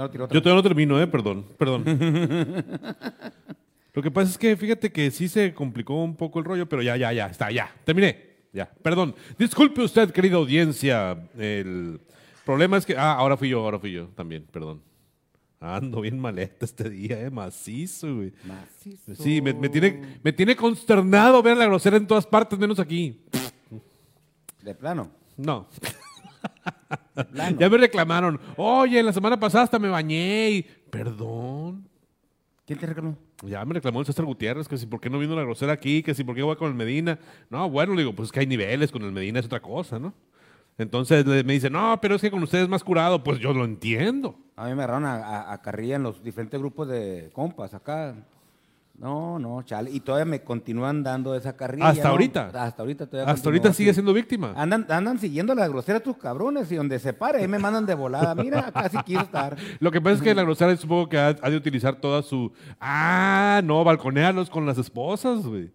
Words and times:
No, 0.00 0.10
tiró 0.10 0.24
otra 0.24 0.34
Yo 0.34 0.38
vez. 0.40 0.42
todavía 0.44 0.62
no 0.62 0.62
termino, 0.62 0.98
¿eh? 1.02 1.06
Perdón, 1.06 1.44
perdón. 1.58 1.84
Lo 3.92 4.02
que 4.02 4.10
pasa 4.10 4.30
es 4.30 4.38
que 4.38 4.56
fíjate 4.56 4.90
que 4.90 5.10
sí 5.10 5.28
se 5.28 5.52
complicó 5.52 6.02
un 6.02 6.16
poco 6.16 6.38
el 6.38 6.46
rollo, 6.46 6.66
pero 6.66 6.80
ya, 6.80 6.96
ya, 6.96 7.12
ya, 7.12 7.26
está, 7.26 7.50
ya. 7.50 7.70
Terminé. 7.84 8.30
Ya, 8.50 8.64
perdón. 8.82 9.14
Disculpe 9.38 9.82
usted, 9.82 10.10
querida 10.10 10.36
audiencia. 10.36 11.28
El 11.36 12.00
problema 12.46 12.78
es 12.78 12.86
que. 12.86 12.96
Ah, 12.96 13.12
ahora 13.12 13.36
fui 13.36 13.50
yo, 13.50 13.60
ahora 13.62 13.78
fui 13.78 13.92
yo 13.92 14.06
también, 14.16 14.46
perdón. 14.50 14.80
Ando 15.60 16.00
bien 16.00 16.18
maleta 16.18 16.64
este 16.64 16.88
día, 16.88 17.20
¿eh? 17.20 17.28
Macizo, 17.30 18.16
güey. 18.16 18.32
Macizo. 18.44 19.14
Sí, 19.22 19.42
me, 19.42 19.52
me 19.52 19.68
tiene, 19.68 20.18
me 20.22 20.32
tiene 20.32 20.56
consternado 20.56 21.42
ver 21.42 21.58
la 21.58 21.66
grosera 21.66 21.98
en 21.98 22.06
todas 22.06 22.26
partes, 22.26 22.58
menos 22.58 22.80
aquí. 22.80 23.26
De 24.62 24.74
plano. 24.74 25.10
No. 25.36 25.68
Ya 27.58 27.68
me 27.68 27.76
reclamaron. 27.78 28.40
Oye, 28.56 29.02
la 29.02 29.12
semana 29.12 29.38
pasada 29.38 29.64
hasta 29.64 29.78
me 29.78 29.88
bañé 29.88 30.50
y. 30.50 30.62
Perdón. 30.62 31.86
¿Quién 32.66 32.78
te 32.78 32.86
reclamó? 32.86 33.16
Ya 33.42 33.64
me 33.64 33.74
reclamó 33.74 34.00
el 34.00 34.06
César 34.06 34.24
Gutiérrez 34.24 34.68
que 34.68 34.76
si 34.76 34.86
por 34.86 35.00
qué 35.00 35.10
no 35.10 35.18
vino 35.18 35.34
la 35.34 35.42
grosera 35.42 35.72
aquí, 35.72 36.02
que 36.02 36.14
si 36.14 36.24
por 36.24 36.34
qué 36.36 36.42
voy 36.42 36.56
con 36.56 36.68
el 36.68 36.74
Medina. 36.74 37.18
No, 37.48 37.68
bueno, 37.68 37.94
le 37.94 38.02
digo, 38.02 38.14
pues 38.14 38.28
es 38.28 38.32
que 38.32 38.40
hay 38.40 38.46
niveles, 38.46 38.92
con 38.92 39.02
el 39.02 39.12
Medina 39.12 39.40
es 39.40 39.46
otra 39.46 39.60
cosa, 39.60 39.98
¿no? 39.98 40.12
Entonces 40.78 41.24
me 41.26 41.42
dice, 41.52 41.68
no, 41.68 41.98
pero 42.00 42.14
es 42.14 42.22
que 42.22 42.30
con 42.30 42.42
ustedes 42.42 42.64
es 42.64 42.68
más 42.70 42.84
curado. 42.84 43.22
Pues 43.24 43.38
yo 43.38 43.52
lo 43.52 43.64
entiendo. 43.64 44.36
A 44.56 44.64
mí 44.66 44.74
me 44.74 44.82
agarraron 44.82 45.04
a, 45.04 45.14
a- 45.16 45.52
a 45.52 45.60
carrilla 45.62 45.96
en 45.96 46.02
los 46.04 46.22
diferentes 46.22 46.58
grupos 46.60 46.88
de 46.88 47.30
compas 47.32 47.74
acá. 47.74 48.14
No, 49.00 49.38
no, 49.38 49.62
chale. 49.62 49.90
Y 49.90 50.00
todavía 50.00 50.26
me 50.26 50.42
continúan 50.42 51.02
dando 51.02 51.34
esa 51.34 51.56
carrilla. 51.56 51.88
¿Hasta 51.88 52.04
¿no? 52.04 52.10
ahorita? 52.10 52.50
Hasta 52.52 52.82
ahorita 52.82 53.06
todavía. 53.06 53.32
Hasta 53.32 53.48
ahorita 53.48 53.72
sigue 53.72 53.94
siendo 53.94 54.12
víctima. 54.12 54.52
Andan, 54.54 54.86
andan 54.90 55.18
siguiendo 55.18 55.54
la 55.54 55.66
grosera 55.68 56.00
tus 56.00 56.18
cabrones 56.18 56.70
y 56.70 56.76
donde 56.76 56.98
se 56.98 57.14
pare, 57.14 57.38
ahí 57.38 57.48
me 57.48 57.58
mandan 57.58 57.86
de 57.86 57.94
volada. 57.94 58.34
Mira, 58.34 58.70
casi 58.70 58.98
quiso 59.04 59.22
estar. 59.22 59.56
Lo 59.80 59.90
que 59.90 60.02
pasa 60.02 60.16
es 60.16 60.22
que 60.22 60.34
la 60.34 60.42
grosera 60.42 60.76
supongo 60.76 61.08
que 61.08 61.16
ha, 61.18 61.28
ha 61.28 61.48
de 61.50 61.56
utilizar 61.56 61.96
toda 61.96 62.22
su... 62.22 62.52
Ah, 62.78 63.62
no, 63.64 63.82
balconearlos 63.84 64.50
con 64.50 64.66
las 64.66 64.76
esposas, 64.76 65.46
güey. 65.46 65.70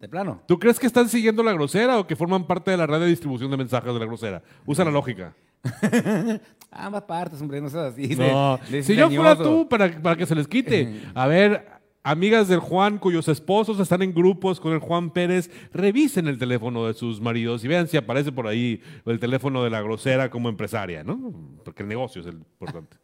De 0.00 0.08
plano. 0.08 0.40
¿Tú 0.46 0.58
crees 0.58 0.80
que 0.80 0.86
están 0.86 1.10
siguiendo 1.10 1.42
la 1.42 1.52
grosera 1.52 1.98
o 1.98 2.06
que 2.06 2.16
forman 2.16 2.46
parte 2.46 2.70
de 2.70 2.78
la 2.78 2.86
red 2.86 3.00
de 3.00 3.06
distribución 3.06 3.50
de 3.50 3.56
mensajes 3.58 3.92
de 3.92 4.00
la 4.00 4.06
grosera? 4.06 4.42
Usa 4.64 4.84
la 4.84 4.90
lógica. 4.90 5.34
Ambas 6.72 7.02
partes, 7.02 7.40
hombre, 7.40 7.60
no 7.60 7.68
seas 7.68 7.92
así. 7.92 8.16
No, 8.16 8.58
de- 8.68 8.78
de 8.78 8.82
si 8.82 8.96
yo 8.96 9.10
fuera 9.10 9.36
tú, 9.36 9.68
para, 9.68 9.90
para 10.00 10.16
que 10.16 10.26
se 10.26 10.34
les 10.34 10.48
quite. 10.48 11.02
A 11.14 11.26
ver, 11.26 11.68
amigas 12.02 12.48
del 12.48 12.60
Juan 12.60 12.98
cuyos 12.98 13.28
esposos 13.28 13.78
están 13.78 14.02
en 14.02 14.14
grupos 14.14 14.60
con 14.60 14.72
el 14.72 14.80
Juan 14.80 15.10
Pérez, 15.10 15.50
revisen 15.72 16.26
el 16.28 16.38
teléfono 16.38 16.86
de 16.86 16.94
sus 16.94 17.20
maridos 17.20 17.64
y 17.64 17.68
vean 17.68 17.88
si 17.88 17.96
aparece 17.96 18.32
por 18.32 18.46
ahí 18.46 18.82
el 19.06 19.18
teléfono 19.18 19.62
de 19.62 19.70
la 19.70 19.80
grosera 19.80 20.30
como 20.30 20.48
empresaria, 20.48 21.04
¿no? 21.04 21.32
Porque 21.64 21.82
el 21.82 21.88
negocio 21.88 22.20
es 22.20 22.26
el 22.26 22.34
importante. 22.34 22.96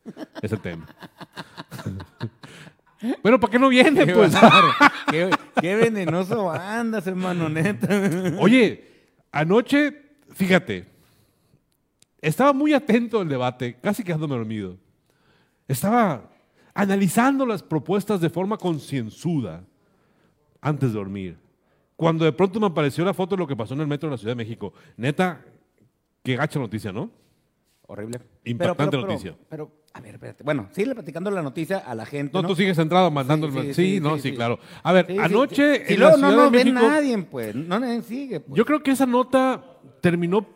es 0.43 0.53
el 0.53 0.61
tema. 0.61 0.87
bueno, 3.23 3.39
¿para 3.39 3.51
qué 3.51 3.59
no 3.59 3.69
viene, 3.69 4.07
Qué 4.07 4.13
pues? 4.13 4.35
qué 5.61 5.77
venenoso 5.77 6.51
andas, 6.51 7.07
hermano, 7.07 7.49
neta. 7.49 7.89
Oye, 8.41 8.85
anoche, 9.31 9.95
fíjate, 10.33 10.87
estaba 12.21 12.53
muy 12.53 12.73
atento 12.73 13.21
al 13.21 13.29
debate, 13.29 13.77
casi 13.81 14.03
quedándome 14.03 14.37
dormido. 14.37 14.77
Estaba 15.69 16.31
analizando 16.79 17.45
las 17.45 17.65
propuestas 17.65 18.21
de 18.21 18.31
forma 18.31 18.57
concienzuda 18.57 19.65
antes 20.61 20.93
de 20.93 20.99
dormir. 20.99 21.37
Cuando 21.97 22.25
de 22.25 22.33
pronto 22.33 22.61
me 22.61 22.67
apareció 22.67 23.05
la 23.05 23.13
foto 23.13 23.35
de 23.35 23.41
lo 23.41 23.49
que 23.49 23.57
pasó 23.57 23.75
en 23.75 23.81
el 23.81 23.89
metro 23.89 24.09
de 24.09 24.13
la 24.13 24.19
Ciudad 24.19 24.31
de 24.31 24.37
México. 24.37 24.73
Neta, 24.97 25.45
qué 26.23 26.37
gacha 26.37 26.61
noticia, 26.61 26.93
¿no? 26.93 27.11
Horrible. 27.89 28.21
Impactante 28.45 28.91
Pero, 28.91 29.03
pero, 29.03 29.13
noticia. 29.13 29.37
Pero, 29.49 29.73
a 29.93 30.01
ver, 30.01 30.15
espérate. 30.15 30.45
Bueno, 30.45 30.69
sigue 30.71 30.95
platicando 30.95 31.33
la 31.33 31.43
noticia 31.43 31.79
a 31.79 31.97
la 31.97 32.07
gente. 32.07 32.33
No, 32.33 32.43
No, 32.43 32.49
tú 32.49 32.55
sigues 32.55 32.77
centrado 32.77 33.11
mandando 33.11 33.51
Sí, 33.51 33.59
el... 33.59 33.65
Sí, 33.65 33.75
sí, 33.75 33.95
sí, 33.95 34.01
no, 34.01 34.17
sí, 34.19 34.33
claro. 34.33 34.61
A 34.85 34.93
ver, 34.93 35.21
anoche 35.21 35.93
en 35.93 35.99
la 35.99 36.11
luego 36.11 36.17
Ciudad 36.19 36.37
no, 36.37 36.51
ve 36.53 36.65
México... 36.65 36.81
nadie, 36.81 37.19
pues. 37.19 37.57
No 37.57 37.81
nadie 37.81 38.03
sigue. 38.03 38.39
Pues. 38.39 38.57
Yo 38.57 38.65
creo 38.65 38.85
que 38.85 38.93
esa 38.93 39.07
nota 39.07 39.65
terminó, 40.01 40.47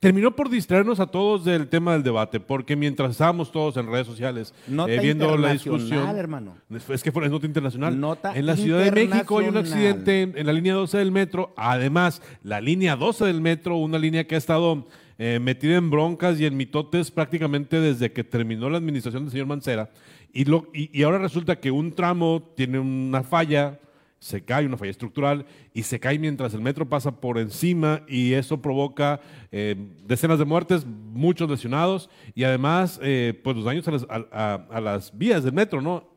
terminó 0.00 0.34
por 0.34 0.48
distraernos 0.48 1.00
a 1.00 1.06
todos 1.06 1.44
del 1.44 1.68
tema 1.68 1.92
del 1.92 2.02
debate, 2.02 2.40
porque 2.40 2.76
mientras 2.76 3.10
estábamos 3.12 3.52
todos 3.52 3.76
en 3.76 3.86
redes 3.86 4.06
sociales 4.06 4.54
eh, 4.68 4.98
viendo 5.00 5.36
la 5.36 5.52
discusión, 5.52 6.16
hermano. 6.16 6.56
es 6.88 7.02
que 7.02 7.12
fue 7.12 7.28
nota 7.28 7.46
internacional. 7.46 7.98
Nota 7.98 8.32
en 8.34 8.46
la 8.46 8.56
Ciudad 8.56 8.80
de 8.80 9.06
México 9.06 9.38
hay 9.38 9.48
un 9.48 9.56
accidente 9.56 10.22
en, 10.22 10.36
en 10.36 10.46
la 10.46 10.52
línea 10.52 10.74
12 10.74 10.98
del 10.98 11.12
metro. 11.12 11.52
Además, 11.56 12.22
la 12.42 12.60
línea 12.60 12.96
12 12.96 13.24
del 13.24 13.40
metro, 13.40 13.76
una 13.76 13.98
línea 13.98 14.26
que 14.26 14.34
ha 14.34 14.38
estado 14.38 14.86
eh, 15.18 15.38
metida 15.40 15.76
en 15.76 15.88
broncas 15.88 16.38
y 16.38 16.44
en 16.44 16.56
mitotes 16.56 17.10
prácticamente 17.10 17.80
desde 17.80 18.12
que 18.12 18.22
terminó 18.22 18.68
la 18.68 18.76
administración 18.76 19.24
del 19.24 19.32
señor 19.32 19.46
Mancera. 19.46 19.90
Y, 20.32 20.44
lo, 20.44 20.68
y, 20.74 20.90
y 20.92 21.02
ahora 21.04 21.16
resulta 21.16 21.56
que 21.56 21.70
un 21.70 21.92
tramo 21.92 22.52
tiene 22.54 22.78
una 22.78 23.22
falla, 23.22 23.80
se 24.18 24.42
cae, 24.42 24.66
una 24.66 24.76
falla 24.76 24.90
estructural, 24.90 25.46
y 25.74 25.82
se 25.82 26.00
cae 26.00 26.18
mientras 26.18 26.54
el 26.54 26.60
metro 26.60 26.88
pasa 26.88 27.20
por 27.20 27.38
encima 27.38 28.02
y 28.08 28.32
eso 28.32 28.60
provoca 28.60 29.20
eh, 29.52 29.76
decenas 30.06 30.38
de 30.38 30.44
muertes, 30.44 30.86
muchos 30.86 31.50
lesionados 31.50 32.08
y 32.34 32.44
además 32.44 32.98
eh, 33.02 33.38
pues 33.44 33.56
los 33.56 33.64
daños 33.64 33.86
a 33.88 34.80
las, 34.80 35.16
vías 35.16 35.44
del 35.44 35.52
metro, 35.52 35.80
¿no? 35.80 36.08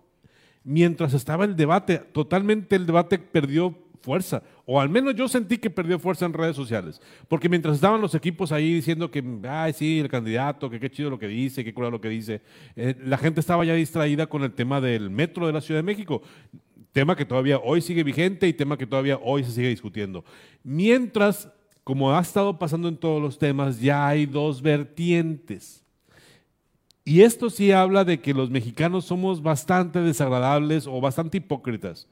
Mientras 0.64 1.14
estaba 1.14 1.46
el 1.46 1.56
debate, 1.56 2.00
totalmente 2.00 2.76
el 2.76 2.86
debate 2.86 3.20
perdió 3.20 3.76
fuerza, 4.02 4.42
o 4.66 4.80
al 4.80 4.90
menos 4.90 5.14
yo 5.16 5.28
sentí 5.28 5.58
que 5.58 5.70
perdió 5.70 6.00
fuerza 6.00 6.26
en 6.26 6.34
redes 6.34 6.56
sociales, 6.56 7.02
porque 7.28 7.50
mientras 7.50 7.76
estaban 7.76 8.00
los 8.00 8.16
equipos 8.16 8.52
ahí 8.52 8.74
diciendo 8.74 9.12
que, 9.12 9.24
ay, 9.48 9.74
sí, 9.74 10.00
el 10.00 10.10
candidato, 10.10 10.70
que 10.70 10.80
qué 10.80 10.90
chido 10.90 11.10
lo 11.10 11.20
que 11.20 11.28
dice, 11.28 11.64
qué 11.66 11.74
cura 11.74 11.90
lo 11.90 12.00
que 12.00 12.10
dice, 12.10 12.42
eh, 12.76 12.96
la 13.04 13.18
gente 13.18 13.42
estaba 13.42 13.66
ya 13.66 13.74
distraída 13.74 14.28
con 14.28 14.44
el 14.44 14.54
tema 14.54 14.80
del 14.80 15.10
metro 15.10 15.48
de 15.48 15.54
la 15.54 15.62
Ciudad 15.62 15.80
de 15.80 15.84
México, 15.84 16.22
tema 16.92 17.16
que 17.16 17.26
todavía 17.26 17.60
hoy 17.60 17.82
sigue 17.82 18.04
vigente 18.04 18.48
y 18.48 18.54
tema 18.54 18.78
que 18.78 18.88
todavía 18.88 19.20
hoy 19.22 19.44
se 19.44 19.52
sigue 19.52 19.70
discutiendo. 19.70 20.24
Mientras, 20.64 21.50
como 21.84 22.16
ha 22.16 22.22
estado 22.22 22.58
pasando 22.58 22.88
en 22.88 22.98
todos 22.98 23.22
los 23.22 23.38
temas, 23.38 23.80
ya 23.80 24.08
hay 24.08 24.26
dos 24.26 24.62
vertientes. 24.62 25.84
Y 27.06 27.22
esto 27.22 27.50
sí 27.50 27.72
habla 27.72 28.04
de 28.04 28.22
que 28.22 28.34
los 28.34 28.50
mexicanos 28.50 29.06
somos 29.06 29.42
bastante 29.42 30.00
desagradables 30.00 30.86
o 30.86 31.02
bastante 31.02 31.38
hipócritas. 31.38 32.08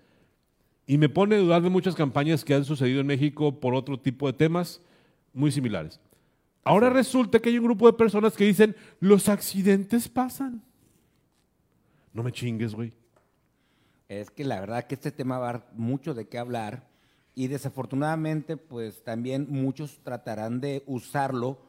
Y 0.88 0.98
me 0.98 1.10
pone 1.10 1.36
a 1.36 1.40
dudar 1.40 1.62
de 1.62 1.70
muchas 1.70 1.96
campañas 1.96 2.44
que 2.44 2.54
han 2.54 2.66
sucedido 2.66 3.02
en 3.02 3.08
México 3.08 3.60
por 3.60 3.76
otro 3.76 4.00
tipo 4.00 4.26
de 4.26 4.34
temas 4.34 4.82
muy 5.34 5.52
similares. 5.52 6.00
Ahora 6.64 6.90
resulta 6.90 7.40
que 7.40 7.50
hay 7.50 7.58
un 7.60 7.66
grupo 7.66 7.88
de 7.88 7.98
personas 7.98 8.36
que 8.36 8.46
dicen, 8.46 8.76
los 9.00 9.30
accidentes 9.30 10.10
pasan. 10.10 10.64
No 12.14 12.24
me 12.24 12.32
chingues, 12.32 12.74
güey. 12.74 12.92
Es 14.10 14.32
que 14.32 14.44
la 14.44 14.60
verdad 14.60 14.86
que 14.86 14.96
este 14.96 15.12
tema 15.12 15.38
va 15.38 15.50
a 15.50 15.54
dar 15.54 15.68
mucho 15.74 16.14
de 16.14 16.28
qué 16.28 16.38
hablar 16.38 16.88
y 17.36 17.48
desafortunadamente 17.48 18.58
pues 18.58 19.04
también 19.04 19.48
muchos 19.50 20.00
tratarán 20.04 20.62
de 20.62 20.84
usarlo 20.86 21.60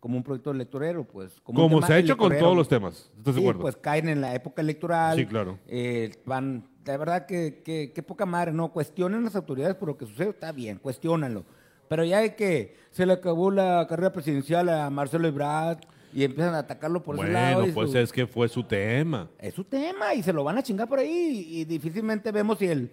como 0.00 0.18
un 0.18 0.22
proyecto 0.22 0.50
electorero, 0.50 1.04
pues. 1.04 1.40
Como 1.42 1.66
tema 1.66 1.86
se 1.86 1.94
ha 1.94 1.98
hecho 1.98 2.16
con 2.16 2.36
todos 2.36 2.56
los 2.56 2.68
temas. 2.68 3.10
¿Estás 3.16 3.34
de 3.36 3.40
acuerdo? 3.40 3.60
pues 3.62 3.76
caen 3.76 4.08
en 4.08 4.20
la 4.20 4.34
época 4.34 4.60
electoral. 4.60 5.16
Sí, 5.16 5.24
claro. 5.24 5.58
eh, 5.66 6.12
van, 6.26 6.68
la 6.84 6.96
verdad 6.98 7.26
que, 7.26 7.62
que, 7.64 7.92
que 7.92 8.02
poca 8.02 8.26
madre, 8.26 8.52
¿no? 8.52 8.70
Cuestionen 8.70 9.24
las 9.24 9.34
autoridades 9.34 9.76
por 9.76 9.88
lo 9.88 9.96
que 9.96 10.04
sucede, 10.04 10.30
está 10.30 10.52
bien, 10.52 10.78
cuestionanlo. 10.78 11.44
Pero 11.88 12.04
ya 12.04 12.20
de 12.20 12.34
que 12.34 12.76
se 12.90 13.06
le 13.06 13.14
acabó 13.14 13.50
la 13.50 13.86
carrera 13.88 14.12
presidencial 14.12 14.68
a 14.68 14.90
Marcelo 14.90 15.28
Ebrard 15.28 15.78
y 16.14 16.24
empiezan 16.24 16.54
a 16.54 16.58
atacarlo 16.60 17.02
por 17.02 17.16
ese 17.16 17.28
lado. 17.32 17.58
bueno, 17.60 17.74
pues 17.74 17.90
su- 17.90 17.98
es 17.98 18.12
que 18.12 18.26
fue 18.26 18.48
su 18.48 18.62
tema. 18.62 19.28
es 19.38 19.52
su 19.54 19.64
tema 19.64 20.14
y 20.14 20.22
se 20.22 20.32
lo 20.32 20.44
van 20.44 20.56
a 20.58 20.62
chingar 20.62 20.88
por 20.88 20.98
ahí 21.00 21.46
y 21.50 21.64
difícilmente 21.64 22.30
vemos 22.32 22.58
si 22.58 22.66
el 22.66 22.90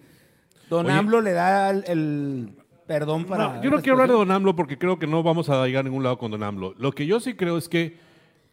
Don 0.68 0.86
Oye. 0.86 0.94
AMLO 0.94 1.20
le 1.20 1.32
da 1.32 1.70
el, 1.70 1.84
el 1.86 2.48
perdón 2.86 3.24
para... 3.26 3.54
No, 3.56 3.62
yo 3.62 3.70
no 3.70 3.76
quiero 3.80 3.92
hablar 3.92 4.08
de 4.08 4.14
Don 4.14 4.30
AMLO 4.30 4.56
porque 4.56 4.76
creo 4.78 4.98
que 4.98 5.06
no 5.06 5.22
vamos 5.22 5.48
a 5.48 5.64
llegar 5.66 5.80
a 5.80 5.88
ningún 5.88 6.02
lado 6.02 6.18
con 6.18 6.30
Don 6.30 6.42
AMLO. 6.42 6.74
Lo 6.78 6.92
que 6.92 7.06
yo 7.06 7.20
sí 7.20 7.34
creo 7.34 7.56
es 7.58 7.68
que, 7.68 7.96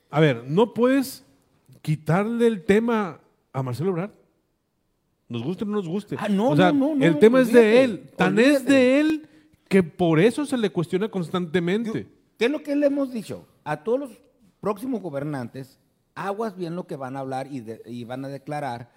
a 0.09 0.19
ver, 0.19 0.43
no 0.47 0.73
puedes 0.73 1.25
quitarle 1.81 2.45
el 2.47 2.63
tema 2.65 3.19
a 3.53 3.63
Marcelo 3.63 3.89
Ebrard. 3.91 4.11
Nos 5.27 5.43
guste 5.43 5.63
o 5.63 5.67
no 5.67 5.73
nos 5.77 5.87
guste. 5.87 6.15
Ah, 6.19 6.27
no, 6.29 6.49
o 6.49 6.55
sea, 6.55 6.71
no, 6.71 6.89
no, 6.89 6.95
no, 6.95 7.05
el 7.05 7.19
tema 7.19 7.39
es 7.41 7.51
de 7.53 7.83
él. 7.83 8.09
Tan 8.17 8.37
es 8.39 8.65
de 8.65 8.99
él 8.99 9.29
que 9.67 9.83
por 9.83 10.19
eso 10.19 10.45
se 10.45 10.57
le 10.57 10.69
cuestiona 10.71 11.07
constantemente. 11.09 12.07
¿Qué 12.37 12.45
es 12.45 12.51
lo 12.51 12.63
que 12.63 12.75
le 12.75 12.87
hemos 12.87 13.13
dicho? 13.13 13.45
A 13.63 13.83
todos 13.83 13.99
los 13.99 14.09
próximos 14.59 15.01
gobernantes, 15.01 15.77
aguas 16.15 16.55
bien 16.55 16.75
lo 16.75 16.85
que 16.87 16.95
van 16.95 17.15
a 17.15 17.19
hablar 17.19 17.47
y, 17.51 17.61
de- 17.61 17.81
y 17.85 18.03
van 18.03 18.25
a 18.25 18.27
declarar, 18.27 18.89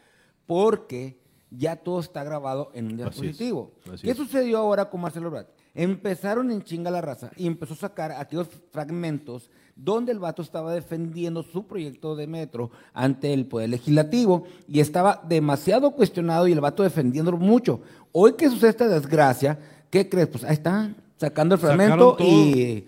porque 0.46 1.18
ya 1.50 1.76
todo 1.76 2.00
está 2.00 2.24
grabado 2.24 2.70
en 2.74 2.86
un 2.86 2.92
Así 2.92 3.02
es, 3.02 3.06
dispositivo. 3.20 3.72
así 3.92 4.02
¿Qué 4.04 4.10
es. 4.12 4.16
sucedió 4.16 4.58
ahora 4.58 4.88
con 4.90 5.00
Marcelo 5.02 5.28
Ebrard? 5.28 5.46
Empezaron 5.74 6.50
en 6.50 6.62
chinga 6.62 6.90
la 6.90 7.00
raza 7.00 7.30
y 7.36 7.46
empezó 7.46 7.72
a 7.74 7.76
sacar 7.78 8.12
aquellos 8.12 8.48
fragmentos 8.72 9.50
donde 9.74 10.12
el 10.12 10.18
vato 10.18 10.42
estaba 10.42 10.74
defendiendo 10.74 11.42
su 11.42 11.66
proyecto 11.66 12.14
de 12.14 12.26
metro 12.26 12.70
ante 12.92 13.32
el 13.32 13.46
Poder 13.46 13.70
Legislativo 13.70 14.44
y 14.68 14.80
estaba 14.80 15.22
demasiado 15.26 15.92
cuestionado 15.92 16.46
y 16.46 16.52
el 16.52 16.60
vato 16.60 16.82
defendiéndolo 16.82 17.38
mucho. 17.38 17.80
Hoy 18.12 18.34
que 18.34 18.50
sucede 18.50 18.70
esta 18.70 18.88
desgracia, 18.88 19.58
¿qué 19.90 20.08
crees? 20.10 20.28
Pues 20.28 20.44
ahí 20.44 20.52
está, 20.54 20.94
sacando 21.16 21.54
el 21.54 21.60
fragmento 21.60 22.16
y 22.20 22.84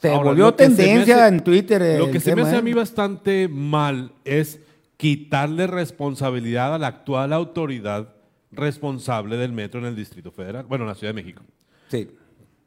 Se 0.00 0.08
Ahora, 0.08 0.30
volvió 0.30 0.54
tendencia 0.54 1.26
hace- 1.26 1.34
en 1.34 1.40
Twitter. 1.44 1.98
Lo 1.98 2.10
que 2.10 2.20
se 2.20 2.34
me 2.34 2.42
hace 2.42 2.56
a 2.56 2.58
¿eh? 2.60 2.62
mí 2.62 2.72
bastante 2.72 3.48
mal 3.48 4.12
es 4.24 4.60
quitarle 4.96 5.66
responsabilidad 5.66 6.74
a 6.74 6.78
la 6.78 6.86
actual 6.86 7.32
autoridad 7.32 8.14
responsable 8.52 9.36
del 9.36 9.52
metro 9.52 9.80
en 9.80 9.86
el 9.86 9.96
Distrito 9.96 10.30
Federal, 10.30 10.64
bueno, 10.66 10.84
en 10.84 10.88
la 10.88 10.94
Ciudad 10.94 11.10
de 11.14 11.22
México. 11.22 11.42
Sí. 11.88 12.08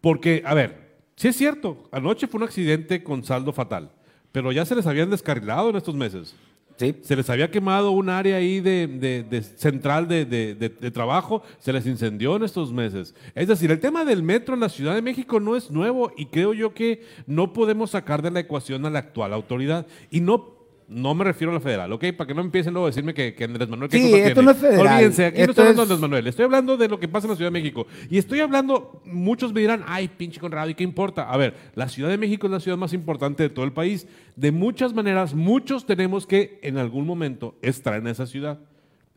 Porque, 0.01 0.41
a 0.45 0.53
ver, 0.53 0.97
sí 1.15 1.27
es 1.27 1.35
cierto, 1.35 1.89
anoche 1.91 2.27
fue 2.27 2.37
un 2.39 2.43
accidente 2.43 3.03
con 3.03 3.23
saldo 3.23 3.51
fatal, 3.51 3.89
pero 4.31 4.51
ya 4.51 4.65
se 4.65 4.75
les 4.75 4.85
habían 4.87 5.09
descarrilado 5.09 5.69
en 5.69 5.75
estos 5.75 5.95
meses. 5.95 6.35
Se 6.77 7.15
les 7.15 7.29
había 7.29 7.49
quemado 7.51 7.91
un 7.91 8.09
área 8.09 8.37
ahí 8.37 8.59
de, 8.59 8.87
de- 8.87 9.23
de 9.23 9.41
central 9.43 10.07
de- 10.07 10.25
de 10.25 10.91
trabajo, 10.91 11.43
se 11.59 11.71
les 11.71 11.85
incendió 11.85 12.35
en 12.35 12.43
estos 12.43 12.71
meses. 12.73 13.13
Es 13.35 13.47
decir, 13.47 13.71
el 13.71 13.79
tema 13.79 14.05
del 14.05 14.23
metro 14.23 14.53
en 14.53 14.59
la 14.61 14.69
Ciudad 14.69 14.95
de 14.95 15.01
México 15.01 15.39
no 15.39 15.55
es 15.55 15.69
nuevo 15.71 16.11
y 16.17 16.25
creo 16.27 16.53
yo 16.53 16.73
que 16.73 17.03
no 17.27 17.53
podemos 17.53 17.91
sacar 17.91 18.21
de 18.21 18.31
la 18.31 18.39
ecuación 18.41 18.85
a 18.85 18.89
la 18.89 18.99
actual 18.99 19.33
autoridad. 19.33 19.85
Y 20.09 20.21
no, 20.21 20.55
no 20.87 21.13
me 21.15 21.23
refiero 21.23 21.51
a 21.51 21.55
la 21.55 21.59
federal, 21.59 21.91
¿ok? 21.91 22.05
Para 22.17 22.27
que 22.27 22.33
no 22.33 22.41
empiecen 22.41 22.73
luego 22.73 22.87
a 22.87 22.89
decirme 22.89 23.13
que, 23.13 23.33
que 23.33 23.43
Andrés 23.43 23.67
Manuel... 23.69 23.89
¿qué 23.89 23.97
Sí, 23.97 24.13
esto 24.13 24.33
tiene? 24.33 24.43
no 24.43 24.51
es 24.51 24.57
federal. 24.57 24.87
Olvídense, 24.87 25.25
aquí 25.25 25.37
no 25.37 25.41
Esto 25.41 25.51
estoy 25.51 25.63
hablando 25.63 25.85
de 25.85 25.93
Andrés 25.93 25.99
Manuel, 25.99 26.27
estoy 26.27 26.45
hablando 26.45 26.77
de 26.77 26.87
lo 26.87 26.99
que 26.99 27.07
pasa 27.07 27.27
en 27.27 27.31
la 27.31 27.35
Ciudad 27.35 27.51
de 27.51 27.59
México. 27.59 27.87
Y 28.09 28.17
estoy 28.17 28.39
hablando, 28.39 29.01
muchos 29.05 29.53
me 29.53 29.61
dirán, 29.61 29.83
ay, 29.87 30.07
pinche 30.07 30.39
Conrado, 30.39 30.69
¿y 30.69 30.75
qué 30.75 30.83
importa? 30.83 31.29
A 31.29 31.37
ver, 31.37 31.55
la 31.75 31.89
Ciudad 31.89 32.09
de 32.09 32.17
México 32.17 32.47
es 32.47 32.51
la 32.51 32.59
ciudad 32.59 32.77
más 32.77 32.93
importante 32.93 33.43
de 33.43 33.49
todo 33.49 33.65
el 33.65 33.73
país. 33.73 34.07
De 34.35 34.51
muchas 34.51 34.93
maneras, 34.93 35.33
muchos 35.33 35.85
tenemos 35.85 36.27
que 36.27 36.59
en 36.63 36.77
algún 36.77 37.05
momento 37.05 37.55
estar 37.61 37.95
en 37.95 38.07
esa 38.07 38.25
ciudad. 38.25 38.59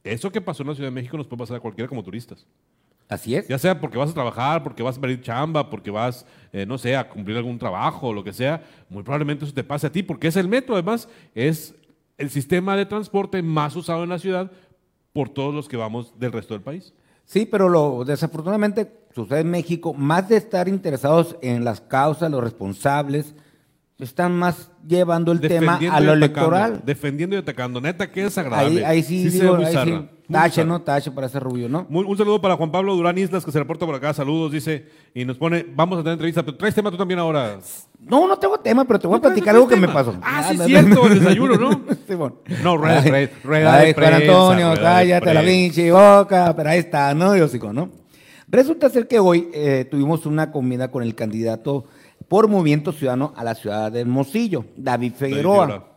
Eso 0.04 0.30
que 0.30 0.40
pasó 0.40 0.62
en 0.62 0.68
la 0.68 0.74
Ciudad 0.74 0.88
de 0.88 0.94
México 0.94 1.16
nos 1.16 1.26
puede 1.26 1.40
pasar 1.40 1.56
a 1.56 1.60
cualquiera 1.60 1.88
como 1.88 2.02
turistas. 2.02 2.46
Así 3.08 3.36
es. 3.36 3.46
Ya 3.46 3.58
sea 3.58 3.80
porque 3.80 3.98
vas 3.98 4.10
a 4.10 4.14
trabajar, 4.14 4.62
porque 4.62 4.82
vas 4.82 4.98
a 4.98 5.00
pedir 5.00 5.20
chamba, 5.20 5.70
porque 5.70 5.90
vas, 5.90 6.26
eh, 6.52 6.66
no 6.66 6.76
sé, 6.76 6.96
a 6.96 7.08
cumplir 7.08 7.36
algún 7.36 7.58
trabajo 7.58 8.08
o 8.08 8.12
lo 8.12 8.24
que 8.24 8.32
sea, 8.32 8.62
muy 8.88 9.02
probablemente 9.02 9.44
eso 9.44 9.54
te 9.54 9.62
pase 9.62 9.86
a 9.86 9.92
ti, 9.92 10.02
porque 10.02 10.28
es 10.28 10.36
el 10.36 10.48
metro, 10.48 10.74
además, 10.74 11.08
es 11.34 11.74
el 12.18 12.30
sistema 12.30 12.76
de 12.76 12.86
transporte 12.86 13.42
más 13.42 13.76
usado 13.76 14.02
en 14.02 14.08
la 14.08 14.18
ciudad 14.18 14.50
por 15.12 15.28
todos 15.28 15.54
los 15.54 15.68
que 15.68 15.76
vamos 15.76 16.18
del 16.18 16.32
resto 16.32 16.54
del 16.54 16.62
país. 16.62 16.92
Sí, 17.24 17.46
pero 17.46 17.68
lo 17.68 18.04
desafortunadamente 18.04 18.90
sucede 19.14 19.40
en 19.40 19.50
México, 19.50 19.94
más 19.94 20.28
de 20.28 20.36
estar 20.36 20.68
interesados 20.68 21.36
en 21.42 21.64
las 21.64 21.80
causas, 21.80 22.30
los 22.30 22.42
responsables, 22.42 23.34
están 23.98 24.34
más 24.36 24.70
llevando 24.86 25.32
el 25.32 25.40
tema 25.40 25.78
a 25.90 26.00
lo 26.00 26.12
electoral. 26.12 26.82
Defendiendo 26.84 27.34
y 27.36 27.38
atacando. 27.38 27.80
Neta, 27.80 28.10
que 28.10 28.24
es 28.24 28.36
agradable. 28.36 28.84
ahí 28.84 29.02
sí, 29.02 29.30
se 29.30 29.40
digo, 29.40 29.56
ahí 29.56 29.66
sí, 29.66 30.08
tache. 30.30 30.64
¿no? 30.64 30.82
Tache 30.82 31.10
para 31.10 31.28
ese 31.28 31.40
rubio, 31.40 31.68
¿no? 31.68 31.86
Muy- 31.88 32.04
un 32.04 32.16
saludo 32.16 32.40
para 32.40 32.56
Juan 32.56 32.70
Pablo 32.70 32.94
Durán 32.94 33.16
Islas, 33.16 33.44
que 33.44 33.50
se 33.52 33.58
reporta 33.58 33.86
por 33.86 33.94
acá. 33.94 34.12
Saludos, 34.12 34.52
dice, 34.52 34.86
y 35.14 35.24
nos 35.24 35.38
pone, 35.38 35.64
vamos 35.74 35.98
a 35.98 36.02
tener 36.02 36.14
entrevista, 36.14 36.42
pero 36.42 36.56
traes 36.58 36.74
tema 36.74 36.90
tú 36.90 36.98
también 36.98 37.20
ahora. 37.20 37.58
No, 37.98 38.28
no 38.28 38.38
tengo 38.38 38.58
tema, 38.60 38.84
pero 38.84 38.98
te 38.98 39.06
voy 39.06 39.18
a 39.18 39.22
platicar 39.22 39.54
algo 39.54 39.66
que 39.66 39.76
me 39.76 39.88
pasó. 39.88 40.14
Ah, 40.22 40.46
sí, 40.50 40.58
cierto, 40.58 41.06
el 41.06 41.20
desayuno, 41.20 41.56
¿no? 41.56 41.80
No, 42.62 42.76
rueda 42.76 43.00
de 43.00 43.94
Juan 43.94 44.14
Antonio, 44.14 44.74
cállate 44.74 45.34
la 45.34 45.42
pinche 45.42 45.90
boca, 45.90 46.52
pero 46.54 46.70
ahí 46.70 46.78
está, 46.80 47.14
¿no? 47.14 47.34
Yo 47.36 47.48
sigo, 47.48 47.72
¿no? 47.72 47.90
Resulta 48.48 48.88
ser 48.88 49.08
que 49.08 49.18
hoy 49.18 49.48
eh, 49.52 49.86
tuvimos 49.90 50.24
una 50.26 50.52
comida 50.52 50.90
con 50.90 51.02
el 51.02 51.14
candidato 51.16 51.86
por 52.28 52.48
Movimiento 52.48 52.92
Ciudadano 52.92 53.32
a 53.36 53.44
la 53.44 53.54
ciudad 53.54 53.90
de 53.92 54.00
Hermosillo, 54.00 54.64
David 54.76 55.12
Figueroa. 55.16 55.92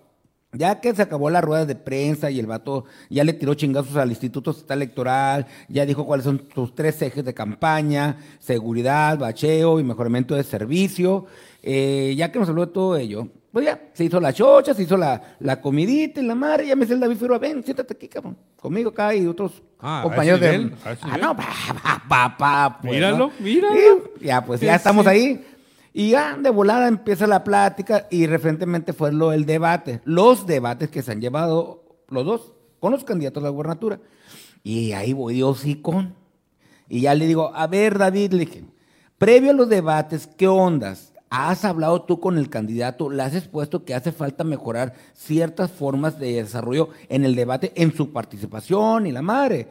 Ya 0.51 0.81
que 0.81 0.95
se 0.95 1.03
acabó 1.03 1.29
la 1.29 1.41
rueda 1.41 1.67
de 1.67 1.75
prensa 1.75 2.31
y 2.31 2.39
el 2.39 2.47
vato 2.47 2.85
ya 3.11 3.23
le 3.23 3.33
tiró 3.33 3.53
chingazos 3.53 3.95
al 3.97 4.09
Instituto 4.09 4.49
Estatal 4.49 4.79
Electoral, 4.79 5.45
ya 5.67 5.85
dijo 5.85 6.07
cuáles 6.07 6.23
son 6.23 6.41
sus 6.55 6.73
tres 6.73 6.99
ejes 7.03 7.23
de 7.23 7.35
campaña, 7.35 8.17
seguridad, 8.39 9.19
bacheo 9.19 9.79
y 9.79 9.83
mejoramiento 9.83 10.33
de 10.33 10.43
servicio. 10.43 11.27
Eh, 11.61 12.15
ya 12.17 12.31
que 12.31 12.39
nos 12.39 12.49
habló 12.49 12.65
de 12.65 12.71
todo 12.71 12.97
ello, 12.97 13.27
pues 13.51 13.65
ya, 13.65 13.79
se 13.93 14.05
hizo 14.05 14.19
la 14.19 14.33
chocha, 14.33 14.73
se 14.73 14.81
hizo 14.83 14.97
la, 14.97 15.35
la 15.39 15.61
comidita 15.61 16.19
y 16.19 16.25
la 16.25 16.33
madre, 16.33 16.65
ya 16.65 16.75
me 16.75 16.81
dice 16.81 16.93
el 16.95 16.99
David 16.99 17.15
Figueroa, 17.17 17.37
ven, 17.37 17.63
siéntate 17.63 17.93
aquí, 17.93 18.07
cabrón, 18.07 18.35
conmigo 18.55 18.89
acá 18.89 19.13
y 19.13 19.27
otros 19.27 19.61
Ah, 19.79 19.99
¿a 19.99 20.03
compañeros 20.03 20.39
de... 20.39 20.55
ese 20.55 20.71
Ah, 21.03 21.17
no, 21.17 21.35
pa, 21.37 21.47
pa, 21.83 22.03
pa, 22.09 22.37
pa, 22.37 22.79
pues, 22.81 22.93
Míralo, 22.93 23.17
¿no? 23.17 23.31
míralo. 23.39 23.75
Ya, 24.19 24.43
pues 24.43 24.61
ya 24.61 24.73
estamos 24.75 25.05
ahí. 25.05 25.45
Y 25.93 26.11
ya 26.11 26.37
de 26.37 26.49
volada 26.49 26.87
empieza 26.87 27.25
la 27.27 27.43
plática 27.43 28.07
y 28.11 28.27
referentemente 28.27 28.93
fue 28.93 29.11
lo 29.11 29.33
el 29.33 29.45
debate, 29.45 30.01
los 30.05 30.45
debates 30.45 30.89
que 30.89 31.01
se 31.01 31.11
han 31.11 31.21
llevado 31.21 31.83
los 32.09 32.25
dos 32.25 32.53
con 32.79 32.91
los 32.91 33.03
candidatos 33.03 33.41
a 33.41 33.45
la 33.45 33.49
gubernatura. 33.49 33.99
Y 34.63 34.91
ahí 34.91 35.13
voy 35.13 35.35
Dios 35.35 35.65
y 35.65 35.75
con. 35.75 36.15
Y 36.87 37.01
ya 37.01 37.15
le 37.15 37.27
digo, 37.27 37.51
a 37.53 37.67
ver 37.67 37.97
David, 37.97 38.33
le 38.33 38.45
dije, 38.45 38.63
previo 39.17 39.51
a 39.51 39.53
los 39.53 39.69
debates, 39.69 40.27
¿qué 40.27 40.47
ondas? 40.47 41.13
¿Has 41.29 41.63
hablado 41.63 42.01
tú 42.03 42.19
con 42.19 42.37
el 42.37 42.49
candidato? 42.49 43.09
¿Le 43.09 43.21
has 43.21 43.35
expuesto 43.35 43.85
que 43.85 43.93
hace 43.93 44.11
falta 44.11 44.43
mejorar 44.43 44.93
ciertas 45.13 45.69
formas 45.69 46.17
de 46.19 46.33
desarrollo 46.33 46.89
en 47.07 47.23
el 47.23 47.35
debate, 47.35 47.71
en 47.75 47.93
su 47.93 48.11
participación 48.11 49.05
y 49.05 49.11
la 49.11 49.21
madre? 49.21 49.67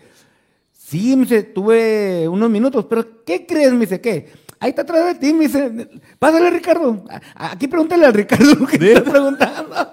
Sí, 0.73 1.17
me 1.17 1.23
dice, 1.23 1.43
tuve 1.43 2.29
unos 2.29 2.49
minutos, 2.49 2.87
pero 2.88 3.25
¿qué 3.25 3.44
crees? 3.44 3.73
Me 3.73 3.81
dice, 3.81 4.00
¿qué? 4.00 4.29
Ahí 4.60 4.70
está 4.70 4.82
atrás 4.82 5.06
de 5.06 5.14
ti, 5.14 5.32
me 5.32 5.44
dice, 5.46 5.88
pásale 6.19 6.50
Ricardo. 6.50 7.05
Aquí 7.34 7.69
pregúntale 7.69 8.06
al 8.06 8.14
Ricardo 8.14 8.66
que 8.66 8.78
te 8.78 8.93
está 8.93 9.10
preguntando. 9.10 9.75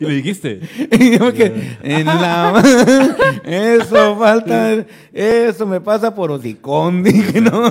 Y 0.00 0.04
le 0.04 0.14
dijiste, 0.14 0.60
Y 0.90 1.18
yo 1.18 1.32
que, 1.32 1.76
en 1.82 2.04
la- 2.04 2.62
eso 3.44 4.16
falta, 4.18 4.84
eso 5.12 5.66
me 5.66 5.80
pasa 5.80 6.14
por 6.14 6.30
hocicón, 6.30 7.02
dije, 7.02 7.40
¿no? 7.40 7.70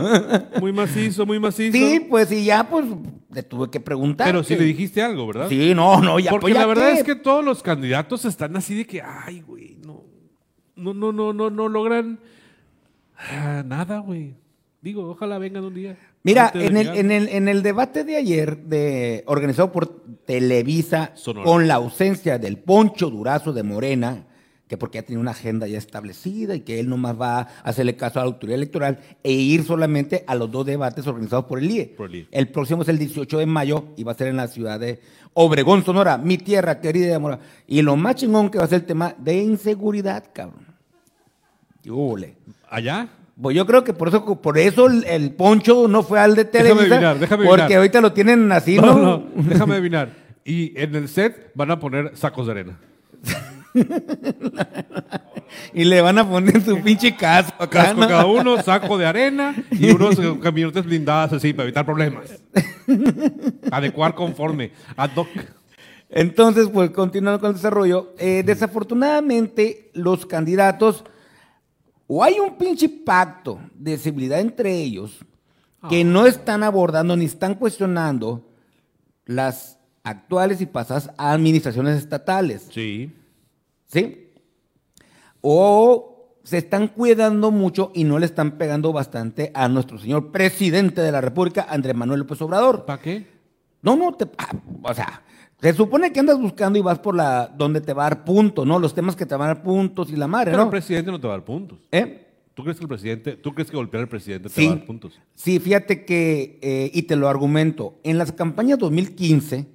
muy 0.60 0.72
macizo, 0.72 1.26
muy 1.26 1.40
macizo. 1.40 1.74
Sí, 1.74 2.06
pues 2.10 2.32
y 2.32 2.46
ya, 2.46 2.68
pues, 2.68 2.86
le 3.32 3.44
tuve 3.44 3.70
que 3.70 3.80
preguntar. 3.80 4.28
Pero 4.28 4.44
que- 4.44 4.56
le 4.58 4.64
dijiste 4.64 5.04
algo, 5.04 5.28
¿verdad? 5.28 5.50
Sí, 5.50 5.74
no, 5.76 6.02
no, 6.02 6.20
ya, 6.20 6.32
Porque 6.32 6.46
pues, 6.46 6.54
ya 6.56 6.62
la 6.62 6.66
verdad 6.68 6.94
qué. 6.94 7.00
es 7.00 7.04
que 7.04 7.16
todos 7.16 7.44
los 7.44 7.62
candidatos 7.62 8.26
están 8.26 8.56
así 8.56 8.76
de 8.76 8.86
que, 8.88 9.02
ay, 9.02 9.42
güey, 9.42 9.78
no, 9.86 10.04
no, 10.76 10.94
no, 10.94 11.12
no, 11.12 11.34
no, 11.34 11.50
no 11.50 11.70
logran 11.70 12.20
ah, 13.18 13.62
nada, 13.66 14.00
güey. 14.00 14.36
Digo, 14.82 15.10
ojalá 15.10 15.38
vengan 15.38 15.66
un 15.66 15.74
día. 15.74 15.98
Mira, 16.24 16.52
en 16.54 16.78
el, 16.78 16.88
en, 16.90 17.12
el, 17.12 17.28
en 17.30 17.48
el 17.50 17.64
debate 17.64 18.06
de 18.06 18.16
ayer, 18.16 18.58
de, 18.58 19.24
organizado 19.28 19.72
por 19.72 19.88
Televisa, 20.26 21.12
Sonora. 21.16 21.46
con 21.46 21.68
la 21.68 21.76
ausencia 21.76 22.38
del 22.38 22.58
Poncho 22.58 23.10
Durazo 23.10 23.52
de 23.52 23.64
Morena, 23.64 24.26
que 24.70 24.78
porque 24.78 25.00
ya 25.00 25.04
tiene 25.04 25.20
una 25.20 25.32
agenda 25.32 25.68
ya 25.68 25.78
establecida 25.78 26.56
y 26.56 26.62
que 26.62 26.80
él 26.80 26.88
nomás 26.88 27.20
va 27.20 27.40
a 27.40 27.42
hacerle 27.64 27.98
caso 27.98 28.20
a 28.20 28.24
la 28.24 28.28
autoridad 28.28 28.56
electoral 28.56 29.00
e 29.24 29.34
ir 29.34 29.64
solamente 29.64 30.24
a 30.28 30.36
los 30.36 30.50
dos 30.50 30.66
debates 30.66 31.06
organizados 31.08 31.46
por 31.46 31.60
el 31.60 31.70
IE. 31.72 31.86
Por 31.98 32.10
el 32.10 32.16
IE. 32.16 32.28
El 32.32 32.48
próximo 32.50 32.84
es 32.84 32.88
el 32.88 33.00
18 33.00 33.40
de 33.40 33.46
mayo 33.46 33.86
y 33.98 34.04
va 34.04 34.14
a 34.14 34.16
ser 34.16 34.28
en 34.28 34.38
la 34.38 34.48
ciudad 34.48 34.80
de 34.80 35.02
Obregón, 35.34 35.84
Sonora, 35.84 36.18
mi 36.18 36.38
tierra 36.38 36.80
querida 36.80 37.08
de 37.08 37.16
amor. 37.16 37.40
Y 37.68 37.82
lo 37.82 37.96
más 37.98 38.16
chingón 38.16 38.50
que 38.50 38.60
va 38.60 38.66
a 38.66 38.68
ser 38.68 38.82
el 38.82 38.86
tema 38.86 39.14
de 39.18 39.42
inseguridad, 39.42 40.26
cabrón. 40.32 40.68
Y 41.84 41.90
hule. 41.90 42.38
¿Allá? 42.70 43.10
Pues 43.42 43.56
yo 43.56 43.66
creo 43.66 43.84
que 43.84 43.94
por 43.94 44.10
eso, 44.10 44.42
por 44.42 44.58
eso 44.58 44.88
el, 44.88 45.04
el 45.06 45.32
Poncho 45.32 45.88
no 45.88 46.04
fue 46.04 46.20
al 46.20 46.36
de 46.36 46.44
Déjame 46.44 46.70
Televisa. 46.70 46.96
adivinar, 46.96 47.20
déjame 47.20 47.46
porque 47.46 47.62
adivinar. 47.62 47.78
ahorita 47.80 48.02
lo 48.02 48.12
tienen 48.14 48.52
así, 48.52 48.76
No, 48.78 48.88
¿no? 48.96 49.02
no, 49.02 49.24
déjame 49.44 49.74
adivinar. 49.76 50.10
Y 50.44 50.74
en 50.80 50.96
el 50.96 51.08
set 51.08 51.52
van 51.56 51.72
a 51.72 51.80
poner 51.80 52.12
sacos 52.18 52.46
de 52.48 52.52
arena. 52.52 52.80
Y 55.74 55.84
le 55.84 56.02
van 56.02 56.18
a 56.18 56.28
poner 56.30 56.62
su 56.62 56.80
pinche 56.82 57.16
casco 57.16 57.64
acá, 57.64 57.84
Casco 57.86 58.02
cada 58.02 58.26
uno, 58.26 58.62
saco 58.62 58.98
de 58.98 59.06
arena 59.06 59.56
y 59.72 59.90
unos 59.96 60.16
camionetes 60.42 60.86
blindadas 60.86 61.34
así 61.34 61.54
para 61.54 61.64
evitar 61.66 61.86
problemas. 61.86 62.26
Adecuar 63.72 64.14
conforme. 64.16 64.72
Ad 64.96 65.12
hoc. 65.16 65.28
Entonces, 66.10 66.70
pues 66.72 66.90
continuando 66.92 67.40
con 67.40 67.50
el 67.50 67.56
desarrollo, 67.56 68.14
eh, 68.20 68.44
desafortunadamente 68.46 69.92
los 69.94 70.26
candidatos, 70.26 71.04
o 72.12 72.24
hay 72.24 72.40
un 72.40 72.58
pinche 72.58 72.90
pacto 72.90 73.60
de 73.76 73.96
civilidad 74.00 74.40
entre 74.40 74.74
ellos, 74.74 75.20
que 75.88 76.04
no 76.04 76.26
están 76.26 76.64
abordando 76.64 77.16
ni 77.16 77.26
están 77.26 77.54
cuestionando 77.54 78.50
las 79.26 79.78
actuales 80.02 80.60
y 80.60 80.66
pasadas 80.66 81.12
administraciones 81.18 82.00
estatales. 82.00 82.68
Sí. 82.72 83.14
¿Sí? 83.86 84.32
O 85.42 86.36
se 86.44 86.58
están 86.58 86.88
cuidando 86.88 87.52
mucho 87.52 87.92
y 87.94 88.06
no 88.06 88.18
le 88.18 88.26
están 88.26 88.58
pegando 88.58 88.92
bastante 88.92 89.52
a 89.54 89.68
nuestro 89.68 90.00
señor 90.00 90.32
presidente 90.32 91.02
de 91.02 91.12
la 91.12 91.22
República, 91.22 91.68
Andrés 91.70 91.96
Manuel 91.96 92.22
López 92.22 92.42
Obrador. 92.42 92.86
¿Para 92.86 93.04
qué? 93.04 93.28
No, 93.84 93.96
no, 93.96 94.14
te, 94.14 94.28
ah, 94.40 94.56
o 94.82 94.94
sea, 94.96 95.22
se 95.62 95.74
supone 95.74 96.12
que 96.12 96.20
andas 96.20 96.40
buscando 96.40 96.80
y 96.80 96.82
vas 96.82 97.00
por 97.00 97.16
la 97.16 97.48
donde 97.48 97.82
te 97.82 97.94
va 97.94 98.06
a 98.06 98.10
dar 98.10 98.24
puntos, 98.24 98.66
¿no? 98.66 98.80
Los 98.80 98.94
temas 98.94 99.16
que 99.16 99.26
te 99.26 99.36
van 99.36 99.50
a 99.50 99.54
dar 99.56 99.64
puntos 99.64 100.10
y 100.10 100.16
la 100.16 100.28
madre, 100.28 100.52
Pero 100.52 100.64
el 100.64 100.68
¿no? 100.68 100.72
presidente 100.72 101.12
no 101.12 101.20
te 101.20 101.28
va 101.28 101.34
a 101.34 101.38
dar 101.38 101.46
puntos. 101.46 101.80
¿Eh? 101.92 102.28
¿Tú 102.54 102.64
crees 102.64 102.78
que 102.78 102.84
el 102.84 102.90
presidente, 102.90 103.36
tú 103.38 103.54
crees 103.54 103.70
que 103.70 103.78
golpear 103.78 104.04
al 104.04 104.10
presidente 104.10 104.50
te 104.50 104.66
va 104.66 104.72
a 104.74 104.76
dar 104.76 104.86
puntos? 104.86 105.20
Sí, 105.36 105.60
fíjate 105.60 106.06
que, 106.06 106.60
eh, 106.62 106.92
y 106.94 107.04
te 107.04 107.16
lo 107.16 107.30
argumento, 107.30 108.00
en 108.04 108.18
las 108.18 108.32
campañas 108.32 108.80
2015, 108.80 109.66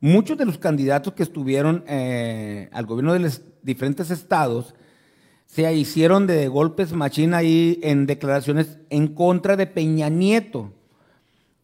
muchos 0.00 0.36
de 0.38 0.44
los 0.44 0.58
candidatos 0.58 1.14
que 1.14 1.22
estuvieron 1.22 1.84
eh, 1.86 2.68
al 2.72 2.86
gobierno 2.86 3.12
de 3.12 3.20
los 3.20 3.42
diferentes 3.62 4.10
estados 4.10 4.74
se 5.46 5.72
hicieron 5.74 6.26
de 6.26 6.48
golpes 6.48 6.92
machina 6.94 7.38
ahí 7.38 7.78
en 7.82 8.06
declaraciones 8.06 8.78
en 8.88 9.08
contra 9.08 9.54
de 9.54 9.66
Peña 9.66 10.08
Nieto. 10.08 10.72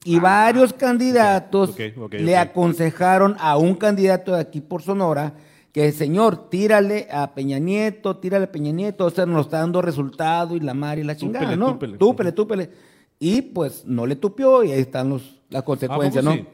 Y 0.04 0.20
varios 0.20 0.72
candidatos 0.72 1.74
le 2.10 2.36
aconsejaron 2.36 3.36
a 3.38 3.56
un 3.56 3.74
candidato 3.74 4.32
de 4.32 4.40
aquí 4.40 4.60
por 4.60 4.82
Sonora 4.82 5.34
que, 5.72 5.92
señor, 5.92 6.48
tírale 6.48 7.08
a 7.10 7.34
Peña 7.34 7.58
Nieto, 7.58 8.16
tírale 8.16 8.44
a 8.46 8.52
Peña 8.52 8.72
Nieto, 8.72 9.04
o 9.06 9.10
sea, 9.10 9.26
nos 9.26 9.46
está 9.46 9.58
dando 9.58 9.82
resultado 9.82 10.56
y 10.56 10.60
la 10.60 10.72
mar 10.72 10.98
y 10.98 11.04
la 11.04 11.16
chingada, 11.16 11.44
Túpele, 11.44 11.56
¿no? 11.58 11.72
túpele. 11.72 11.98
túpele, 11.98 12.32
túpele. 12.32 12.70
Y 13.18 13.42
pues 13.42 13.84
no 13.84 14.06
le 14.06 14.16
tupió 14.16 14.62
y 14.64 14.72
ahí 14.72 14.80
están 14.80 15.10
los, 15.10 15.40
las 15.50 15.62
¿A 15.62 15.64
consecuencias, 15.64 16.24
poco 16.24 16.36
¿no? 16.36 16.42
Sí, 16.42 16.48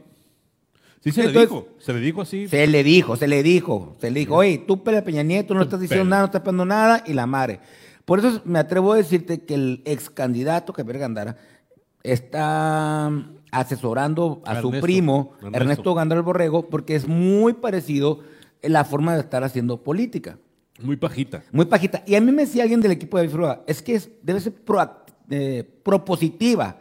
Sí 1.05 1.13
se 1.13 1.21
Entonces- 1.21 1.35
le 1.35 1.41
dijo. 1.57 1.69
Se 1.79 1.93
le 1.93 2.01
dijo 2.01 2.23
así. 2.23 2.49
Se 2.49 2.67
le 2.67 2.83
dijo, 2.83 3.17
se 3.17 3.29
le 3.29 3.43
dijo, 3.43 3.97
se 4.01 4.11
le 4.11 4.21
dijo, 4.21 4.37
oye, 4.37 4.65
tú 4.67 4.83
pele 4.83 4.99
a 4.99 5.05
Peña 5.05 5.23
Nieto, 5.23 5.53
no 5.53 5.63
estás 5.63 5.79
diciendo 5.81 6.07
nada, 6.07 6.23
no 6.23 6.27
estás 6.27 6.41
pegando 6.41 6.65
nada, 6.65 7.05
y 7.07 7.13
la 7.13 7.27
madre. 7.27 7.61
Por 8.07 8.19
eso 8.19 8.41
me 8.47 8.59
atrevo 8.59 8.95
a 8.95 8.97
decirte 8.97 9.43
que 9.43 9.55
el 9.55 9.83
ex 9.85 10.09
candidato 10.09 10.73
que 10.73 10.83
Gandara 10.83 11.37
está 12.05 13.11
asesorando 13.51 14.43
a 14.47 14.61
su 14.61 14.71
primo, 14.81 15.33
Ernesto. 15.43 15.57
Ernesto, 15.59 16.01
el 16.15 16.23
Borrego, 16.23 16.69
porque 16.69 16.95
es 16.95 17.09
muy 17.09 17.55
parecido 17.55 18.21
en 18.63 18.73
la 18.73 18.85
forma 18.85 19.15
de 19.15 19.21
estar 19.21 19.43
haciendo 19.43 19.83
política. 19.83 20.39
Muy 20.83 20.97
pajita. 20.97 21.43
Muy 21.53 21.65
pajita. 21.67 22.03
Y 22.07 22.15
a 22.15 22.21
mí 22.21 22.31
me 22.33 22.43
decía 22.47 22.63
alguien 22.65 22.81
del 22.81 22.93
equipo 22.93 23.17
de 23.19 23.25
Bifroa, 23.27 23.63
es 23.67 23.81
que 23.83 23.95
es- 23.95 24.11
debe 24.23 24.41
ser 24.41 24.53
eh, 25.31 25.65
propositiva. 25.83 26.77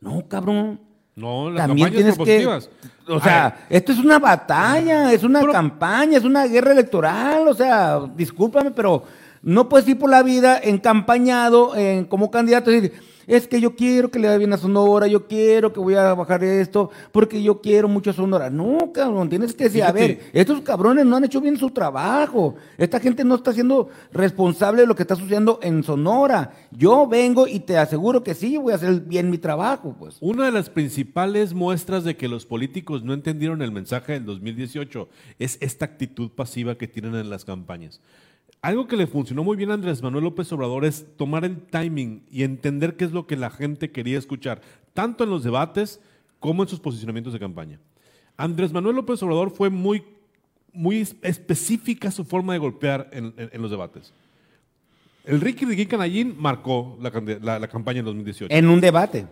No, 0.00 0.26
cabrón. 0.28 0.80
No, 1.16 1.50
las 1.50 1.66
También 1.66 1.88
campañas 1.88 2.14
tienes 2.14 2.14
que. 2.14 2.44
propositivas. 2.44 2.70
O 3.08 3.20
sea, 3.20 3.66
esto 3.70 3.92
es 3.92 3.98
una 3.98 4.18
batalla, 4.18 5.12
es 5.12 5.22
una 5.22 5.40
Pero- 5.40 5.52
campaña, 5.52 6.18
es 6.18 6.24
una 6.24 6.46
guerra 6.46 6.72
electoral. 6.72 7.46
O 7.48 7.54
sea, 7.54 8.00
discúlpame, 8.16 8.70
pero 8.72 9.04
no 9.42 9.68
puedes 9.68 9.88
ir 9.88 9.98
por 9.98 10.10
la 10.10 10.22
vida 10.22 10.58
encampañado 10.62 11.74
en, 11.76 12.04
como 12.04 12.30
candidato 12.30 12.70
y 12.70 12.80
decir. 12.80 13.09
Es 13.30 13.46
que 13.46 13.60
yo 13.60 13.76
quiero 13.76 14.10
que 14.10 14.18
le 14.18 14.26
vaya 14.26 14.38
bien 14.38 14.52
a 14.52 14.56
Sonora, 14.56 15.06
yo 15.06 15.28
quiero 15.28 15.72
que 15.72 15.78
voy 15.78 15.94
a 15.94 16.14
bajar 16.14 16.42
esto, 16.42 16.90
porque 17.12 17.40
yo 17.40 17.60
quiero 17.60 17.86
mucho 17.86 18.10
a 18.10 18.12
Sonora. 18.12 18.50
No, 18.50 18.90
cabrón, 18.92 19.28
tienes 19.28 19.54
que 19.54 19.64
decir, 19.64 19.84
a 19.84 19.92
ver, 19.92 20.18
estos 20.32 20.62
cabrones 20.62 21.06
no 21.06 21.14
han 21.14 21.22
hecho 21.22 21.40
bien 21.40 21.56
su 21.56 21.70
trabajo. 21.70 22.56
Esta 22.76 22.98
gente 22.98 23.22
no 23.22 23.36
está 23.36 23.52
siendo 23.52 23.88
responsable 24.10 24.80
de 24.80 24.88
lo 24.88 24.96
que 24.96 25.02
está 25.02 25.14
sucediendo 25.14 25.60
en 25.62 25.84
Sonora. 25.84 26.54
Yo 26.72 27.06
vengo 27.06 27.46
y 27.46 27.60
te 27.60 27.78
aseguro 27.78 28.24
que 28.24 28.34
sí, 28.34 28.56
voy 28.56 28.72
a 28.72 28.76
hacer 28.76 29.00
bien 29.02 29.30
mi 29.30 29.38
trabajo, 29.38 29.94
pues. 29.96 30.16
Una 30.20 30.46
de 30.46 30.50
las 30.50 30.68
principales 30.68 31.54
muestras 31.54 32.02
de 32.02 32.16
que 32.16 32.26
los 32.26 32.46
políticos 32.46 33.04
no 33.04 33.14
entendieron 33.14 33.62
el 33.62 33.70
mensaje 33.70 34.14
del 34.14 34.24
2018 34.24 35.08
es 35.38 35.56
esta 35.60 35.84
actitud 35.84 36.30
pasiva 36.32 36.74
que 36.74 36.88
tienen 36.88 37.14
en 37.14 37.30
las 37.30 37.44
campañas. 37.44 38.00
Algo 38.62 38.86
que 38.86 38.96
le 38.96 39.06
funcionó 39.06 39.42
muy 39.42 39.56
bien 39.56 39.70
a 39.70 39.74
Andrés 39.74 40.02
Manuel 40.02 40.24
López 40.24 40.52
Obrador 40.52 40.84
es 40.84 41.06
tomar 41.16 41.44
el 41.46 41.56
timing 41.62 42.24
y 42.30 42.42
entender 42.42 42.96
qué 42.96 43.06
es 43.06 43.12
lo 43.12 43.26
que 43.26 43.36
la 43.36 43.48
gente 43.50 43.90
quería 43.90 44.18
escuchar, 44.18 44.60
tanto 44.92 45.24
en 45.24 45.30
los 45.30 45.42
debates 45.44 46.00
como 46.38 46.62
en 46.62 46.68
sus 46.68 46.78
posicionamientos 46.80 47.32
de 47.32 47.38
campaña. 47.38 47.80
Andrés 48.36 48.72
Manuel 48.72 48.96
López 48.96 49.22
Obrador 49.22 49.50
fue 49.50 49.70
muy, 49.70 50.02
muy 50.74 51.06
específica 51.22 52.10
su 52.10 52.24
forma 52.24 52.52
de 52.52 52.58
golpear 52.58 53.08
en, 53.12 53.32
en- 53.38 53.50
en 53.52 53.62
los 53.62 53.70
debates. 53.70 54.12
El 55.24 55.40
Ricky 55.40 55.64
Ricky 55.64 55.86
Canallín 55.86 56.34
marcó 56.38 56.98
la, 57.00 57.10
la- 57.40 57.58
la 57.58 57.68
campaña 57.68 58.00
en 58.00 58.04
2018. 58.06 58.54
En 58.54 58.68
un 58.68 58.80
debate. 58.80 59.26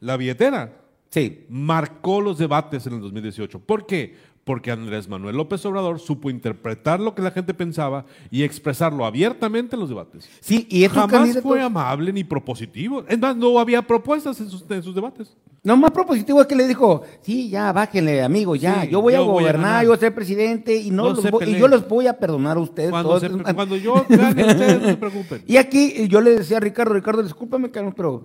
La 0.00 0.16
billetera 0.16 0.76
Sí. 1.10 1.44
marcó 1.48 2.20
los 2.20 2.38
debates 2.38 2.86
en 2.86 2.94
el 2.94 3.00
2018. 3.00 3.58
¿Por 3.58 3.84
qué? 3.86 4.14
Porque 4.50 4.72
Andrés 4.72 5.08
Manuel 5.08 5.36
López 5.36 5.64
Obrador 5.64 6.00
supo 6.00 6.28
interpretar 6.28 6.98
lo 6.98 7.14
que 7.14 7.22
la 7.22 7.30
gente 7.30 7.54
pensaba 7.54 8.04
y 8.32 8.42
expresarlo 8.42 9.04
abiertamente 9.06 9.76
en 9.76 9.80
los 9.80 9.88
debates. 9.88 10.28
Sí, 10.40 10.66
y 10.68 10.82
estos 10.82 11.02
Jamás 11.02 11.12
candidatos- 11.20 11.42
fue 11.44 11.62
amable 11.62 12.12
ni 12.12 12.24
propositivo. 12.24 13.04
Es 13.06 13.16
más, 13.16 13.36
no 13.36 13.56
había 13.60 13.80
propuestas 13.82 14.40
en 14.40 14.50
sus, 14.50 14.64
en 14.68 14.82
sus 14.82 14.92
debates. 14.92 15.36
No 15.62 15.76
más 15.76 15.92
propositivo 15.92 16.40
es 16.40 16.48
que 16.48 16.56
le 16.56 16.66
dijo, 16.66 17.02
sí, 17.22 17.48
ya, 17.48 17.70
bájenle, 17.72 18.22
amigo, 18.24 18.56
ya, 18.56 18.82
Sí, 18.82 18.88
yo 18.88 19.00
voy 19.00 19.14
a 19.14 19.18
yo 19.18 19.26
voy 19.26 19.44
a 19.44 19.44
gobernar, 19.44 19.82
yo 19.84 19.90
voy 19.90 19.96
a 19.98 20.00
ser 20.00 20.12
presidente 20.16 20.74
y, 20.74 20.90
no 20.90 21.04
No 21.04 21.10
los 21.10 21.20
se 21.22 21.30
voy- 21.30 21.44
y 21.48 21.56
yo 21.56 21.68
los 21.68 21.86
voy 21.88 22.08
a 22.08 22.18
perdonar 22.18 22.56
a 22.56 22.60
ustedes. 22.60 22.90
Cuando, 22.90 23.20
todos. 23.20 23.22
se- 23.22 23.28
cuando 23.54 23.76
yo 23.76 24.04
gane, 24.08 24.46
ustedes 24.46 24.82
no 24.82 24.88
se 24.88 24.96
preocupen. 24.96 25.44
Y 25.46 25.58
aquí 25.58 25.92
eh, 25.94 26.08
yo 26.08 26.20
le 26.20 26.30
decía 26.34 26.56
a 26.56 26.60
Ricardo, 26.60 26.92
Ricardo, 26.94 27.22
discúlpame, 27.22 27.70
Carlos, 27.70 27.94
pero 27.96 28.24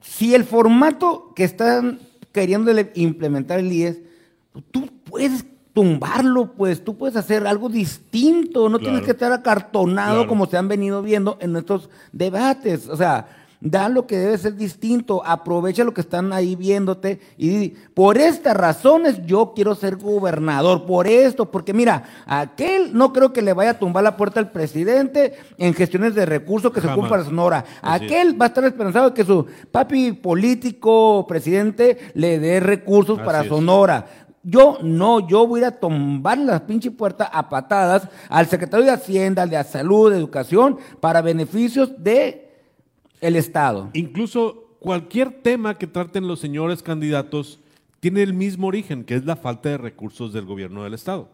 si 0.00 0.34
el 0.34 0.42
formato 0.42 1.32
que 1.36 1.44
están 1.44 2.00
queriendo 2.32 2.72
implementar 2.96 3.60
el 3.60 3.72
IES, 3.72 4.00
tú 4.70 4.88
puedes 5.04 5.44
tumbarlo, 5.72 6.52
pues 6.54 6.82
tú 6.84 6.96
puedes 6.96 7.16
hacer 7.16 7.46
algo 7.46 7.68
distinto, 7.68 8.68
no 8.68 8.78
tienes 8.78 9.02
que 9.02 9.12
estar 9.12 9.32
acartonado 9.32 10.14
Claro. 10.16 10.28
como 10.28 10.46
se 10.46 10.56
han 10.56 10.66
venido 10.68 11.02
viendo 11.02 11.36
en 11.40 11.52
nuestros 11.52 11.88
debates. 12.12 12.88
O 12.88 12.96
sea, 12.96 13.28
da 13.60 13.88
lo 13.88 14.06
que 14.06 14.16
debe 14.16 14.38
ser 14.38 14.54
distinto, 14.56 15.20
aprovecha 15.24 15.82
lo 15.84 15.92
que 15.94 16.00
están 16.00 16.32
ahí 16.32 16.54
viéndote 16.56 17.20
y 17.36 17.70
por 17.92 18.16
estas 18.18 18.56
razones 18.56 19.20
yo 19.26 19.52
quiero 19.54 19.74
ser 19.74 19.96
gobernador, 19.96 20.86
por 20.86 21.08
esto, 21.08 21.50
porque 21.50 21.72
mira, 21.74 22.04
aquel 22.26 22.96
no 22.96 23.12
creo 23.12 23.32
que 23.32 23.42
le 23.42 23.52
vaya 23.52 23.70
a 23.72 23.78
tumbar 23.78 24.04
la 24.04 24.16
puerta 24.16 24.38
al 24.40 24.50
presidente 24.52 25.34
en 25.58 25.74
gestiones 25.74 26.14
de 26.14 26.24
recursos 26.26 26.72
que 26.72 26.80
se 26.80 26.86
Jamás. 26.86 26.98
ocupan 26.98 27.10
para 27.10 27.24
Sonora. 27.24 27.64
Así 27.82 28.04
es. 28.04 28.10
Aquel 28.12 28.40
va 28.40 28.44
a 28.46 28.48
estar 28.48 28.64
esperanzado 28.64 29.10
de 29.10 29.14
que 29.14 29.24
su 29.24 29.46
papi 29.72 30.12
político 30.12 31.24
presidente 31.28 31.98
le 32.14 32.38
dé 32.38 32.60
recursos 32.60 33.18
Así 33.18 33.26
para 33.26 33.42
es. 33.42 33.48
Yo 34.50 34.78
no, 34.82 35.28
yo 35.28 35.46
voy 35.46 35.60
a 35.60 35.62
ir 35.62 35.66
a 35.66 35.78
tumbar 35.78 36.38
la 36.38 36.66
pinche 36.66 36.90
puerta 36.90 37.24
a 37.24 37.50
patadas 37.50 38.08
al 38.30 38.46
secretario 38.46 38.86
de 38.86 38.92
Hacienda, 38.92 39.42
al 39.42 39.50
de 39.50 39.62
Salud, 39.62 40.10
de 40.10 40.16
Educación, 40.16 40.78
para 41.00 41.20
beneficios 41.20 41.92
de 42.02 42.48
el 43.20 43.36
Estado. 43.36 43.90
Incluso 43.92 44.76
cualquier 44.80 45.42
tema 45.42 45.76
que 45.76 45.86
traten 45.86 46.26
los 46.26 46.40
señores 46.40 46.82
candidatos 46.82 47.60
tiene 48.00 48.22
el 48.22 48.32
mismo 48.32 48.68
origen, 48.68 49.04
que 49.04 49.16
es 49.16 49.26
la 49.26 49.36
falta 49.36 49.68
de 49.68 49.76
recursos 49.76 50.32
del 50.32 50.46
gobierno 50.46 50.82
del 50.82 50.94
Estado. 50.94 51.28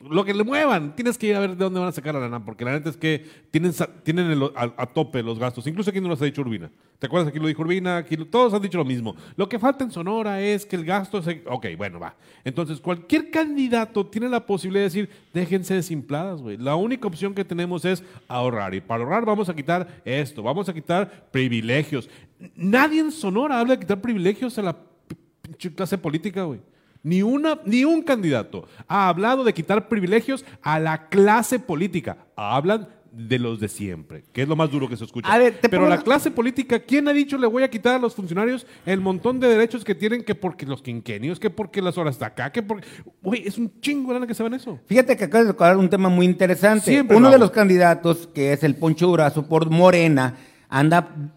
Lo 0.00 0.24
que 0.24 0.32
le 0.32 0.44
muevan, 0.44 0.94
tienes 0.94 1.18
que 1.18 1.26
ir 1.26 1.34
a 1.34 1.40
ver 1.40 1.50
de 1.50 1.56
dónde 1.56 1.80
van 1.80 1.88
a 1.88 1.92
sacar 1.92 2.14
la 2.14 2.20
lana, 2.20 2.44
porque 2.44 2.64
la 2.64 2.70
neta 2.70 2.88
es 2.88 2.96
que 2.96 3.26
tienen, 3.50 3.72
tienen 4.04 4.40
a, 4.54 4.86
tope 4.86 5.24
los 5.24 5.40
gastos. 5.40 5.66
Incluso 5.66 5.90
aquí 5.90 6.00
no 6.00 6.08
los 6.08 6.22
ha 6.22 6.24
dicho 6.24 6.40
Urbina. 6.40 6.70
¿Te 7.00 7.06
acuerdas? 7.06 7.30
Aquí 7.30 7.40
lo 7.40 7.48
dijo 7.48 7.62
Urbina, 7.62 7.96
aquí 7.96 8.16
todos 8.16 8.54
han 8.54 8.62
dicho 8.62 8.78
lo 8.78 8.84
mismo. 8.84 9.16
Lo 9.34 9.48
que 9.48 9.58
falta 9.58 9.82
en 9.82 9.90
Sonora 9.90 10.40
es 10.40 10.64
que 10.64 10.76
el 10.76 10.84
gasto 10.84 11.20
se... 11.20 11.42
Ok, 11.46 11.66
bueno, 11.76 11.98
va. 11.98 12.14
Entonces, 12.44 12.80
cualquier 12.80 13.32
candidato 13.32 14.06
tiene 14.06 14.28
la 14.28 14.46
posibilidad 14.46 14.82
de 14.82 14.88
decir, 14.88 15.10
déjense 15.34 15.74
desimpladas, 15.74 16.40
güey. 16.40 16.56
La 16.56 16.76
única 16.76 17.08
opción 17.08 17.34
que 17.34 17.44
tenemos 17.44 17.84
es 17.84 18.04
ahorrar. 18.28 18.74
Y 18.74 18.80
para 18.80 19.02
ahorrar 19.02 19.24
vamos 19.24 19.48
a 19.48 19.56
quitar 19.56 20.00
esto, 20.04 20.44
vamos 20.44 20.68
a 20.68 20.74
quitar 20.74 21.28
privilegios. 21.32 22.08
Nadie 22.54 23.00
en 23.00 23.10
Sonora 23.10 23.58
habla 23.58 23.74
de 23.74 23.80
quitar 23.80 24.00
privilegios 24.00 24.56
a 24.58 24.62
la 24.62 24.76
clase 25.74 25.98
política, 25.98 26.44
güey. 26.44 26.60
Ni, 27.02 27.22
una, 27.22 27.60
ni 27.64 27.84
un 27.84 28.02
candidato 28.02 28.66
ha 28.86 29.08
hablado 29.08 29.44
de 29.44 29.54
quitar 29.54 29.88
privilegios 29.88 30.44
a 30.62 30.80
la 30.80 31.08
clase 31.08 31.58
política. 31.58 32.18
Hablan 32.36 32.88
de 33.12 33.38
los 33.38 33.58
de 33.58 33.68
siempre, 33.68 34.24
que 34.32 34.42
es 34.42 34.48
lo 34.48 34.54
más 34.54 34.70
duro 34.70 34.88
que 34.88 34.96
se 34.96 35.04
escucha. 35.04 35.32
A 35.32 35.38
ver, 35.38 35.54
te 35.54 35.68
Pero 35.68 35.82
pongo 35.82 35.94
la 35.94 36.02
clase 36.02 36.30
política, 36.30 36.78
¿quién 36.78 37.08
ha 37.08 37.12
dicho 37.12 37.38
le 37.38 37.46
voy 37.46 37.62
a 37.62 37.70
quitar 37.70 37.96
a 37.96 37.98
los 37.98 38.14
funcionarios 38.14 38.66
el 38.86 39.00
montón 39.00 39.40
de 39.40 39.48
derechos 39.48 39.84
que 39.84 39.94
tienen 39.94 40.22
que 40.22 40.34
porque 40.34 40.66
los 40.66 40.82
quinquenios, 40.82 41.40
que 41.40 41.50
porque 41.50 41.82
las 41.82 41.98
horas 41.98 42.18
de 42.18 42.26
acá, 42.26 42.52
que 42.52 42.62
porque... 42.62 42.86
Güey, 43.22 43.46
es 43.46 43.58
un 43.58 43.80
chingo 43.80 44.12
lana 44.12 44.26
que 44.26 44.34
se 44.34 44.42
va 44.42 44.48
en 44.48 44.54
eso. 44.54 44.78
Fíjate 44.86 45.16
que 45.16 45.24
acabas 45.24 45.46
de 45.46 45.52
tocar 45.52 45.76
un 45.76 45.88
tema 45.88 46.08
muy 46.08 46.26
interesante. 46.26 46.84
Siempre 46.84 47.16
Uno 47.16 47.28
lo 47.28 47.32
de 47.32 47.38
los 47.38 47.50
candidatos, 47.50 48.28
que 48.32 48.52
es 48.52 48.62
el 48.62 48.76
Poncho 48.76 49.06
Durazo 49.08 49.48
por 49.48 49.68
Morena, 49.70 50.36
anda 50.68 51.32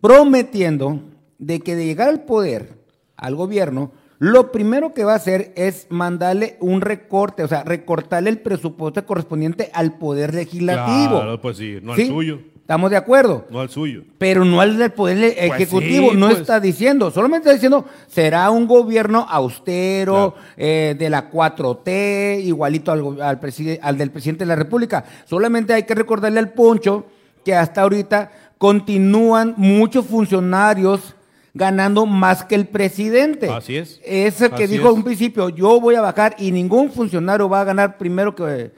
prometiendo 0.00 1.02
de 1.38 1.60
que 1.60 1.74
de 1.74 1.84
llegar 1.84 2.08
al 2.08 2.24
poder, 2.24 2.78
al 3.16 3.34
gobierno, 3.34 3.92
lo 4.18 4.50
primero 4.50 4.94
que 4.94 5.04
va 5.04 5.12
a 5.12 5.16
hacer 5.16 5.52
es 5.56 5.86
mandarle 5.90 6.56
un 6.60 6.80
recorte, 6.80 7.42
o 7.42 7.48
sea, 7.48 7.64
recortarle 7.64 8.30
el 8.30 8.38
presupuesto 8.38 9.04
correspondiente 9.04 9.70
al 9.74 9.98
poder 9.98 10.34
legislativo. 10.34 11.20
Claro, 11.20 11.40
pues 11.40 11.58
sí, 11.58 11.78
no 11.82 11.92
al 11.92 12.06
suyo. 12.06 12.38
Estamos 12.66 12.90
de 12.90 12.96
acuerdo. 12.96 13.46
No 13.48 13.60
al 13.60 13.68
suyo. 13.68 14.02
Pero 14.18 14.44
no 14.44 14.60
al 14.60 14.76
del 14.76 14.90
Poder 14.90 15.36
Ejecutivo, 15.38 16.10
sí, 16.10 16.16
no 16.16 16.26
pues. 16.26 16.40
está 16.40 16.58
diciendo, 16.58 17.12
solamente 17.12 17.46
está 17.46 17.54
diciendo, 17.54 17.84
será 18.08 18.50
un 18.50 18.66
gobierno 18.66 19.24
austero, 19.28 20.34
eh, 20.56 20.96
de 20.98 21.08
la 21.08 21.30
4T, 21.30 22.42
igualito 22.42 22.90
al, 22.90 23.20
al 23.20 23.98
del 23.98 24.10
presidente 24.10 24.44
de 24.44 24.48
la 24.48 24.56
República. 24.56 25.04
Solamente 25.26 25.74
hay 25.74 25.84
que 25.84 25.94
recordarle 25.94 26.40
al 26.40 26.54
Poncho 26.54 27.06
que 27.44 27.54
hasta 27.54 27.82
ahorita 27.82 28.32
continúan 28.58 29.54
muchos 29.56 30.04
funcionarios 30.06 31.14
ganando 31.56 32.04
más 32.06 32.44
que 32.44 32.54
el 32.54 32.66
presidente. 32.66 33.48
Así 33.50 33.76
es. 33.76 34.00
Ese 34.04 34.50
que 34.50 34.64
Así 34.64 34.74
dijo 34.74 34.84
es. 34.86 34.90
en 34.92 34.96
un 34.98 35.04
principio, 35.04 35.48
yo 35.48 35.80
voy 35.80 35.94
a 35.94 36.00
bajar 36.00 36.36
y 36.38 36.52
ningún 36.52 36.90
funcionario 36.90 37.48
va 37.48 37.62
a 37.62 37.64
ganar 37.64 37.96
primero 37.96 38.34
que, 38.34 38.72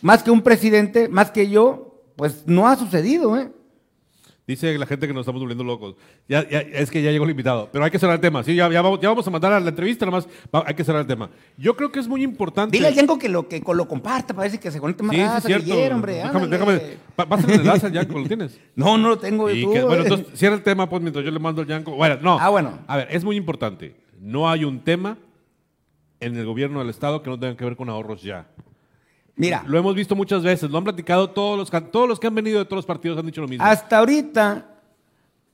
más 0.00 0.22
que 0.22 0.30
un 0.30 0.40
presidente, 0.40 1.08
más 1.08 1.30
que 1.30 1.48
yo, 1.48 2.02
pues 2.16 2.44
no 2.46 2.66
ha 2.66 2.76
sucedido, 2.76 3.36
¿eh? 3.36 3.52
Dice 4.50 4.76
la 4.76 4.84
gente 4.86 5.06
que 5.06 5.12
nos 5.14 5.20
estamos 5.20 5.40
volviendo 5.40 5.62
locos. 5.62 5.94
Ya, 6.28 6.48
ya- 6.48 6.58
es 6.60 6.90
que 6.90 7.00
ya 7.02 7.12
llegó 7.12 7.24
el 7.24 7.30
invitado. 7.30 7.68
Pero 7.70 7.84
hay 7.84 7.90
que 7.92 8.00
cerrar 8.00 8.16
el 8.16 8.20
tema. 8.20 8.42
Sí, 8.42 8.56
ya, 8.56 8.68
ya 8.68 8.82
vamos, 8.82 8.98
ya 9.00 9.08
vamos 9.08 9.24
a 9.26 9.30
mandar 9.30 9.52
a 9.52 9.60
la 9.60 9.68
entrevista, 9.68 10.04
nomás 10.04 10.26
va- 10.52 10.64
hay 10.66 10.74
que 10.74 10.82
cerrar 10.82 11.02
el 11.02 11.06
tema. 11.06 11.30
Yo 11.56 11.76
creo 11.76 11.92
que 11.92 12.00
es 12.00 12.08
muy 12.08 12.24
importante. 12.24 12.76
Dile 12.76 12.88
al 12.88 12.94
Yanko 12.94 13.16
que 13.16 13.28
lo, 13.28 13.46
que 13.46 13.62
lo 13.64 13.86
comparta, 13.86 14.34
parece 14.34 14.58
que 14.58 14.70
se 14.72 14.80
conecte 14.80 15.04
más 15.04 15.14
Sí, 15.14 15.22
sí, 15.22 15.46
cierto. 15.62 15.94
hombre. 15.94 16.14
déjame, 16.14 16.46
déjame. 16.48 16.80
Pásale 17.14 17.54
el 17.54 17.60
enlace 17.60 17.86
al 17.86 17.92
Yanko, 17.92 18.18
¿lo 18.18 18.26
tienes? 18.26 18.58
No, 18.74 18.98
no 18.98 19.10
lo 19.10 19.18
tengo. 19.18 19.48
Y 19.50 19.62
tú, 19.62 19.72
que- 19.72 19.82
bueno, 19.84 20.02
eh. 20.02 20.06
entonces 20.08 20.26
cierra 20.38 20.56
el 20.56 20.62
tema, 20.62 20.88
pues, 20.88 21.00
mientras 21.00 21.24
yo 21.24 21.30
le 21.30 21.38
mando 21.38 21.62
al 21.62 21.68
Yanko. 21.68 21.92
Bueno, 21.92 22.18
no. 22.20 22.38
Ah, 22.40 22.48
bueno. 22.48 22.78
A 22.88 22.96
ver, 22.96 23.08
es 23.10 23.22
muy 23.22 23.36
importante. 23.36 23.94
No 24.18 24.50
hay 24.50 24.64
un 24.64 24.80
tema 24.80 25.16
en 26.18 26.36
el 26.36 26.44
gobierno 26.44 26.80
del 26.80 26.90
Estado 26.90 27.22
que 27.22 27.30
no 27.30 27.38
tenga 27.38 27.56
que 27.56 27.64
ver 27.64 27.76
con 27.76 27.88
ahorros 27.88 28.22
ya. 28.22 28.46
Mira, 29.40 29.64
Lo 29.66 29.78
hemos 29.78 29.94
visto 29.94 30.14
muchas 30.14 30.42
veces, 30.42 30.70
lo 30.70 30.76
han 30.76 30.84
platicado 30.84 31.30
todos 31.30 31.56
los, 31.56 31.90
todos 31.90 32.06
los 32.06 32.20
que 32.20 32.26
han 32.26 32.34
venido 32.34 32.58
de 32.58 32.66
todos 32.66 32.76
los 32.76 32.86
partidos 32.86 33.18
han 33.18 33.24
dicho 33.24 33.40
lo 33.40 33.48
mismo. 33.48 33.64
hasta 33.64 33.96
ahorita, 33.96 34.66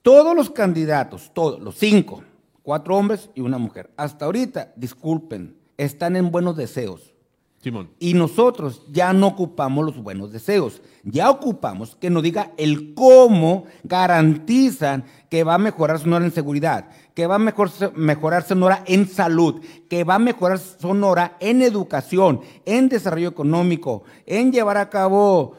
todos 0.02 0.34
los 0.34 0.50
candidatos, 0.50 1.30
todos, 1.32 1.60
los 1.60 1.76
cinco, 1.76 2.24
cuatro 2.64 2.96
hombres 2.96 3.30
y 3.36 3.42
una 3.42 3.58
mujer, 3.58 3.90
hasta 3.96 4.24
ahorita, 4.24 4.72
disculpen, 4.74 5.56
están 5.76 6.16
en 6.16 6.32
buenos 6.32 6.56
deseos. 6.56 7.14
Simón. 7.62 7.90
Y 8.00 8.14
nosotros 8.14 8.82
ya 8.90 9.12
no 9.12 9.28
ocupamos 9.28 9.84
los 9.84 9.96
buenos 9.96 10.30
deseos. 10.30 10.82
Ya 11.04 11.30
ocupamos 11.30 11.96
que 11.96 12.10
nos 12.10 12.22
diga 12.22 12.52
el 12.56 12.92
cómo 12.94 13.64
garantizan 13.82 15.04
que 15.30 15.42
va 15.42 15.54
a 15.54 15.58
mejorar 15.58 15.98
Sonora 15.98 16.24
en 16.24 16.32
seguridad, 16.32 16.90
que 17.16 17.26
va 17.26 17.36
a 17.36 17.38
mejor- 17.38 17.70
mejorar 17.96 18.42
Sonora 18.44 18.82
en 18.86 19.08
salud, 19.08 19.62
que 19.88 20.04
va 20.04 20.16
a 20.16 20.18
mejorar 20.18 20.58
Sonora 20.58 21.38
en 21.40 21.62
educación, 21.62 22.42
en 22.66 22.90
desarrollo 22.90 23.28
económico, 23.30 24.04
en 24.26 24.52
llevar 24.52 24.76
a 24.76 24.90
cabo, 24.90 25.56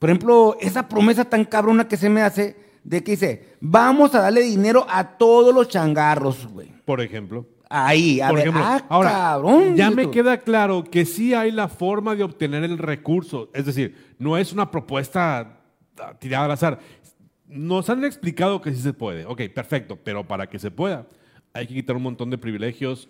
por 0.00 0.10
ejemplo, 0.10 0.56
esa 0.60 0.88
promesa 0.88 1.24
tan 1.24 1.44
cabrona 1.44 1.86
que 1.86 1.96
se 1.96 2.10
me 2.10 2.20
hace 2.22 2.56
de 2.82 3.04
que 3.04 3.12
dice, 3.12 3.56
vamos 3.60 4.12
a 4.16 4.22
darle 4.22 4.42
dinero 4.42 4.84
a 4.90 5.16
todos 5.16 5.54
los 5.54 5.68
changarros, 5.68 6.48
güey. 6.48 6.72
Por 6.84 7.00
ejemplo. 7.00 7.46
Ahí, 7.70 8.20
a 8.20 8.28
Por 8.28 8.36
ver, 8.38 8.48
ejemplo, 8.48 8.64
ah, 8.66 8.82
ahora, 8.88 9.10
cabrón. 9.10 9.76
ya 9.76 9.90
me 9.90 10.10
queda 10.10 10.38
claro 10.38 10.82
que 10.82 11.04
sí 11.04 11.32
hay 11.32 11.52
la 11.52 11.68
forma 11.68 12.16
de 12.16 12.24
obtener 12.24 12.64
el 12.64 12.76
recurso. 12.78 13.50
Es 13.54 13.66
decir, 13.66 14.14
no 14.18 14.36
es 14.36 14.52
una 14.52 14.70
propuesta 14.70 15.58
ah, 16.00 16.14
tirada 16.18 16.46
al 16.46 16.50
azar. 16.52 16.78
Nos 17.48 17.88
han 17.88 18.04
explicado 18.04 18.60
que 18.60 18.72
sí 18.72 18.80
se 18.80 18.92
puede. 18.92 19.24
Ok, 19.24 19.42
perfecto. 19.54 19.98
Pero 20.02 20.26
para 20.26 20.48
que 20.48 20.58
se 20.58 20.70
pueda, 20.70 21.06
hay 21.52 21.66
que 21.66 21.74
quitar 21.74 21.96
un 21.96 22.02
montón 22.02 22.30
de 22.30 22.38
privilegios 22.38 23.08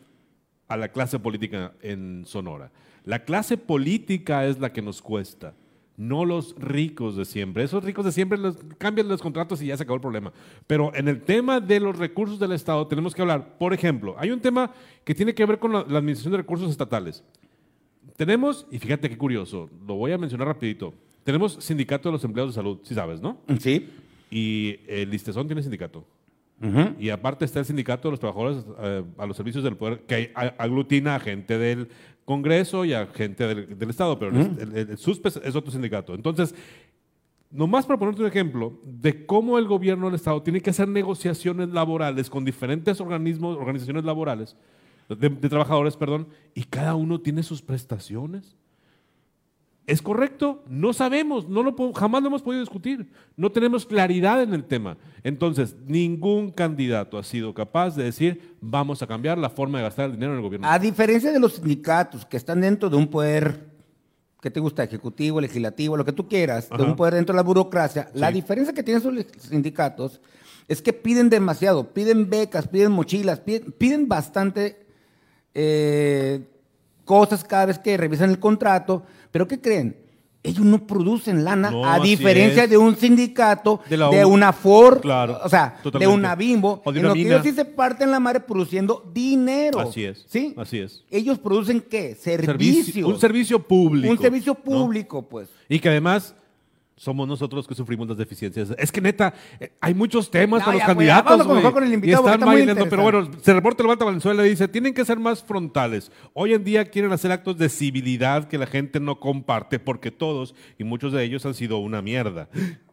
a 0.68 0.76
la 0.76 0.88
clase 0.88 1.18
política 1.18 1.72
en 1.82 2.24
Sonora. 2.26 2.70
La 3.04 3.24
clase 3.24 3.56
política 3.56 4.46
es 4.46 4.60
la 4.60 4.72
que 4.72 4.82
nos 4.82 5.00
cuesta, 5.00 5.54
no 5.96 6.24
los 6.24 6.54
ricos 6.58 7.16
de 7.16 7.24
siempre. 7.24 7.64
Esos 7.64 7.82
ricos 7.82 8.04
de 8.04 8.12
siempre 8.12 8.38
cambian 8.76 9.08
los 9.08 9.22
contratos 9.22 9.62
y 9.62 9.66
ya 9.66 9.76
se 9.76 9.82
acabó 9.82 9.96
el 9.96 10.02
problema. 10.02 10.32
Pero 10.66 10.94
en 10.94 11.08
el 11.08 11.22
tema 11.22 11.58
de 11.60 11.80
los 11.80 11.98
recursos 11.98 12.38
del 12.38 12.52
Estado 12.52 12.86
tenemos 12.86 13.14
que 13.14 13.22
hablar. 13.22 13.56
Por 13.58 13.72
ejemplo, 13.72 14.14
hay 14.18 14.30
un 14.30 14.40
tema 14.40 14.72
que 15.04 15.14
tiene 15.14 15.34
que 15.34 15.44
ver 15.46 15.58
con 15.58 15.72
la, 15.72 15.80
administración 15.80 16.32
de 16.32 16.38
recursos 16.38 16.70
estatales. 16.70 17.24
Tenemos, 18.16 18.66
y 18.70 18.78
fíjate 18.78 19.08
qué 19.08 19.16
curioso, 19.16 19.70
lo 19.86 19.94
voy 19.94 20.12
a 20.12 20.18
mencionar 20.18 20.48
rapidito. 20.48 20.92
Tenemos 21.24 21.54
sindicato 21.60 22.08
de 22.08 22.12
los 22.12 22.24
empleados 22.24 22.54
de 22.54 22.58
salud, 22.60 22.78
sí 22.82 22.94
sabes, 22.94 23.20
¿no? 23.20 23.38
Sí. 23.58 23.88
Y 24.30 24.80
el 24.88 25.10
Listezón 25.10 25.46
tiene 25.46 25.62
sindicato. 25.62 26.04
Ujú. 26.60 26.94
Y 26.98 27.10
aparte 27.10 27.44
está 27.44 27.60
el 27.60 27.64
sindicato 27.66 28.08
de 28.08 28.12
los 28.12 28.20
trabajadores 28.20 28.64
eh, 28.80 29.04
a 29.16 29.26
los 29.26 29.36
servicios 29.36 29.62
del 29.62 29.76
poder, 29.76 30.00
que 30.06 30.32
aglutina 30.34 31.14
a 31.14 31.20
gente 31.20 31.56
del 31.56 31.88
Congreso 32.24 32.84
y 32.84 32.92
a 32.92 33.06
gente 33.06 33.46
del, 33.46 33.78
del 33.78 33.90
Estado, 33.90 34.18
pero 34.18 34.32
el, 34.38 34.58
el- 34.74 34.90
el 34.90 34.98
SUSPES 34.98 35.40
es 35.44 35.54
otro 35.54 35.70
sindicato. 35.70 36.14
Entonces, 36.14 36.54
nomás 37.50 37.86
para 37.86 37.98
ponerte 37.98 38.20
un 38.22 38.28
ejemplo 38.28 38.78
de 38.84 39.24
cómo 39.24 39.56
el 39.58 39.66
gobierno 39.66 40.06
del 40.06 40.16
Estado 40.16 40.42
tiene 40.42 40.60
que 40.60 40.70
hacer 40.70 40.88
negociaciones 40.88 41.68
laborales 41.70 42.28
con 42.28 42.44
diferentes 42.44 43.00
organismos, 43.00 43.56
organizaciones 43.56 44.04
laborales, 44.04 44.56
de, 45.08 45.28
de 45.30 45.48
trabajadores, 45.48 45.96
perdón, 45.96 46.26
y 46.54 46.64
cada 46.64 46.94
uno 46.96 47.20
tiene 47.20 47.42
sus 47.42 47.62
prestaciones. 47.62 48.56
¿Es 49.88 50.02
correcto? 50.02 50.62
No 50.68 50.92
sabemos, 50.92 51.48
no 51.48 51.62
lo 51.62 51.74
jamás 51.94 52.20
lo 52.20 52.28
hemos 52.28 52.42
podido 52.42 52.60
discutir. 52.60 53.10
No 53.38 53.50
tenemos 53.50 53.86
claridad 53.86 54.42
en 54.42 54.52
el 54.52 54.64
tema. 54.64 54.98
Entonces, 55.24 55.76
ningún 55.86 56.50
candidato 56.50 57.16
ha 57.16 57.24
sido 57.24 57.54
capaz 57.54 57.96
de 57.96 58.04
decir, 58.04 58.54
vamos 58.60 59.00
a 59.00 59.06
cambiar 59.06 59.38
la 59.38 59.48
forma 59.48 59.78
de 59.78 59.84
gastar 59.84 60.04
el 60.04 60.12
dinero 60.12 60.32
en 60.32 60.38
el 60.40 60.42
gobierno. 60.42 60.68
A 60.68 60.78
diferencia 60.78 61.32
de 61.32 61.40
los 61.40 61.54
sindicatos 61.54 62.26
que 62.26 62.36
están 62.36 62.60
dentro 62.60 62.90
de 62.90 62.96
un 62.96 63.08
poder, 63.08 63.64
que 64.42 64.50
te 64.50 64.60
gusta? 64.60 64.84
Ejecutivo, 64.84 65.40
legislativo, 65.40 65.96
lo 65.96 66.04
que 66.04 66.12
tú 66.12 66.28
quieras, 66.28 66.68
de 66.68 66.82
un 66.82 66.94
poder 66.94 67.14
dentro 67.14 67.32
de 67.32 67.38
la 67.38 67.42
burocracia, 67.42 68.10
la 68.12 68.30
diferencia 68.30 68.74
que 68.74 68.82
tienen 68.82 69.00
esos 69.00 69.40
sindicatos 69.48 70.20
es 70.68 70.82
que 70.82 70.92
piden 70.92 71.30
demasiado, 71.30 71.94
piden 71.94 72.28
becas, 72.28 72.68
piden 72.68 72.92
mochilas, 72.92 73.40
piden, 73.40 73.72
piden 73.72 74.06
bastante 74.06 74.84
eh, 75.54 76.46
cosas 77.06 77.42
cada 77.42 77.64
vez 77.64 77.78
que 77.78 77.96
revisan 77.96 78.28
el 78.28 78.38
contrato, 78.38 79.02
pero 79.30 79.46
¿qué 79.48 79.60
creen? 79.60 79.96
Ellos 80.42 80.64
no 80.64 80.86
producen 80.86 81.44
lana, 81.44 81.70
No, 81.70 81.84
a 81.84 81.98
diferencia 81.98 82.66
de 82.68 82.76
un 82.78 82.96
sindicato, 82.96 83.80
De 83.88 84.24
una 84.24 84.52
Ford, 84.52 85.00
Claro, 85.00 85.38
o 85.42 85.48
sea, 85.48 85.76
totalmente. 85.82 86.06
de 86.08 86.14
una 86.18 86.34
Bimbo, 86.36 86.80
de 86.86 86.90
en 86.92 86.98
una 87.00 87.08
lo 87.08 87.14
que 87.14 87.20
ellos 87.22 87.42
sí 87.42 87.52
se 87.52 87.64
parten 87.64 88.10
la 88.12 88.20
madre 88.20 88.40
produciendo 88.40 89.04
dinero. 89.12 89.80
Así 89.80 90.04
es, 90.04 90.24
¿Sí? 90.28 90.54
así 90.56 90.78
es. 90.78 91.04
Ellos 91.10 91.38
producen 91.40 91.80
qué? 91.80 92.14
Servicio. 92.14 92.52
Servicio- 92.54 93.08
un 93.08 93.18
servicio 93.20 93.58
público. 93.58 94.12
Un 94.12 94.18
servicio 94.20 94.52
¿no? 94.54 94.60
público, 94.64 95.22
pues. 95.22 95.48
Y 95.68 95.80
que 95.80 95.88
además 95.88 96.34
somos 96.98 97.26
nosotros 97.26 97.66
que 97.66 97.74
sufrimos 97.74 98.06
las 98.08 98.16
deficiencias. 98.18 98.74
Es 98.76 98.92
que 98.92 99.00
neta, 99.00 99.32
eh, 99.60 99.72
hay 99.80 99.94
muchos 99.94 100.30
temas 100.30 100.60
No, 100.60 100.66
para 100.66 100.76
los 100.78 100.84
pues, 100.84 100.96
candidatos. 100.96 101.46
mejor 101.48 101.72
con 101.72 101.84
el 101.84 101.90
y 101.90 101.94
invitado, 101.94 102.22
porque 102.24 102.34
están 102.34 102.48
está 102.48 102.58
bailando, 102.58 102.88
pero 102.90 103.02
bueno, 103.02 103.30
se 103.40 103.54
reporta 103.54 103.82
Levanta 103.82 104.04
Valenzuela 104.04 104.46
y 104.46 104.50
dice, 104.50 104.68
tienen 104.68 104.92
que 104.92 105.04
ser 105.04 105.18
más 105.18 105.42
frontales. 105.42 106.12
Hoy 106.34 106.52
en 106.54 106.64
día 106.64 106.84
quieren 106.84 107.12
hacer 107.12 107.32
actos 107.32 107.56
de 107.56 107.68
civilidad 107.68 108.48
que 108.48 108.58
la 108.58 108.66
gente 108.66 109.00
no 109.00 109.18
comparte 109.20 109.78
porque 109.78 110.10
todos 110.10 110.54
y 110.78 110.84
muchos 110.84 111.12
de 111.12 111.22
ellos 111.24 111.46
han 111.46 111.54
sido 111.54 111.78
una 111.78 112.02
mierda. 112.02 112.48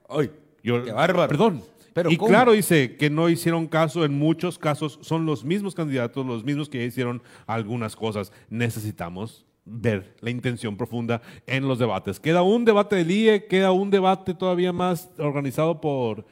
Ay, 0.10 0.32
Yo- 0.64 0.84
qué 0.86 0.92
bárbaro. 0.92 1.28
Perdón. 1.30 1.64
Pero 1.94 2.12
y 2.12 2.18
¿cómo? 2.18 2.30
claro, 2.30 2.52
dice 2.52 2.98
que 2.98 3.10
no 3.10 3.30
hicieron 3.30 3.68
caso 3.68 4.04
en 4.04 4.20
muchos 4.20 4.60
casos, 4.60 5.00
son 5.02 5.26
los 5.26 5.46
mismos 5.46 5.74
candidatos, 5.76 6.26
los 6.26 6.44
mismos 6.44 6.68
que 6.68 6.84
hicieron 6.86 7.22
algunas 7.48 7.96
cosas. 7.96 8.34
Necesitamos 8.50 9.45
ver 9.66 10.16
la 10.22 10.30
intención 10.30 10.78
profunda 10.78 11.22
en 11.48 11.68
los 11.68 11.80
debates. 11.80 12.20
Queda 12.20 12.44
un 12.44 12.66
debate 12.66 12.96
del 12.96 13.10
IE, 13.12 13.46
queda 13.48 13.72
un 13.72 13.90
debate 13.90 14.34
todavía 14.34 14.72
más 14.72 15.10
organizado 15.18 15.82
por, 15.82 16.26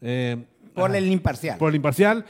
eh, 0.00 0.44
Por 0.74 0.94
el 0.94 1.06
imparcial. 1.10 1.56
por 1.58 1.68
el 1.70 1.76
imparcial. 1.76 2.24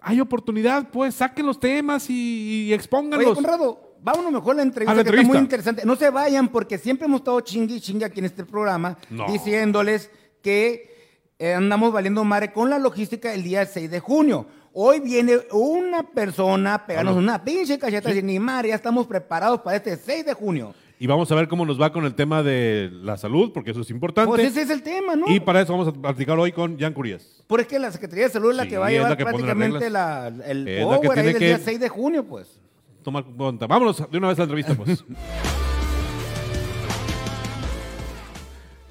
Hay 0.00 0.20
oportunidad, 0.20 0.90
pues 0.90 1.14
saquen 1.16 1.46
los 1.46 1.58
temas 1.58 2.08
y, 2.10 2.66
y 2.68 2.72
expónganlos. 2.72 3.26
Oye, 3.26 3.34
Conrado, 3.34 3.96
vámonos 4.02 4.32
mejor 4.32 4.52
a 4.52 4.56
la 4.58 4.62
entrevista, 4.62 4.92
A 4.92 4.94
la 4.96 5.02
que 5.04 5.10
está 5.16 5.22
muy 5.26 5.38
interesante. 5.38 5.82
No 5.84 5.96
se 5.96 6.10
vayan 6.10 6.48
porque 6.48 6.78
siempre 6.78 7.06
hemos 7.06 7.20
estado 7.20 7.40
chingue 7.40 7.74
y 7.76 7.80
chingue 7.80 8.04
aquí 8.04 8.20
en 8.20 8.26
este 8.26 8.44
programa 8.44 8.96
No. 9.10 9.26
diciéndoles 9.32 10.10
que 10.42 10.92
eh, 11.38 11.54
andamos 11.54 11.92
valiendo 11.92 12.22
madre 12.22 12.52
con 12.52 12.70
la 12.70 12.78
logística 12.78 13.32
el 13.34 13.42
día 13.42 13.64
6 13.66 13.90
de 13.90 13.98
junio. 14.00 14.46
Hoy 14.76 14.98
viene 14.98 15.38
una 15.52 16.02
persona 16.02 16.74
a 16.74 16.84
pegarnos 16.86 17.12
Hola. 17.14 17.22
una 17.22 17.44
pinche 17.44 17.78
cacheta 17.78 18.12
y 18.12 18.20
ni 18.22 18.40
madre, 18.40 18.70
ya 18.70 18.74
estamos 18.74 19.06
preparados 19.06 19.60
para 19.60 19.76
este 19.76 19.96
6 19.96 20.26
de 20.26 20.34
junio. 20.34 20.74
Y 20.98 21.06
vamos 21.06 21.30
a 21.30 21.34
ver 21.36 21.46
cómo 21.46 21.64
nos 21.64 21.80
va 21.80 21.92
con 21.92 22.04
el 22.04 22.14
tema 22.16 22.42
de 22.42 22.90
la 22.92 23.16
salud, 23.16 23.52
porque 23.52 23.70
eso 23.70 23.82
es 23.82 23.90
importante. 23.90 24.28
Pues 24.28 24.42
ese 24.42 24.62
es 24.62 24.70
el 24.70 24.82
tema, 24.82 25.14
¿no? 25.14 25.30
Y 25.30 25.38
para 25.38 25.60
eso 25.60 25.72
vamos 25.72 25.86
a 25.86 25.92
platicar 25.92 26.36
hoy 26.38 26.50
con 26.50 26.76
Jan 26.78 26.92
Curías. 26.92 27.44
Porque 27.46 27.62
es 27.62 27.68
que 27.68 27.78
la 27.78 27.92
Secretaría 27.92 28.24
de 28.24 28.30
Salud 28.30 28.50
es 28.50 28.56
la 28.56 28.62
Sí, 28.64 28.70
que 28.70 28.78
va 28.78 28.86
a 28.86 28.90
llevar 28.90 29.16
prácticamente 29.16 29.90
la, 29.90 30.26
el 30.44 30.66
Es 30.66 30.84
la 30.86 31.00
que 31.00 31.06
power 31.06 31.18
ahí 31.20 31.26
del 31.26 31.38
que- 31.38 31.46
día 31.46 31.58
6 31.58 31.78
de 31.78 31.88
junio, 31.88 32.24
pues. 32.24 32.60
Tomar 33.04 33.24
cuenta. 33.24 33.66
Vámonos 33.68 34.10
de 34.10 34.18
una 34.18 34.28
vez 34.28 34.38
a 34.38 34.40
la 34.40 34.44
entrevista, 34.44 34.74
pues. 34.74 35.04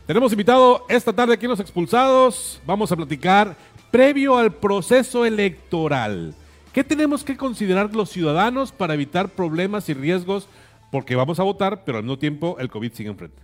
Tenemos 0.08 0.32
invitado 0.34 0.86
esta 0.90 1.14
tarde 1.14 1.34
aquí 1.34 1.46
en 1.46 1.52
Los 1.52 1.60
Expulsados. 1.62 2.62
Vamos 2.66 2.92
a 2.92 2.96
platicar 2.96 3.56
previo 3.94 4.40
al 4.40 4.52
proceso 4.56 5.24
electoral. 5.24 6.34
¿Qué 6.74 6.84
tenemos 6.84 7.24
que 7.24 7.38
considerar 7.38 7.96
los 7.96 8.10
ciudadanos 8.10 8.72
para 8.72 8.96
evitar 8.96 9.30
problemas 9.30 9.88
y 9.88 9.94
riesgos? 9.94 10.48
Porque 10.92 11.16
vamos 11.16 11.40
a 11.40 11.44
votar, 11.44 11.84
pero 11.86 12.00
al 12.00 12.04
mismo 12.04 12.18
tiempo 12.18 12.56
el 12.58 12.72
COVID 12.72 12.92
sigue 12.92 13.12
enfrente. 13.12 13.38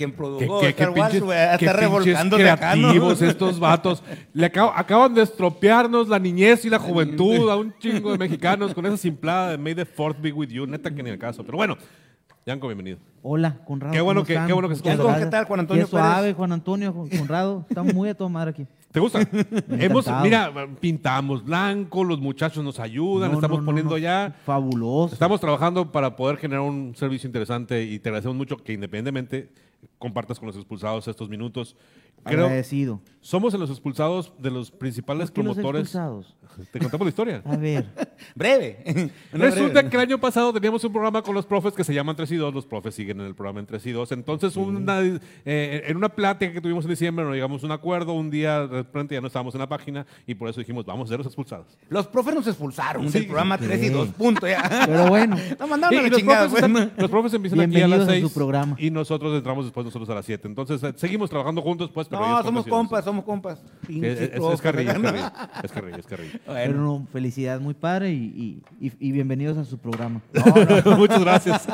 Que 0.00 0.04
en 0.04 0.12
produjo 0.12 0.60
qué- 0.60 0.68
Star 0.70 0.92
qué 0.94 1.00
Wars, 1.00 1.12
pinches- 1.14 1.24
güey, 1.24 1.38
está 1.38 1.58
pinches 1.58 1.76
revolcándose 1.76 2.50
acá, 2.50 2.74
¿no? 2.74 2.80
creativos 2.88 3.22
estos 3.22 3.58
vatos. 3.60 4.02
Le 4.32 4.46
acabo- 4.46 4.72
acaban 4.74 5.14
de 5.14 5.22
estropearnos 5.22 6.08
la 6.08 6.18
niñez 6.18 6.64
y 6.64 6.70
la 6.70 6.78
juventud 6.78 7.50
a 7.50 7.56
un 7.56 7.74
chingo 7.78 8.10
de 8.12 8.18
mexicanos 8.18 8.72
con 8.72 8.86
esa 8.86 8.96
simplada 8.96 9.50
de 9.50 9.58
May 9.58 9.74
the 9.74 9.84
Fourth 9.84 10.20
be 10.20 10.32
with 10.32 10.48
you. 10.48 10.66
Neta 10.66 10.90
que 10.94 11.02
ni 11.02 11.10
el 11.10 11.18
caso. 11.18 11.44
Pero 11.44 11.58
bueno, 11.58 11.76
Yanko, 12.50 12.66
bienvenido. 12.66 12.98
Hola, 13.22 13.58
Conrado. 13.64 13.92
Qué 13.92 14.00
bueno 14.00 14.20
¿cómo 14.22 14.26
que- 14.26 14.34
qué 14.34 14.52
bueno 14.52 14.68
que 14.68 14.74
gracias. 14.74 15.18
¿Qué 15.20 15.26
tal, 15.26 15.44
Juan 15.44 15.60
Antonio 15.60 15.84
Qué 15.84 15.90
suave, 15.90 16.20
Pérez? 16.22 16.36
Juan 16.36 16.50
Antonio, 16.52 16.92
Conrado. 17.16 17.64
Estamos 17.68 17.94
muy 17.94 18.08
a 18.08 18.14
tomar 18.16 18.48
aquí. 18.48 18.66
¿Te 18.90 18.98
gusta? 18.98 19.20
Hemos, 19.70 20.04
mira, 20.24 20.52
pintamos 20.80 21.44
blanco, 21.44 22.02
los 22.02 22.18
muchachos 22.18 22.64
nos 22.64 22.80
ayudan, 22.80 23.30
No, 23.30 23.36
estamos 23.36 23.58
no, 23.58 23.62
no, 23.62 23.66
poniendo 23.66 23.92
no. 23.92 23.98
ya. 23.98 24.34
Fabuloso. 24.44 25.14
Estamos 25.14 25.40
trabajando 25.40 25.92
para 25.92 26.16
poder 26.16 26.38
generar 26.38 26.62
un 26.64 26.96
servicio 26.96 27.28
interesante 27.28 27.84
y 27.84 28.00
te 28.00 28.08
agradecemos 28.08 28.36
mucho 28.36 28.56
que 28.56 28.72
independientemente 28.72 29.52
compartas 29.98 30.40
con 30.40 30.48
los 30.48 30.56
expulsados 30.56 31.06
estos 31.06 31.28
minutos. 31.28 31.76
Creo, 32.22 32.44
Agradecido. 32.44 33.00
somos 33.22 33.54
en 33.54 33.60
los 33.60 33.70
expulsados 33.70 34.34
de 34.38 34.50
los 34.50 34.70
principales 34.70 35.30
¿Por 35.30 35.42
qué 35.42 35.42
los 35.48 35.54
promotores. 35.56 35.82
expulsados? 35.86 36.36
Te 36.70 36.78
contamos 36.78 37.06
la 37.06 37.08
historia. 37.08 37.42
A 37.46 37.56
ver, 37.56 37.86
Breve. 38.34 38.82
Una 39.32 39.44
Resulta 39.46 39.72
breve. 39.74 39.88
que 39.88 39.96
el 39.96 40.02
año 40.02 40.18
pasado 40.20 40.52
teníamos 40.52 40.84
un 40.84 40.92
programa 40.92 41.22
con 41.22 41.34
los 41.34 41.46
profes 41.46 41.72
que 41.72 41.82
se 41.84 41.94
llaman 41.94 42.16
3 42.16 42.30
y 42.32 42.36
2. 42.36 42.52
Los 42.52 42.66
profes 42.66 42.94
siguen 42.94 43.20
en 43.20 43.26
el 43.26 43.34
programa 43.34 43.60
en 43.60 43.66
3 43.66 43.86
y 43.86 43.92
2. 43.92 44.12
Entonces, 44.12 44.56
una, 44.56 45.00
eh, 45.00 45.84
en 45.86 45.96
una 45.96 46.10
plática 46.10 46.52
que 46.52 46.60
tuvimos 46.60 46.84
en 46.84 46.90
diciembre, 46.90 47.24
nos 47.24 47.32
llegamos 47.34 47.62
a 47.62 47.66
un 47.66 47.72
acuerdo. 47.72 48.12
Un 48.12 48.30
día, 48.30 48.66
de 48.66 48.78
repente, 48.82 49.14
ya 49.14 49.20
no 49.22 49.28
estábamos 49.28 49.54
en 49.54 49.60
la 49.60 49.68
página 49.68 50.04
y 50.26 50.34
por 50.34 50.50
eso 50.50 50.60
dijimos, 50.60 50.84
vamos 50.84 51.08
a 51.08 51.10
ser 51.10 51.18
los 51.18 51.26
expulsados. 51.28 51.78
Los 51.88 52.06
profes 52.08 52.34
nos 52.34 52.46
expulsaron 52.48 53.06
Sí, 53.06 53.12
del 53.20 53.26
programa 53.28 53.56
sí. 53.56 53.64
3 53.66 53.82
y 53.84 53.88
2, 53.88 54.08
punto 54.08 54.46
ya. 54.46 54.84
pero 54.86 55.08
bueno. 55.08 55.36
Nos 55.58 55.68
mandaron 55.68 55.98
a 55.98 56.02
la 56.02 56.08
los, 56.08 56.18
chingada, 56.18 56.48
profes 56.48 56.64
están- 56.68 56.92
los 56.98 57.10
profes 57.10 57.32
empiezan 57.34 57.60
aquí 57.60 57.80
a 57.80 57.88
las 57.88 58.00
a 58.00 58.06
6 58.10 58.22
su 58.24 58.32
programa. 58.34 58.76
y 58.78 58.90
nosotros 58.90 59.34
entramos 59.36 59.64
después 59.64 59.86
nosotros 59.86 60.10
a 60.10 60.14
las 60.16 60.26
7. 60.26 60.46
Entonces, 60.48 60.82
eh, 60.82 60.92
seguimos 60.96 61.30
trabajando 61.30 61.62
juntos, 61.62 61.90
pues, 62.08 62.20
pero 62.20 62.30
No, 62.30 62.42
somos 62.42 62.44
con 62.44 62.52
3 62.52 62.66
y 62.66 62.70
2. 62.70 62.78
compas, 62.78 63.04
somos 63.04 63.24
compas. 63.24 63.58
Es, 63.88 64.20
es, 64.20 64.20
es 64.32 64.40
profes, 64.40 64.60
carrilla, 64.60 64.92
es 64.92 64.98
¿no? 64.98 65.02
carrilla, 65.04 65.98
es 65.98 66.46
Bueno. 66.46 66.82
no, 66.82 67.06
felicidad 67.12 67.60
muy 67.60 67.74
padre 67.74 68.12
y, 68.12 68.62
y- 68.80 69.12
bienvenidos 69.12 69.58
a 69.58 69.64
su 69.64 69.78
programa. 69.78 70.20
Muchas 70.96 71.20
gracias. 71.20 71.66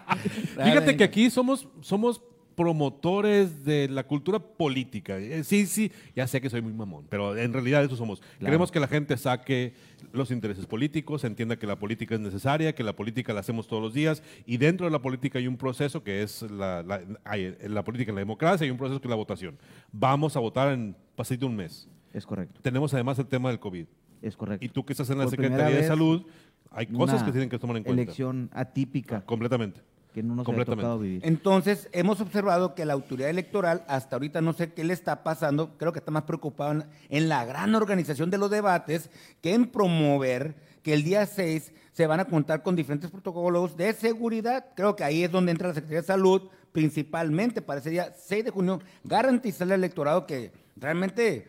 Fíjate 0.64 0.96
que 0.96 1.04
aquí 1.04 1.30
somos, 1.30 1.68
somos 1.80 2.20
promotores 2.58 3.64
de 3.64 3.88
la 3.88 4.02
cultura 4.02 4.40
política. 4.40 5.16
Eh, 5.16 5.44
Sí, 5.44 5.66
sí, 5.66 5.92
ya 6.16 6.26
sé 6.26 6.40
que 6.40 6.50
soy 6.50 6.60
muy 6.60 6.72
mamón, 6.72 7.06
pero 7.08 7.36
en 7.36 7.52
realidad 7.52 7.84
eso 7.84 7.94
somos. 7.94 8.20
Queremos 8.40 8.72
que 8.72 8.80
la 8.80 8.88
gente 8.88 9.16
saque 9.16 9.74
los 10.12 10.32
intereses 10.32 10.66
políticos, 10.66 11.22
entienda 11.22 11.56
que 11.56 11.68
la 11.68 11.76
política 11.78 12.16
es 12.16 12.20
necesaria, 12.20 12.74
que 12.74 12.82
la 12.82 12.96
política 12.96 13.32
la 13.32 13.40
hacemos 13.40 13.68
todos 13.68 13.80
los 13.80 13.94
días 13.94 14.24
y 14.44 14.56
dentro 14.56 14.86
de 14.86 14.90
la 14.90 14.98
política 15.00 15.38
hay 15.38 15.46
un 15.46 15.56
proceso 15.56 16.02
que 16.02 16.22
es 16.22 16.42
la, 16.42 16.82
la, 16.82 17.00
hay 17.24 17.54
en 17.60 17.74
la 17.74 17.84
política, 17.84 18.10
en 18.10 18.16
la 18.16 18.20
democracia, 18.22 18.64
hay 18.64 18.70
un 18.72 18.76
proceso 18.78 19.00
que 19.00 19.06
es 19.06 19.10
la 19.10 19.16
votación. 19.16 19.56
Vamos 19.92 20.36
a 20.36 20.40
votar 20.40 20.72
en 20.72 20.96
pasito 21.14 21.46
un 21.46 21.54
mes. 21.54 21.88
Es 22.12 22.26
correcto, 22.26 22.60
Tenemos 22.60 22.92
además 22.92 23.20
el 23.20 23.26
tema 23.26 23.50
del 23.50 23.60
COVID. 23.60 23.86
es 24.20 24.36
correcto. 24.36 24.64
Y 24.66 24.68
tú 24.68 24.84
que 24.84 24.92
estás 24.94 25.08
en 25.10 25.18
la 25.18 25.24
Por 25.24 25.30
Secretaría 25.30 25.76
de 25.76 25.86
Salud, 25.86 26.26
hay 26.70 26.86
cosas 26.86 27.22
que 27.22 27.30
tienen 27.30 27.48
que 27.48 27.58
tomar 27.58 27.76
en 27.76 27.84
cuenta. 27.84 28.02
Elección 28.02 28.50
atípica 28.52 29.24
Completamente. 29.24 29.80
Que 30.12 30.22
no 30.22 30.34
nos 30.34 30.44
ha 30.44 30.46
completamente. 30.46 30.82
tocado 30.82 30.98
vivir. 30.98 31.22
Entonces, 31.24 31.88
hemos 31.92 32.20
observado 32.20 32.74
que 32.74 32.84
la 32.84 32.94
autoridad 32.94 33.30
electoral, 33.30 33.84
hasta 33.88 34.16
ahorita 34.16 34.40
no 34.40 34.52
sé 34.52 34.72
qué 34.72 34.84
le 34.84 34.92
está 34.92 35.22
pasando, 35.22 35.76
creo 35.76 35.92
que 35.92 35.98
está 35.98 36.10
más 36.10 36.24
preocupado 36.24 36.72
en, 36.72 36.84
en 37.08 37.28
la 37.28 37.44
gran 37.44 37.74
organización 37.74 38.30
de 38.30 38.38
los 38.38 38.50
debates 38.50 39.10
que 39.40 39.54
en 39.54 39.66
promover 39.66 40.56
que 40.82 40.94
el 40.94 41.02
día 41.04 41.26
6 41.26 41.72
se 41.92 42.06
van 42.06 42.20
a 42.20 42.24
contar 42.24 42.62
con 42.62 42.76
diferentes 42.76 43.10
protocolos 43.10 43.76
de 43.76 43.92
seguridad. 43.92 44.66
Creo 44.74 44.96
que 44.96 45.04
ahí 45.04 45.24
es 45.24 45.30
donde 45.30 45.52
entra 45.52 45.68
la 45.68 45.74
Secretaría 45.74 46.00
de 46.00 46.06
Salud, 46.06 46.42
principalmente 46.72 47.60
para 47.60 47.80
ese 47.80 47.90
día 47.90 48.14
6 48.16 48.44
de 48.44 48.50
junio, 48.50 48.80
garantizarle 49.04 49.74
al 49.74 49.80
electorado 49.80 50.26
que 50.26 50.52
realmente 50.76 51.48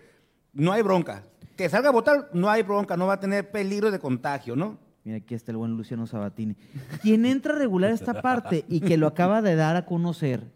no 0.54 0.72
hay 0.72 0.82
bronca. 0.82 1.24
Que 1.56 1.70
salga 1.70 1.90
a 1.90 1.92
votar, 1.92 2.30
no 2.34 2.50
hay 2.50 2.64
bronca, 2.64 2.98
no 2.98 3.08
va 3.08 3.14
a 3.14 3.20
tener 3.20 3.52
peligro 3.52 3.92
de 3.92 4.00
contagio, 4.00 4.56
¿no? 4.56 4.78
Mira, 5.06 5.18
aquí 5.18 5.34
está 5.34 5.52
el 5.52 5.58
buen 5.58 5.76
Luciano 5.78 6.06
Sabatini. 6.08 6.56
Quien 7.02 7.26
entra 7.26 7.54
a 7.56 7.58
regular 7.58 7.92
esta 7.92 8.22
parte 8.22 8.66
y 8.68 8.82
que 8.82 8.98
lo 8.98 9.08
acaba 9.08 9.42
de 9.42 9.56
dar 9.56 9.76
a 9.76 9.86
conocer 9.86 10.52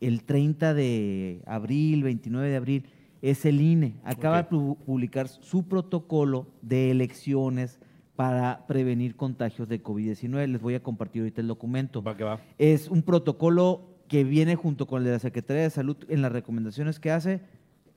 el 0.00 0.24
30 0.24 0.74
de 0.74 1.42
abril, 1.46 2.02
29 2.02 2.48
de 2.48 2.56
abril, 2.56 2.84
es 3.22 3.44
el 3.44 3.60
INE. 3.60 3.96
Acaba 4.04 4.42
de 4.42 4.48
pu- 4.48 4.76
publicar 4.78 5.28
su 5.28 5.64
protocolo 5.66 6.46
de 6.62 6.90
elecciones 6.90 7.78
para 8.16 8.66
prevenir 8.66 9.14
contagios 9.16 9.68
de 9.68 9.82
COVID-19. 9.82 10.46
Les 10.48 10.60
voy 10.60 10.74
a 10.74 10.82
compartir 10.82 11.22
ahorita 11.22 11.40
el 11.40 11.46
documento. 11.48 12.02
Va 12.02 12.16
que 12.16 12.24
va. 12.24 12.40
Es 12.58 12.88
un 12.88 13.02
protocolo 13.02 13.96
que 14.08 14.24
viene 14.24 14.56
junto 14.56 14.86
con 14.86 14.98
el 14.98 15.04
de 15.04 15.10
la 15.12 15.18
Secretaría 15.18 15.62
de 15.62 15.70
Salud 15.70 15.96
en 16.08 16.22
las 16.22 16.32
recomendaciones 16.32 16.98
que 16.98 17.10
hace, 17.10 17.40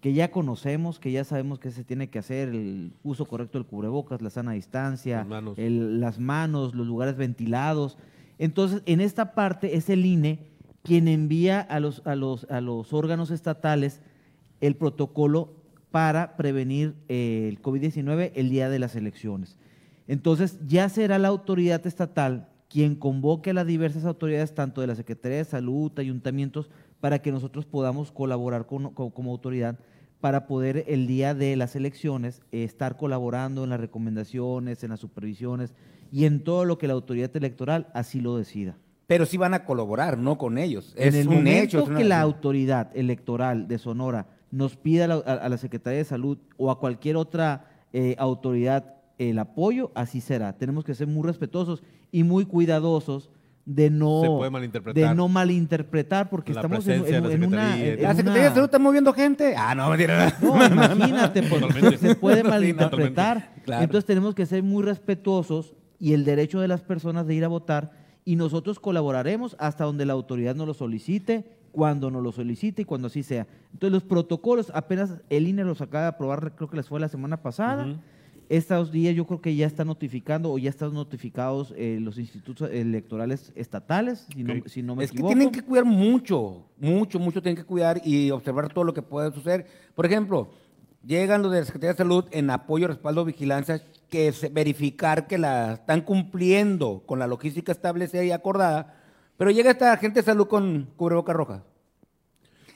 que 0.01 0.13
ya 0.13 0.31
conocemos, 0.31 0.99
que 0.99 1.11
ya 1.11 1.23
sabemos 1.23 1.59
que 1.59 1.71
se 1.71 1.83
tiene 1.83 2.09
que 2.09 2.19
hacer, 2.19 2.49
el 2.49 2.91
uso 3.03 3.25
correcto 3.25 3.57
del 3.59 3.67
cubrebocas, 3.67 4.21
la 4.21 4.29
sana 4.31 4.51
distancia, 4.53 5.17
Las 5.19 5.27
manos. 5.27 5.57
el- 5.59 5.99
las 6.01 6.19
manos, 6.19 6.73
los 6.75 6.87
lugares 6.87 7.15
ventilados. 7.15 7.97
Entonces, 8.39 8.81
en 8.87 8.99
esta 8.99 9.33
parte 9.35 9.75
es 9.77 9.89
el 9.89 10.05
INE 10.05 10.39
quien 10.83 11.07
envía 11.07 11.61
a 11.61 11.79
los, 11.79 12.01
a 12.05 12.15
los, 12.15 12.45
a 12.49 12.59
los 12.61 12.91
órganos 12.93 13.29
estatales 13.29 14.01
el 14.59 14.75
protocolo 14.75 15.53
para 15.91 16.35
prevenir 16.35 16.95
eh, 17.07 17.47
el 17.49 17.61
COVID-19 17.61 18.31
el 18.33 18.49
día 18.49 18.69
de 18.69 18.79
las 18.79 18.95
elecciones. 18.95 19.57
Entonces, 20.07 20.57
ya 20.67 20.89
será 20.89 21.19
la 21.19 21.27
autoridad 21.27 21.85
estatal 21.85 22.47
quien 22.69 22.95
convoque 22.95 23.49
a 23.51 23.53
las 23.53 23.67
diversas 23.67 24.05
autoridades, 24.05 24.55
tanto 24.55 24.81
de 24.81 24.87
la 24.87 24.95
Secretaría 24.95 25.37
de 25.39 25.43
Salud, 25.45 25.91
ayuntamientos, 25.97 26.69
para 27.01 27.19
que 27.21 27.31
nosotros 27.31 27.65
podamos 27.65 28.11
colaborar 28.11 28.65
con- 28.67 28.93
con- 28.93 29.09
como 29.11 29.31
autoridad 29.31 29.77
para 30.21 30.45
poder 30.45 30.85
el 30.87 31.07
día 31.07 31.33
de 31.33 31.55
las 31.55 31.75
elecciones 31.75 32.41
eh, 32.51 32.63
estar 32.63 32.95
colaborando 32.95 33.63
en 33.63 33.71
las 33.71 33.79
recomendaciones, 33.79 34.83
en 34.83 34.91
las 34.91 34.99
supervisiones 34.99 35.73
y 36.11 36.25
en 36.25 36.43
todo 36.43 36.63
lo 36.65 36.77
que 36.77 36.87
la 36.87 36.93
autoridad 36.93 37.35
electoral 37.35 37.87
así 37.93 38.21
lo 38.21 38.37
decida. 38.37 38.77
Pero 39.07 39.25
sí 39.25 39.35
van 39.37 39.53
a 39.55 39.65
colaborar, 39.65 40.17
no 40.17 40.37
con 40.37 40.57
ellos. 40.57 40.93
En 40.95 41.09
es 41.09 41.15
el 41.15 41.27
un 41.27 41.35
momento 41.35 41.63
hecho. 41.63 41.79
es 41.79 41.87
una- 41.89 41.97
que 41.97 42.03
la 42.05 42.21
autoridad 42.21 42.95
electoral 42.95 43.67
de 43.67 43.77
Sonora 43.79 44.27
nos 44.51 44.75
pida 44.77 45.05
a 45.05 45.07
la, 45.07 45.15
a- 45.15 45.33
a 45.45 45.49
la 45.49 45.57
Secretaría 45.57 45.97
de 45.97 46.05
Salud 46.05 46.37
o 46.57 46.69
a 46.71 46.79
cualquier 46.79 47.15
otra 47.17 47.65
eh, 47.93 48.15
autoridad 48.19 48.95
el 49.17 49.37
apoyo, 49.39 49.91
así 49.95 50.21
será. 50.21 50.53
Tenemos 50.57 50.83
que 50.85 50.95
ser 50.95 51.07
muy 51.07 51.23
respetuosos 51.23 51.83
y 52.11 52.23
muy 52.23 52.45
cuidadosos 52.45 53.29
de 53.65 53.89
no, 53.89 54.21
Se 54.21 54.27
puede 54.27 54.49
malinterpretar. 54.49 55.09
de 55.09 55.15
no 55.15 55.27
malinterpretar 55.27 56.29
porque 56.29 56.53
La 56.53 56.61
estamos 56.61 56.87
en, 56.87 57.01
una... 57.45 57.79
En 57.79 58.01
¿La 58.01 58.09
una- 58.09 58.15
Secretaría 58.15 58.43
de 58.43 58.49
Salud 58.49 58.65
está 58.65 58.79
moviendo 58.79 59.13
gente? 59.13 59.53
Ah, 59.55 59.75
no, 59.75 59.89
mentira. 59.89 60.35
no, 60.41 60.65
imagínate, 60.65 61.43
pues, 61.43 61.99
se 61.99 62.15
puede 62.15 62.43
malinterpretar. 62.43 63.53
Claro. 63.63 63.83
Entonces 63.83 64.05
tenemos 64.05 64.33
que 64.35 64.45
ser 64.45 64.63
muy 64.63 64.83
respetuosos 64.83 65.73
y 65.99 66.13
el 66.13 66.25
derecho 66.25 66.59
de 66.59 66.67
las 66.67 66.81
personas 66.81 67.27
de 67.27 67.35
ir 67.35 67.43
a 67.45 67.47
votar 67.47 67.91
y 68.25 68.35
nosotros 68.35 68.79
colaboraremos 68.79 69.55
hasta 69.59 69.83
donde 69.83 70.05
la 70.05 70.13
autoridad 70.13 70.55
nos 70.55 70.67
lo 70.67 70.73
solicite, 70.73 71.57
cuando 71.71 72.11
nos 72.11 72.21
lo 72.23 72.31
solicite 72.31 72.81
y 72.81 72.85
cuando 72.85 73.07
así 73.07 73.23
sea. 73.23 73.47
Entonces 73.73 73.91
los 73.93 74.03
protocolos, 74.03 74.71
apenas 74.75 75.11
el 75.29 75.47
INE 75.47 75.63
los 75.63 75.81
acaba 75.81 76.03
de 76.03 76.09
aprobar, 76.09 76.53
creo 76.55 76.69
que 76.69 76.77
les 76.77 76.87
fue 76.87 76.99
la 76.99 77.07
semana 77.07 77.37
pasada. 77.41 77.85
Ujú. 77.85 77.99
Estos 78.51 78.91
días 78.91 79.15
yo 79.15 79.25
creo 79.25 79.39
que 79.39 79.55
ya 79.55 79.65
están 79.65 79.87
notificando 79.87 80.51
o 80.51 80.57
ya 80.57 80.69
están 80.69 80.93
notificados 80.93 81.73
eh, 81.77 81.99
los 82.01 82.17
institutos 82.17 82.69
electorales 82.69 83.53
estatales, 83.55 84.27
si, 84.33 84.43
no, 84.43 84.55
si 84.65 84.83
no 84.83 84.93
me 84.93 85.05
Es 85.05 85.11
que 85.11 85.19
equivoco. 85.19 85.33
tienen 85.33 85.51
que 85.53 85.61
cuidar 85.61 85.85
mucho, 85.85 86.65
mucho, 86.77 87.17
mucho 87.17 87.41
tienen 87.41 87.55
que 87.55 87.63
cuidar 87.63 88.01
y 88.03 88.29
observar 88.29 88.67
todo 88.73 88.83
lo 88.83 88.93
que 88.93 89.01
puede 89.01 89.31
suceder. 89.31 89.67
Por 89.95 90.05
ejemplo, 90.05 90.51
llegan 91.05 91.41
los 91.41 91.53
de 91.53 91.59
la 91.59 91.65
Secretaría 91.65 91.93
de 91.93 91.97
Salud 91.99 92.25
en 92.31 92.49
apoyo, 92.49 92.89
respaldo, 92.89 93.23
vigilancia, 93.23 93.81
que 94.09 94.27
es 94.27 94.53
verificar 94.53 95.27
que 95.27 95.37
la 95.37 95.75
están 95.75 96.01
cumpliendo 96.01 97.03
con 97.05 97.19
la 97.19 97.27
logística 97.27 97.71
establecida 97.71 98.25
y 98.25 98.31
acordada, 98.31 98.95
pero 99.37 99.51
llega 99.51 99.71
esta 99.71 99.95
gente 99.95 100.19
de 100.19 100.25
salud 100.25 100.47
con 100.47 100.89
cubreboca 100.97 101.31
roja. 101.31 101.63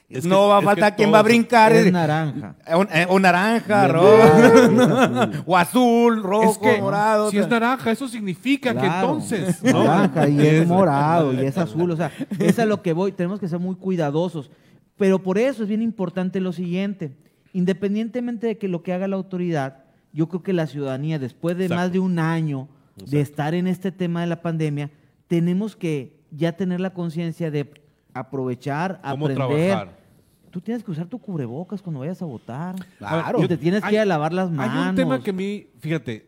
Es 0.07 0.23
que- 0.23 0.29
no 0.29 0.49
va 0.49 0.59
a 0.59 0.61
faltar 0.61 0.95
quien 0.95 1.11
va 1.11 1.19
a 1.19 1.23
brincar. 1.23 1.71
Es 1.73 1.87
eh, 1.87 1.91
naranja. 1.91 2.55
un- 2.77 2.87
eh, 2.93 3.05
O 3.09 3.19
naranja, 3.19 3.87
rojo, 3.87 4.07
o 5.45 5.57
azul, 5.57 6.21
rojo, 6.21 6.51
Es 6.51 6.57
que 6.57 6.81
morado. 6.81 7.31
si 7.31 7.37
o 7.39 7.41
es 7.41 7.49
naranja, 7.49 7.91
eso 7.91 8.07
significa 8.07 8.73
que 8.79 8.85
entonces. 8.85 9.63
¿no? 9.63 9.83
naranja 9.83 10.29
y 10.29 10.39
es 10.39 10.53
Es- 10.61 10.67
morado 10.67 11.33
y 11.33 11.39
es 11.45 11.57
azul, 11.57 11.89
o 11.91 11.95
sea, 11.95 12.11
es 12.39 12.59
a 12.59 12.65
lo 12.65 12.81
que 12.81 12.93
voy, 12.93 13.11
tenemos 13.13 13.39
que 13.39 13.47
ser 13.47 13.59
muy 13.59 13.75
cuidadosos. 13.75 14.51
Pero 14.97 15.21
por 15.21 15.37
eso 15.37 15.63
es 15.63 15.69
bien 15.69 15.81
importante 15.81 16.39
lo 16.39 16.53
siguiente, 16.53 17.17
independientemente 17.51 18.47
de 18.47 18.57
que 18.57 18.67
lo 18.67 18.83
que 18.83 18.93
haga 18.93 19.07
la 19.07 19.15
autoridad, 19.15 19.83
yo 20.13 20.29
creo 20.29 20.43
que 20.43 20.53
la 20.53 20.67
ciudadanía, 20.67 21.19
después 21.19 21.57
de 21.57 21.65
Exacto. 21.65 21.81
más 21.81 21.91
de 21.91 21.99
un 21.99 22.19
año 22.19 22.67
de 22.95 23.03
Exacto. 23.03 23.17
estar 23.19 23.53
en 23.55 23.67
este 23.67 23.91
tema 23.91 24.21
de 24.21 24.27
la 24.27 24.41
pandemia, 24.41 24.91
tenemos 25.27 25.75
que 25.75 26.15
ya 26.31 26.53
tener 26.53 26.79
la 26.79 26.91
conciencia 26.93 27.49
de 27.51 27.73
aprovechar, 28.15 28.99
¿Cómo 29.01 29.27
aprender. 29.27 29.35
trabajar? 29.69 30.05
Tú 30.49 30.61
tienes 30.61 30.83
que 30.83 30.91
usar 30.91 31.05
tu 31.07 31.19
cubrebocas 31.19 31.81
cuando 31.81 31.99
vayas 31.99 32.21
a 32.21 32.25
votar. 32.25 32.75
Claro. 32.97 33.45
Te 33.47 33.57
tienes 33.57 33.81
que 33.81 33.87
Hay- 33.89 33.95
ir 33.95 33.99
a 33.99 34.05
lavar 34.05 34.33
las 34.33 34.49
manos. 34.49 34.75
Hay 34.83 34.89
un 34.89 34.95
tema 34.95 35.21
que 35.21 35.31
a 35.31 35.33
mí, 35.33 35.67
fíjate, 35.79 36.27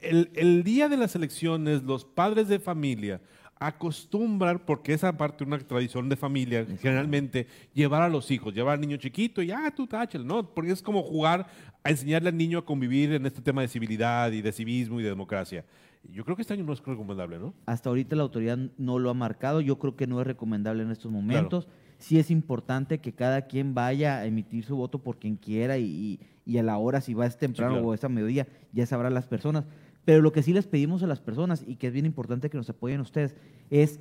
el, 0.00 0.30
el 0.34 0.64
día 0.64 0.88
de 0.88 0.96
las 0.96 1.14
elecciones, 1.14 1.82
los 1.82 2.04
padres 2.04 2.48
de 2.48 2.58
familia, 2.58 3.20
acostumbrar, 3.58 4.64
porque 4.64 4.92
esa 4.92 5.16
parte 5.16 5.44
una 5.44 5.58
tradición 5.58 6.08
de 6.08 6.16
familia, 6.16 6.66
generalmente, 6.80 7.46
llevar 7.74 8.02
a 8.02 8.08
los 8.08 8.30
hijos, 8.30 8.54
llevar 8.54 8.74
al 8.74 8.80
niño 8.80 8.96
chiquito 8.96 9.42
y, 9.42 9.50
ah, 9.50 9.70
tú 9.74 9.86
táchale, 9.86 10.24
¿no? 10.24 10.42
Porque 10.54 10.70
es 10.72 10.82
como 10.82 11.02
jugar 11.02 11.46
a 11.82 11.90
enseñarle 11.90 12.30
al 12.30 12.36
niño 12.36 12.58
a 12.58 12.64
convivir 12.64 13.12
en 13.12 13.26
este 13.26 13.40
tema 13.42 13.60
de 13.62 13.68
civilidad 13.68 14.32
y 14.32 14.42
de 14.42 14.52
civismo 14.52 15.00
y 15.00 15.02
de 15.02 15.08
democracia. 15.10 15.64
Yo 16.12 16.24
creo 16.24 16.36
que 16.36 16.42
este 16.42 16.54
año 16.54 16.64
no 16.64 16.72
es 16.72 16.82
recomendable, 16.84 17.38
¿no? 17.38 17.54
Hasta 17.66 17.88
ahorita 17.88 18.16
la 18.16 18.22
autoridad 18.22 18.58
no 18.78 18.98
lo 18.98 19.10
ha 19.10 19.14
marcado. 19.14 19.60
Yo 19.60 19.78
creo 19.78 19.96
que 19.96 20.06
no 20.06 20.20
es 20.20 20.26
recomendable 20.26 20.82
en 20.82 20.90
estos 20.90 21.10
momentos. 21.12 21.68
Sí 21.98 22.18
es 22.18 22.30
importante 22.30 22.98
que 23.00 23.12
cada 23.14 23.42
quien 23.46 23.74
vaya 23.74 24.18
a 24.18 24.26
emitir 24.26 24.64
su 24.64 24.76
voto 24.76 24.98
por 25.02 25.18
quien 25.18 25.36
quiera 25.36 25.78
y, 25.78 26.20
y 26.44 26.58
a 26.58 26.62
la 26.62 26.76
hora, 26.78 27.00
si 27.00 27.14
va 27.14 27.26
es 27.26 27.38
temprano 27.38 27.72
Sí, 27.72 27.76
claro. 27.78 27.88
o 27.88 27.94
es 27.94 28.04
a 28.04 28.08
mediodía, 28.08 28.46
ya 28.72 28.84
sabrán 28.86 29.14
las 29.14 29.26
personas. 29.26 29.64
Pero 30.04 30.22
lo 30.22 30.30
que 30.32 30.42
sí 30.42 30.52
les 30.52 30.66
pedimos 30.66 31.02
a 31.02 31.06
las 31.06 31.20
personas 31.20 31.64
y 31.66 31.76
que 31.76 31.86
es 31.88 31.92
bien 31.92 32.06
importante 32.06 32.50
que 32.50 32.56
nos 32.58 32.68
apoyen 32.70 33.00
ustedes 33.00 33.34
es 33.70 34.00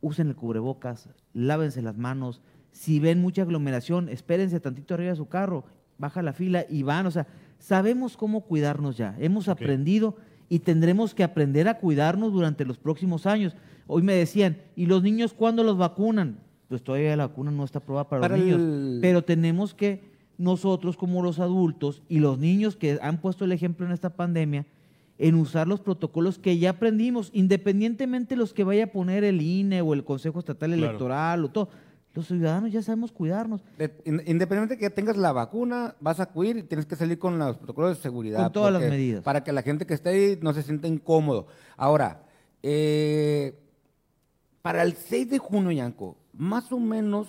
usen 0.00 0.28
el 0.28 0.36
cubrebocas, 0.36 1.08
lávense 1.32 1.82
las 1.82 1.96
manos. 1.96 2.42
Si 2.72 3.00
ven 3.00 3.20
mucha 3.20 3.42
aglomeración, 3.42 4.08
espérense 4.08 4.60
tantito 4.60 4.94
arriba 4.94 5.10
de 5.10 5.16
su 5.16 5.28
carro, 5.28 5.64
baja 5.98 6.22
la 6.22 6.32
fila 6.32 6.64
y 6.68 6.82
van. 6.82 7.06
O 7.06 7.10
sea, 7.10 7.26
sabemos 7.58 8.16
cómo 8.16 8.42
cuidarnos 8.42 8.96
ya. 8.96 9.16
Hemos 9.18 9.48
Ok. 9.48 9.52
aprendido 9.60 10.16
y 10.50 10.58
tendremos 10.58 11.14
que 11.14 11.24
aprender 11.24 11.66
a 11.68 11.78
cuidarnos 11.78 12.32
durante 12.34 12.66
los 12.66 12.76
próximos 12.76 13.24
años. 13.24 13.54
Hoy 13.86 14.02
me 14.02 14.12
decían, 14.14 14.58
¿y 14.76 14.84
los 14.86 15.02
niños 15.02 15.32
cuándo 15.32 15.64
los 15.64 15.78
vacunan? 15.78 16.38
Pues 16.68 16.82
todavía 16.82 17.16
la 17.16 17.28
vacuna 17.28 17.50
no 17.50 17.64
está 17.64 17.78
aprobada 17.78 18.08
para, 18.08 18.20
Para 18.20 18.36
los 18.36 18.44
niños. 18.44 18.60
el- 18.60 18.98
Pero 19.00 19.22
tenemos 19.22 19.72
que 19.74 20.02
nosotros 20.38 20.96
como 20.96 21.22
los 21.22 21.38
adultos 21.38 22.02
y 22.08 22.18
los 22.18 22.38
niños 22.38 22.76
que 22.76 22.98
han 23.00 23.18
puesto 23.20 23.44
el 23.44 23.52
ejemplo 23.52 23.86
en 23.86 23.92
esta 23.92 24.10
pandemia, 24.10 24.66
en 25.18 25.34
usar 25.36 25.68
los 25.68 25.80
protocolos 25.80 26.38
que 26.38 26.58
ya 26.58 26.70
aprendimos, 26.70 27.30
independientemente 27.32 28.36
los 28.36 28.52
que 28.54 28.64
vaya 28.64 28.84
a 28.84 28.86
poner 28.88 29.22
el 29.22 29.42
INE 29.42 29.82
o 29.82 29.92
el 29.94 30.02
Consejo 30.02 30.38
Estatal 30.40 30.70
Claro. 30.72 30.84
Electoral 30.86 31.44
o 31.44 31.48
todo. 31.50 31.68
Los 32.14 32.26
ciudadanos 32.26 32.72
ya 32.72 32.82
sabemos 32.82 33.12
cuidarnos. 33.12 33.62
De- 33.78 33.94
in- 34.04 34.14
Independientemente 34.26 34.76
que 34.76 34.82
ya 34.82 34.90
tengas 34.90 35.16
la 35.16 35.32
vacuna, 35.32 35.94
vas 36.00 36.18
a 36.18 36.24
acudir 36.24 36.56
y 36.56 36.62
tienes 36.64 36.86
que 36.86 36.96
salir 36.96 37.18
con 37.18 37.38
los 37.38 37.56
protocolos 37.58 37.96
de 37.96 38.02
seguridad. 38.02 38.42
Con 38.44 38.52
todas 38.52 38.72
las 38.72 38.82
medidas. 38.82 39.22
Para 39.22 39.44
que 39.44 39.52
la 39.52 39.62
gente 39.62 39.86
que 39.86 39.94
esté 39.94 40.08
ahí 40.10 40.38
no 40.42 40.52
se 40.52 40.62
sienta 40.64 40.88
incómodo. 40.88 41.46
Ahora, 41.76 42.24
eh, 42.62 43.58
para 44.62 44.82
el 44.82 44.94
6 44.94 45.30
de 45.30 45.38
junio, 45.38 45.70
Yanko, 45.70 46.16
más 46.32 46.70
o 46.72 46.78
menos 46.80 47.28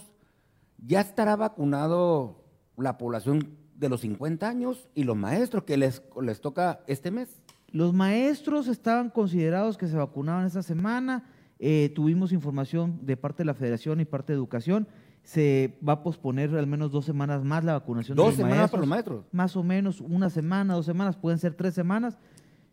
ya 0.86 1.02
estará 1.02 1.36
vacunado 1.36 2.44
la 2.78 2.98
población 2.98 3.56
de 3.76 3.90
los 3.90 4.02
50 4.02 4.48
años 4.50 4.90
y 4.96 5.04
los 5.04 5.16
maestros 5.16 5.64
que 5.64 5.78
les, 5.78 6.02
les 6.22 6.42
toca 6.42 6.82
este 6.88 7.12
mes. 7.12 7.42
Los 7.72 7.94
maestros 7.94 8.68
estaban 8.68 9.10
considerados 9.10 9.78
que 9.78 9.88
se 9.88 9.96
vacunaban 9.96 10.46
esta 10.46 10.64
semana. 10.64 11.24
Eh, 11.64 11.92
tuvimos 11.94 12.32
información 12.32 13.00
de 13.04 13.16
parte 13.16 13.44
de 13.44 13.46
la 13.46 13.54
Federación 13.54 14.00
y 14.02 14.06
parte 14.06 14.34
de 14.34 14.38
Educación. 14.38 14.88
Se 15.22 15.78
va 15.88 15.94
a 15.94 16.04
posponer 16.04 16.56
al 16.56 16.66
menos 16.66 16.92
dos 16.92 17.06
semanas 17.06 17.44
más 17.44 17.64
la 17.64 17.74
vacunación 17.74 18.18
de 18.18 18.24
Dos 18.24 18.32
los 18.32 18.38
semanas 18.38 18.58
maestros. 18.58 18.72
para 18.72 18.82
los 18.82 18.90
maestros. 18.90 19.26
Más 19.32 19.56
o 19.56 19.62
menos 19.64 20.02
una 20.02 20.32
semana, 20.32 20.74
dos 20.74 20.88
semanas, 20.88 21.16
pueden 21.16 21.38
ser 21.38 21.54
tres 21.54 21.76
semanas. 21.76 22.18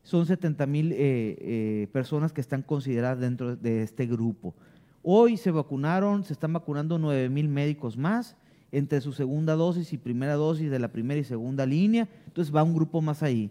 Son 0.03 0.24
70 0.24 0.66
mil 0.66 0.92
eh, 0.92 0.96
eh, 0.98 1.88
personas 1.92 2.33
que 2.33 2.40
están 2.40 2.62
consideradas 2.62 3.20
dentro 3.20 3.57
de 3.57 3.83
este 3.83 4.07
grupo. 4.07 4.55
Hoy 5.03 5.37
se 5.37 5.51
vacunaron, 5.51 6.24
se 6.24 6.33
están 6.33 6.55
vacunando 6.55 6.98
9 6.98 7.29
mil 7.29 7.48
médicos 7.48 7.98
más 7.98 8.37
entre 8.72 9.03
su 9.03 9.12
segunda 9.12 9.55
dosis 9.55 9.92
y 9.92 9.98
primera 9.98 10.35
dosis 10.35 10.70
de 10.70 10.79
la 10.79 10.88
primera 10.88 11.20
y 11.20 11.24
segunda 11.24 11.66
línea. 11.66 12.09
Entonces 12.27 12.55
va 12.55 12.62
un 12.62 12.74
grupo 12.74 13.03
más 13.03 13.22
ahí. 13.22 13.51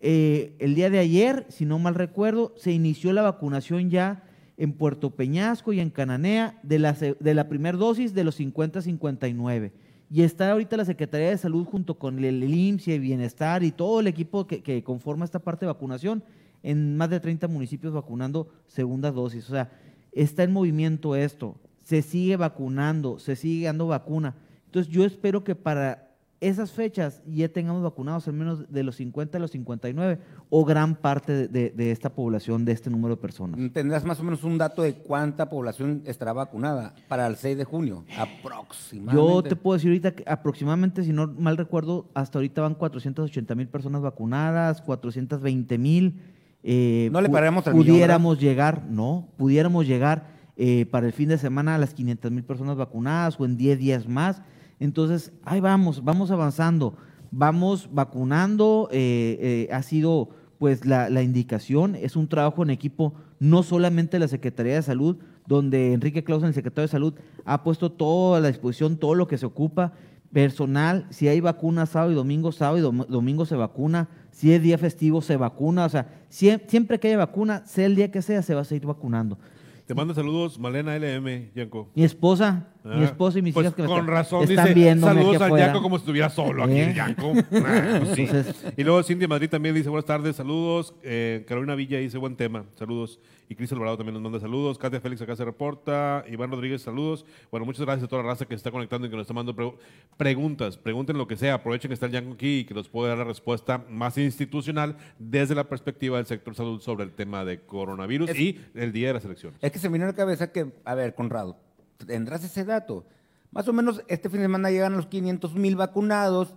Eh, 0.00 0.56
el 0.58 0.74
día 0.74 0.88
de 0.88 1.00
ayer, 1.00 1.44
si 1.50 1.66
no 1.66 1.78
mal 1.78 1.94
recuerdo, 1.94 2.54
se 2.56 2.72
inició 2.72 3.12
la 3.12 3.20
vacunación 3.22 3.90
ya 3.90 4.23
en 4.56 4.72
Puerto 4.72 5.10
Peñasco 5.10 5.72
y 5.72 5.80
en 5.80 5.90
Cananea 5.90 6.58
de 6.62 6.78
la, 6.78 6.92
de 6.92 7.34
la 7.34 7.48
primera 7.48 7.76
dosis 7.76 8.14
de 8.14 8.24
los 8.24 8.36
50 8.36 8.78
a 8.78 8.82
59. 8.82 9.72
Y 10.10 10.22
está 10.22 10.50
ahorita 10.50 10.76
la 10.76 10.84
Secretaría 10.84 11.30
de 11.30 11.38
Salud 11.38 11.64
junto 11.64 11.98
con 11.98 12.18
el, 12.18 12.42
el 12.42 12.54
IMSS 12.54 12.88
y 12.88 12.92
el 12.92 13.00
Bienestar 13.00 13.62
y 13.64 13.72
todo 13.72 14.00
el 14.00 14.06
equipo 14.06 14.46
que, 14.46 14.62
que 14.62 14.84
conforma 14.84 15.24
esta 15.24 15.38
parte 15.38 15.64
de 15.64 15.72
vacunación 15.72 16.22
en 16.62 16.96
más 16.96 17.10
de 17.10 17.20
30 17.20 17.48
municipios 17.48 17.92
vacunando 17.92 18.48
segunda 18.66 19.10
dosis. 19.10 19.48
O 19.48 19.52
sea, 19.52 19.70
está 20.12 20.44
en 20.44 20.52
movimiento 20.52 21.16
esto, 21.16 21.56
se 21.82 22.02
sigue 22.02 22.36
vacunando, 22.36 23.18
se 23.18 23.36
sigue 23.36 23.66
dando 23.66 23.86
vacuna. 23.86 24.34
Entonces 24.66 24.92
yo 24.92 25.04
espero 25.04 25.44
que 25.44 25.54
para 25.54 26.03
esas 26.48 26.72
fechas 26.72 27.22
ya 27.26 27.48
tengamos 27.48 27.82
vacunados 27.82 28.26
al 28.28 28.34
menos 28.34 28.70
de 28.70 28.82
los 28.82 28.96
50 28.96 29.38
a 29.38 29.40
los 29.40 29.50
59 29.52 30.18
o 30.50 30.64
gran 30.64 30.94
parte 30.96 31.32
de, 31.32 31.48
de- 31.48 31.70
de 31.70 31.90
esta 31.90 32.10
población, 32.14 32.64
de 32.64 32.72
este 32.72 32.90
número 32.90 33.16
de 33.16 33.20
personas. 33.22 33.58
Tendrás 33.72 34.04
más 34.04 34.20
o 34.20 34.24
menos 34.24 34.44
un 34.44 34.58
dato 34.58 34.82
de 34.82 34.94
cuánta 34.94 35.48
población 35.48 36.02
estará 36.04 36.32
vacunada 36.32 36.94
para 37.08 37.26
el 37.26 37.36
6 37.36 37.56
de 37.56 37.64
junio, 37.64 38.04
aproximadamente. 38.18 39.14
Yo 39.16 39.42
te 39.42 39.56
puedo 39.56 39.74
decir 39.76 39.90
ahorita 39.90 40.12
que 40.14 40.24
aproximadamente, 40.26 41.02
si 41.04 41.12
no 41.12 41.26
mal 41.38 41.56
recuerdo, 41.56 42.10
hasta 42.14 42.38
ahorita 42.38 42.62
van 42.62 42.74
480 42.74 43.54
mil 43.54 43.68
personas 43.68 44.02
vacunadas, 44.02 44.80
420 44.82 45.78
mil. 45.78 46.20
eh, 46.62 47.08
No 47.12 47.20
le 47.20 47.28
pararemos 47.28 47.66
al 47.66 47.74
millón, 47.74 47.86
Pudiéramos 47.88 48.40
llegar, 48.40 48.84
no, 48.88 49.28
pudiéramos 49.36 49.86
llegar 49.86 50.32
eh, 50.56 50.86
para 50.86 51.06
el 51.06 51.12
fin 51.12 51.28
de 51.28 51.38
semana 51.38 51.74
a 51.74 51.78
las 51.78 51.94
500 51.94 52.30
mil 52.30 52.44
personas 52.44 52.76
vacunadas 52.76 53.38
o 53.40 53.44
en 53.44 53.56
10 53.56 53.78
días 53.78 54.08
más. 54.08 54.40
Entonces, 54.80 55.32
ahí 55.44 55.60
vamos, 55.60 56.02
vamos 56.04 56.30
avanzando, 56.30 56.94
vamos 57.30 57.88
vacunando. 57.92 58.88
eh, 58.92 59.66
eh, 59.68 59.72
ha 59.72 59.82
sido 59.82 60.30
pues 60.58 60.86
la, 60.86 61.10
la 61.10 61.22
indicación, 61.22 61.94
es 61.94 62.16
un 62.16 62.28
trabajo 62.28 62.62
en 62.62 62.70
equipo, 62.70 63.12
no 63.38 63.62
solamente 63.62 64.18
la 64.18 64.28
Secretaría 64.28 64.74
de 64.76 64.82
Salud, 64.82 65.16
donde 65.46 65.92
Enrique 65.92 66.24
Clausen, 66.24 66.48
el 66.48 66.54
secretario 66.54 66.82
de 66.86 66.92
Salud, 66.92 67.14
ha 67.44 67.62
puesto 67.64 67.92
todo 67.92 68.34
a 68.36 68.40
la 68.40 68.48
disposición, 68.48 68.96
todo 68.96 69.14
lo 69.14 69.26
que 69.26 69.36
se 69.36 69.44
ocupa, 69.46 69.92
personal, 70.32 71.06
si 71.10 71.28
hay 71.28 71.40
vacuna 71.40 71.86
sábado 71.86 72.12
y 72.12 72.14
domingo, 72.14 72.50
sábado 72.50 72.78
y 72.78 72.82
dom- 72.82 73.06
domingo 73.06 73.44
se 73.46 73.56
vacuna, 73.56 74.08
si 74.30 74.52
es 74.52 74.62
día 74.62 74.78
festivo 74.78 75.20
se 75.22 75.36
vacuna, 75.36 75.84
o 75.84 75.88
sea, 75.88 76.08
sie- 76.30 76.60
siempre 76.66 76.98
que 76.98 77.08
haya 77.08 77.18
vacuna, 77.18 77.64
sea 77.66 77.86
el 77.86 77.94
día 77.94 78.10
que 78.10 78.22
sea, 78.22 78.42
se 78.42 78.54
va 78.54 78.62
a 78.62 78.64
seguir 78.64 78.86
vacunando. 78.86 79.38
Te 79.86 79.94
manda 79.94 80.14
saludos 80.14 80.58
Malena 80.58 80.96
LM, 80.96 81.50
Yanko. 81.54 81.90
Mi 81.94 82.04
esposa, 82.04 82.68
mi 82.84 82.90
Ah, 83.00 83.04
esposa 83.04 83.38
y 83.38 83.42
mis 83.42 83.54
pues 83.54 83.64
hijas 83.64 83.74
que 83.74 83.82
me 83.82 83.88
con 83.88 84.06
razón 84.06 84.42
están 84.42 84.64
dice 84.66 84.74
viéndome 84.74 85.12
aquí 85.12 85.20
saludos 85.22 85.42
al. 85.42 85.58
Yanko 85.58 85.82
como 85.82 85.96
si 85.96 86.02
estuviera 86.02 86.28
solo 86.28 86.64
aquí 86.64 86.74
¿Eh? 86.74 86.84
el 86.90 86.94
Yanko. 86.94 87.32
Ah, 87.52 87.98
pues 88.00 88.14
sí. 88.14 88.22
Entonces- 88.22 88.56
y 88.76 88.84
luego 88.84 89.02
Cindy 89.02 89.26
Madrid 89.26 89.48
también 89.48 89.74
dice 89.74 89.88
buenas 89.88 90.04
tardes, 90.04 90.36
saludos. 90.36 90.94
Eh, 91.02 91.44
Carolina 91.48 91.74
Villa 91.74 91.98
dice 91.98 92.18
buen 92.18 92.36
tema, 92.36 92.64
saludos. 92.74 93.18
Y 93.48 93.54
Cris 93.54 93.70
Alvarado 93.72 93.96
también 93.98 94.14
nos 94.14 94.22
manda 94.22 94.38
saludos. 94.40 94.78
Katia 94.78 95.00
Félix 95.00 95.20
acá 95.22 95.34
se 95.36 95.44
reporta. 95.44 96.24
Iván 96.30 96.50
Rodríguez, 96.50 96.82
saludos. 96.82 97.24
Bueno, 97.50 97.64
muchas 97.66 97.84
gracias 97.84 98.04
a 98.04 98.08
toda 98.08 98.22
la 98.22 98.28
raza 98.30 98.44
que 98.46 98.54
se 98.54 98.56
está 98.56 98.70
conectando 98.70 99.06
y 99.06 99.10
que 99.10 99.16
nos 99.16 99.24
está 99.24 99.34
mandando 99.34 99.62
pregu- 99.62 99.76
preguntas. 100.16 100.76
Pregunten 100.78 101.18
lo 101.18 101.26
que 101.26 101.36
sea. 101.36 101.54
Aprovechen 101.54 101.88
que 101.88 101.94
está 101.94 102.06
el 102.06 102.12
Yanko 102.12 102.32
aquí 102.34 102.60
y 102.60 102.64
que 102.64 102.74
nos 102.74 102.88
puede 102.88 103.08
dar 103.10 103.18
la 103.18 103.24
respuesta 103.24 103.84
más 103.90 104.16
institucional 104.18 104.96
desde 105.18 105.54
la 105.54 105.64
perspectiva 105.64 106.16
del 106.18 106.26
sector 106.26 106.54
salud 106.54 106.80
sobre 106.80 107.04
el 107.04 107.12
tema 107.12 107.44
de 107.44 107.60
coronavirus 107.60 108.30
Es- 108.30 108.38
y 108.40 108.60
el 108.74 108.92
día 108.92 109.08
de 109.08 109.14
las 109.14 109.24
elecciones. 109.24 109.58
Es 109.62 109.70
que 109.72 109.78
se 109.78 109.88
me 109.88 109.94
vino 109.94 110.04
a 110.04 110.08
la 110.08 110.14
cabeza 110.14 110.50
que, 110.52 110.66
a 110.84 110.94
ver, 110.94 111.14
Conrado, 111.14 111.56
tendrás 112.04 112.44
ese 112.44 112.64
dato. 112.64 113.06
Más 113.50 113.68
o 113.68 113.72
menos 113.72 114.02
este 114.08 114.28
fin 114.28 114.40
de 114.40 114.46
semana 114.46 114.70
llegan 114.70 114.96
los 114.96 115.06
500 115.06 115.54
mil 115.54 115.76
vacunados, 115.76 116.54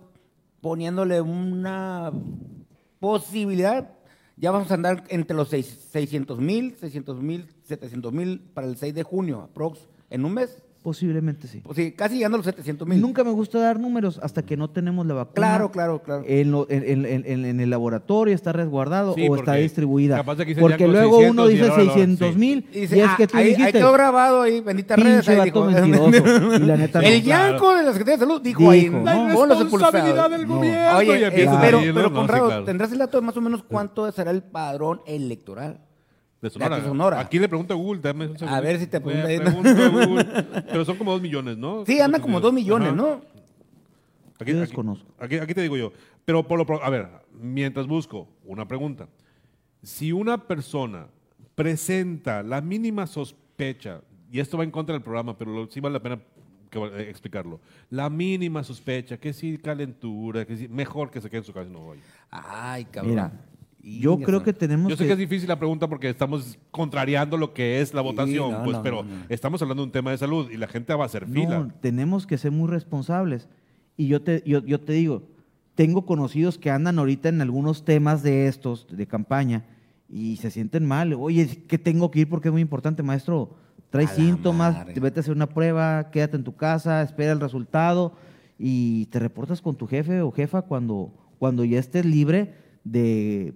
poniéndole 0.60 1.20
una 1.20 2.12
posibilidad. 3.00 3.92
Ya 4.36 4.50
vamos 4.50 4.70
a 4.70 4.74
andar 4.74 5.04
entre 5.08 5.36
los 5.36 5.48
600 5.48 6.38
mil, 6.38 6.76
600 6.76 7.22
mil, 7.22 7.48
700 7.64 8.12
mil 8.12 8.40
para 8.54 8.66
el 8.66 8.76
6 8.76 8.94
de 8.94 9.02
junio, 9.02 9.40
aprox, 9.42 9.88
en 10.10 10.24
un 10.24 10.34
mes. 10.34 10.62
Posiblemente 10.82 11.48
sí. 11.48 11.60
Pues 11.60 11.76
sí, 11.76 11.90
casi 11.92 12.14
llegando 12.16 12.36
a 12.36 12.38
los 12.38 12.46
700 12.46 12.86
mil. 12.86 13.00
Nunca 13.00 13.24
me 13.24 13.30
gusta 13.32 13.58
dar 13.58 13.80
números 13.80 14.20
hasta 14.22 14.42
que 14.42 14.56
no 14.56 14.70
tenemos 14.70 15.04
la 15.06 15.14
vacuna. 15.14 15.34
Claro, 15.34 15.70
claro, 15.72 16.02
claro. 16.02 16.22
En, 16.26 16.52
lo- 16.52 16.66
en- 16.70 16.84
en- 16.84 17.04
en- 17.04 17.24
en- 17.26 17.44
en 17.44 17.60
el 17.60 17.68
laboratorio 17.68 18.32
está 18.34 18.52
resguardado 18.52 19.14
Sí, 19.14 19.26
o 19.28 19.34
está 19.36 19.54
distribuida. 19.54 20.16
capaz 20.16 20.36
de 20.36 20.44
que 20.44 20.50
dicen 20.50 20.62
Porque 20.62 20.86
luego 20.86 21.16
600 21.18 21.30
uno 21.32 21.46
dice 21.48 21.62
ahora 21.68 21.82
lo- 21.82 21.92
600 21.92 22.36
mil 22.36 22.66
Y 22.72 22.78
y, 22.78 22.80
dice, 22.82 23.00
es 23.00 23.06
ah, 23.08 23.14
que 23.18 23.26
tú 23.26 23.36
ahí, 23.36 23.44
ahí 23.48 23.50
dijiste. 23.56 23.72
quedó 23.72 23.92
grabado 23.92 24.40
ahí, 24.42 24.60
bendita 24.60 24.94
redes. 24.96 25.28
Ahí 25.28 25.40
dijo. 25.46 25.64
mentiroso. 25.64 26.08
Y 26.56 26.58
la 26.60 26.76
neta 26.76 27.02
no. 27.02 27.08
El 27.08 27.22
Claro. 27.24 27.50
Yanko 27.52 27.74
de 27.74 27.82
la 27.82 27.92
Secretaría 27.92 28.16
de 28.16 28.20
Salud 28.26 28.40
dijo, 28.40 28.60
Dijo, 28.60 28.70
ahí, 28.70 28.88
¿no? 28.88 28.98
"No, 29.02 29.28
La 29.28 29.34
ponlos 29.34 29.60
expulsados". 29.60 30.30
del 30.30 30.46
No. 30.46 30.54
gobierno. 30.56 30.96
Oye, 30.98 31.20
y 31.20 31.24
eh, 31.24 31.30
pero, 31.34 31.78
ahí, 31.80 31.88
¿no? 31.88 31.94
pero 31.94 32.02
No, 32.02 32.08
sí, 32.08 32.14
Conrado, 32.14 32.46
claro. 32.46 32.64
¿tendrás 32.64 32.92
el 32.92 32.98
dato 32.98 33.20
de 33.20 33.26
más 33.26 33.36
o 33.36 33.40
menos 33.40 33.64
cuánto 33.64 34.10
será 34.12 34.30
el 34.30 34.42
padrón 34.44 35.00
electoral? 35.06 35.80
De 36.40 36.50
Sonora. 36.50 36.76
de 36.76 36.82
Sonora. 36.84 37.20
Aquí 37.20 37.38
le 37.38 37.48
pregunto 37.48 37.74
a 37.74 37.76
Google, 37.76 38.00
dame 38.00 38.26
un 38.28 38.38
segundo. 38.38 38.56
A 38.56 38.60
ver 38.60 38.78
si 38.78 38.86
te 38.86 39.00
pregunta 39.00 39.86
a 39.86 39.88
Google. 39.88 40.24
Pero 40.70 40.84
son 40.84 40.96
como 40.96 41.12
dos 41.12 41.20
millones, 41.20 41.56
¿no? 41.56 41.84
Sí, 41.84 42.00
anda 42.00 42.20
como 42.20 42.40
dos 42.40 42.52
millones, 42.52 42.88
Ajá. 42.88 42.96
¿no? 42.96 43.20
Aquí, 44.38 44.52
Yo 44.52 44.60
desconozco. 44.60 45.10
Aquí, 45.18 45.36
aquí 45.36 45.52
te 45.52 45.62
digo 45.62 45.76
yo. 45.76 45.92
Pero 46.24 46.46
por 46.46 46.58
lo 46.58 46.84
a 46.84 46.90
ver, 46.90 47.08
mientras 47.40 47.86
busco 47.88 48.28
una 48.44 48.68
pregunta. 48.68 49.08
Si 49.82 50.12
una 50.12 50.38
persona 50.46 51.06
presenta 51.56 52.42
la 52.44 52.60
mínima 52.60 53.06
sospecha, 53.08 54.00
y 54.30 54.38
esto 54.38 54.56
va 54.58 54.62
en 54.64 54.70
contra 54.70 54.92
del 54.92 55.02
programa, 55.02 55.36
pero 55.36 55.52
lo- 55.52 55.68
sí 55.70 55.80
vale 55.80 55.94
la 55.94 56.02
pena 56.02 56.20
que- 56.70 56.78
eh, 56.78 57.10
explicarlo. 57.10 57.60
La 57.90 58.08
mínima 58.10 58.62
sospecha, 58.62 59.16
que 59.16 59.32
sí 59.32 59.58
calentura, 59.58 60.44
que 60.44 60.56
sí, 60.56 60.68
mejor 60.68 61.10
que 61.10 61.20
se 61.20 61.28
quede 61.28 61.38
en 61.38 61.44
su 61.44 61.52
casa 61.52 61.68
y 61.68 61.72
no 61.72 61.88
vaya. 61.88 62.02
Ay, 62.30 62.84
cabrón. 62.84 63.10
Mira, 63.10 63.32
Yo 63.80 64.14
Inga, 64.14 64.26
creo 64.26 64.42
que 64.42 64.52
tenemos 64.52 64.90
Yo 64.90 64.96
sé 64.96 65.04
que... 65.04 65.08
que 65.08 65.12
es 65.12 65.18
difícil 65.18 65.48
la 65.48 65.58
pregunta 65.58 65.88
porque 65.88 66.08
estamos 66.08 66.58
contrariando 66.70 67.36
lo 67.36 67.54
que 67.54 67.80
es 67.80 67.94
la 67.94 68.00
votación, 68.00 68.50
no, 68.52 68.64
pues, 68.64 68.76
no, 68.76 68.82
pero 68.82 69.02
no, 69.04 69.10
no. 69.10 69.24
estamos 69.28 69.62
hablando 69.62 69.82
de 69.82 69.86
un 69.86 69.92
tema 69.92 70.10
de 70.10 70.18
salud 70.18 70.50
y 70.50 70.56
la 70.56 70.66
gente 70.66 70.92
va 70.94 71.04
a 71.04 71.06
hacer 71.06 71.28
No, 71.28 71.34
fila. 71.34 71.68
tenemos 71.80 72.26
que 72.26 72.38
ser 72.38 72.50
muy 72.50 72.68
responsables. 72.68 73.48
Y 73.96 74.08
yo 74.08 74.22
te, 74.22 74.42
yo, 74.44 74.64
yo 74.64 74.80
te 74.80 74.92
digo, 74.92 75.22
tengo 75.74 76.06
conocidos 76.06 76.58
que 76.58 76.70
andan 76.70 76.98
ahorita 76.98 77.28
en 77.28 77.40
algunos 77.40 77.84
temas 77.84 78.22
de 78.22 78.48
estos, 78.48 78.86
de 78.90 79.06
campaña, 79.06 79.64
y 80.08 80.36
se 80.36 80.50
sienten 80.50 80.86
mal. 80.86 81.12
Oye, 81.14 81.46
que 81.68 81.78
tengo 81.78 82.10
que 82.10 82.20
ir 82.20 82.28
porque 82.28 82.48
es 82.48 82.52
muy 82.52 82.62
importante, 82.62 83.02
maestro. 83.02 83.56
Trae 83.90 84.04
A 84.04 84.08
síntomas, 84.08 84.86
vete 84.86 85.18
a 85.18 85.22
hacer 85.22 85.34
una 85.34 85.48
prueba, 85.48 86.10
quédate 86.10 86.36
en 86.36 86.44
tu 86.44 86.56
casa, 86.56 87.00
espera 87.02 87.32
el 87.32 87.40
resultado 87.40 88.12
y 88.58 89.06
te 89.06 89.18
reportas 89.18 89.62
con 89.62 89.76
tu 89.76 89.86
jefe 89.86 90.20
o 90.20 90.30
jefa 90.30 90.62
cuando, 90.62 91.14
cuando 91.38 91.64
ya 91.64 91.78
estés 91.78 92.04
libre 92.04 92.54
de 92.84 93.54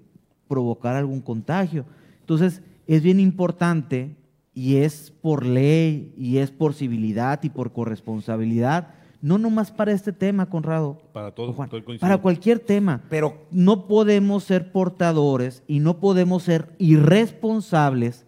provocar 0.48 0.96
algún 0.96 1.20
contagio. 1.20 1.84
Entonces, 2.20 2.62
es 2.86 3.02
bien 3.02 3.20
importante 3.20 4.16
y 4.54 4.76
es 4.76 5.10
por 5.10 5.46
ley 5.46 6.12
y 6.16 6.38
es 6.38 6.50
por 6.50 6.74
civilidad 6.74 7.42
y 7.42 7.50
por 7.50 7.72
corresponsabilidad, 7.72 8.94
no 9.20 9.38
nomás 9.38 9.70
para 9.70 9.92
este 9.92 10.12
tema, 10.12 10.50
Conrado. 10.50 11.00
Para 11.12 11.30
todo, 11.30 11.52
Juan, 11.52 11.70
para 12.00 12.18
cualquier 12.18 12.58
tema. 12.58 13.02
Pero 13.08 13.46
No 13.50 13.86
podemos 13.86 14.44
ser 14.44 14.72
portadores 14.72 15.62
y 15.68 15.78
no 15.78 16.00
podemos 16.00 16.42
ser 16.42 16.74
irresponsables 16.78 18.26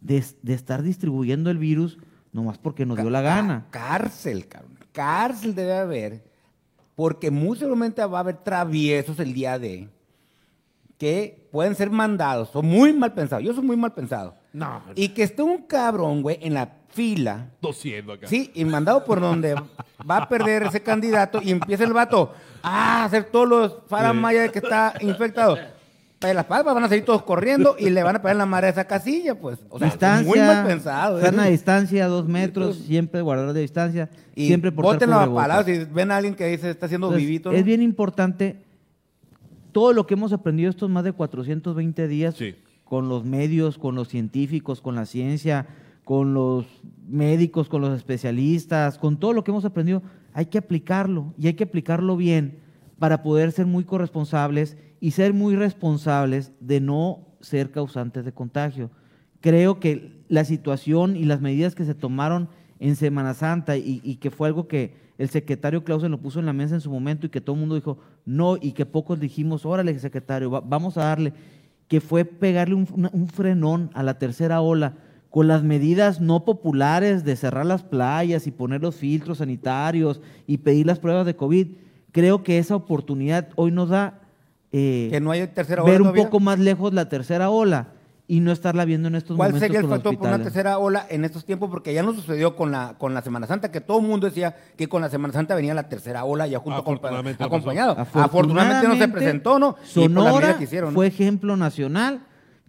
de, 0.00 0.24
de 0.42 0.54
estar 0.54 0.82
distribuyendo 0.82 1.50
el 1.50 1.58
virus 1.58 1.98
nomás 2.32 2.58
porque 2.58 2.84
nos 2.84 2.98
dio 2.98 3.10
la 3.10 3.20
gana. 3.20 3.66
Cárcel, 3.70 4.48
cabrón. 4.48 4.78
Cárcel 4.92 5.54
debe 5.54 5.74
haber, 5.74 6.24
porque 6.96 7.30
muy 7.30 7.56
seguramente 7.56 8.04
va 8.04 8.18
a 8.18 8.20
haber 8.22 8.38
traviesos 8.38 9.20
el 9.20 9.32
día 9.32 9.58
de 9.58 9.88
que 10.98 11.48
pueden 11.52 11.74
ser 11.74 11.90
mandados, 11.90 12.50
son 12.50 12.66
muy 12.66 12.92
mal 12.92 13.14
pensados. 13.14 13.44
Yo 13.44 13.54
soy 13.54 13.64
muy 13.64 13.76
mal 13.76 13.92
pensado. 13.92 14.34
No, 14.52 14.82
Y 14.94 15.10
que 15.10 15.22
esté 15.22 15.42
un 15.42 15.62
cabrón, 15.62 16.22
güey, 16.22 16.38
en 16.42 16.54
la 16.54 16.68
fila, 16.88 17.50
tosiendo 17.60 18.14
acá. 18.14 18.26
sí, 18.26 18.50
y 18.54 18.64
mandado 18.64 19.04
por 19.04 19.20
donde 19.20 19.54
va 19.54 20.16
a 20.16 20.28
perder 20.28 20.64
ese 20.64 20.82
candidato 20.82 21.40
y 21.42 21.50
empieza 21.52 21.84
el 21.84 21.92
vato 21.92 22.32
a 22.62 23.04
hacer 23.04 23.24
todos 23.24 23.48
los 23.48 23.76
faramaya 23.86 24.42
de 24.42 24.50
que 24.50 24.58
está 24.58 24.94
infectado. 25.00 25.56
Pero 26.18 26.34
las 26.34 26.46
palmas 26.46 26.74
van 26.74 26.82
a 26.82 26.88
salir 26.88 27.04
todos 27.04 27.22
corriendo 27.22 27.76
y 27.78 27.90
le 27.90 28.02
van 28.02 28.16
a 28.16 28.18
pegar 28.20 28.32
en 28.32 28.38
la 28.38 28.46
madre 28.46 28.66
a 28.66 28.70
esa 28.70 28.84
casilla, 28.88 29.36
pues. 29.36 29.60
O 29.68 29.78
sea, 29.78 29.86
distancia, 29.86 30.26
muy 30.28 30.40
mal 30.40 30.66
pensado. 30.66 31.20
Sana 31.20 31.46
¿eh? 31.46 31.52
distancia, 31.52 32.06
dos 32.08 32.26
metros, 32.26 32.76
siempre 32.76 33.20
guardar 33.20 33.52
de 33.52 33.60
distancia, 33.60 34.08
Y 34.34 34.48
siempre 34.48 34.70
bótenlo 34.70 35.14
a 35.14 35.18
cubrebocas. 35.20 35.44
palabras 35.44 35.66
si 35.66 35.84
ven 35.84 36.10
a 36.10 36.16
alguien 36.16 36.34
que 36.34 36.46
dice 36.46 36.70
está 36.70 36.86
haciendo 36.86 37.06
Entonces, 37.08 37.24
vivito. 37.24 37.52
Es 37.52 37.64
bien 37.64 37.82
importante 37.82 38.56
todo 39.78 39.92
lo 39.92 40.08
que 40.08 40.14
hemos 40.14 40.32
aprendido 40.32 40.70
estos 40.70 40.90
más 40.90 41.04
de 41.04 41.12
420 41.12 42.08
días 42.08 42.34
Sí. 42.34 42.56
con 42.84 43.08
los 43.08 43.24
medios, 43.24 43.78
con 43.78 43.94
los 43.94 44.08
científicos, 44.08 44.80
con 44.80 44.96
la 44.96 45.06
ciencia, 45.06 45.68
con 46.02 46.34
los 46.34 46.66
médicos, 47.08 47.68
con 47.68 47.80
los 47.82 47.96
especialistas, 47.96 48.98
con 48.98 49.20
todo 49.20 49.32
lo 49.32 49.44
que 49.44 49.52
hemos 49.52 49.64
aprendido, 49.64 50.02
hay 50.32 50.46
que 50.46 50.58
aplicarlo 50.58 51.32
y 51.38 51.46
hay 51.46 51.54
que 51.54 51.62
aplicarlo 51.62 52.16
bien 52.16 52.58
para 52.98 53.22
poder 53.22 53.52
ser 53.52 53.66
muy 53.66 53.84
corresponsables 53.84 54.76
y 54.98 55.12
ser 55.12 55.32
muy 55.32 55.54
responsables 55.54 56.50
de 56.58 56.80
no 56.80 57.20
ser 57.40 57.70
causantes 57.70 58.24
de 58.24 58.32
contagio. 58.32 58.90
Creo 59.40 59.78
que 59.78 60.24
la 60.28 60.44
situación 60.44 61.14
y 61.14 61.22
las 61.24 61.40
medidas 61.40 61.76
que 61.76 61.84
se 61.84 61.94
tomaron 61.94 62.48
en 62.80 62.96
Semana 62.96 63.32
Santa 63.32 63.76
y, 63.76 64.00
y 64.02 64.16
que 64.16 64.32
fue 64.32 64.48
algo 64.48 64.66
que 64.66 64.96
el 65.18 65.28
secretario 65.30 65.84
Clausen 65.84 66.10
lo 66.12 66.18
puso 66.20 66.38
en 66.40 66.46
la 66.46 66.52
mesa 66.52 66.74
en 66.76 66.80
su 66.80 66.90
momento 66.90 67.26
y 67.26 67.28
que 67.30 67.40
todo 67.40 67.54
el 67.54 67.60
mundo 67.60 67.74
dijo 67.74 67.98
no 68.24 68.56
y 68.60 68.72
que 68.72 68.86
pocos 68.86 69.18
dijimos, 69.20 69.66
órale 69.66 69.98
secretario, 69.98 70.50
va- 70.50 70.60
vamos 70.60 70.96
a 70.96 71.04
darle, 71.04 71.32
que 71.88 72.00
fue 72.00 72.24
pegarle 72.24 72.74
un, 72.74 73.28
frenón 73.28 73.90
a 73.94 74.02
la 74.02 74.18
tercera 74.18 74.60
ola 74.60 74.94
con 75.30 75.46
las 75.48 75.62
medidas 75.62 76.20
no 76.20 76.44
populares 76.44 77.24
de 77.24 77.36
cerrar 77.36 77.66
las 77.66 77.82
playas 77.82 78.46
y 78.46 78.50
poner 78.50 78.80
los 78.80 78.94
filtros 78.96 79.38
sanitarios 79.38 80.20
y 80.46 80.58
pedir 80.58 80.86
las 80.86 80.98
pruebas 81.00 81.26
de 81.26 81.36
COVID. 81.36 81.66
Creo 82.12 82.42
que 82.42 82.58
esa 82.58 82.76
oportunidad 82.76 83.48
hoy 83.56 83.70
nos 83.72 83.88
da 83.90 84.20
eh, 84.72 85.08
que 85.10 85.20
no 85.20 85.30
hay 85.30 85.46
tercera 85.48 85.82
ola 85.82 85.90
ver 85.92 86.00
un 86.00 86.08
todavía. 86.08 86.24
poco 86.24 86.40
más 86.40 86.58
lejos 86.58 86.94
la 86.94 87.08
tercera 87.08 87.50
ola 87.50 87.88
y 88.30 88.40
no 88.40 88.52
estarla 88.52 88.84
viendo 88.84 89.08
en 89.08 89.14
estos 89.14 89.38
¿Cuál 89.38 89.52
momentos 89.52 89.66
sería 89.66 89.80
el 89.80 89.88
factor 89.88 90.16
por 90.18 90.28
una 90.28 90.42
tercera 90.42 90.76
ola 90.76 91.06
en 91.08 91.24
estos 91.24 91.46
tiempos? 91.46 91.70
Porque 91.70 91.94
ya 91.94 92.02
no 92.02 92.12
sucedió 92.12 92.56
con 92.56 92.70
la, 92.70 92.94
con 92.98 93.14
la 93.14 93.22
Semana 93.22 93.46
Santa, 93.46 93.72
que 93.72 93.80
todo 93.80 94.00
el 94.00 94.06
mundo 94.06 94.26
decía 94.26 94.54
que 94.76 94.86
con 94.86 95.00
la 95.00 95.08
Semana 95.08 95.32
Santa 95.32 95.54
venía 95.54 95.72
la 95.72 95.88
tercera 95.88 96.24
ola 96.26 96.46
ya 96.46 96.58
junto 96.58 96.84
con, 96.84 96.96
Afortunadamente 96.96 97.42
acompañado. 97.42 97.96
Afortunadamente 97.98 98.86
no 98.86 98.96
se 98.96 99.08
presentó, 99.08 99.58
¿no? 99.58 99.76
Y 99.82 99.88
Sonora 99.88 100.58
que 100.58 100.64
hicieron, 100.64 100.90
¿no? 100.90 100.96
fue 100.96 101.06
ejemplo 101.06 101.56
nacional, 101.56 102.20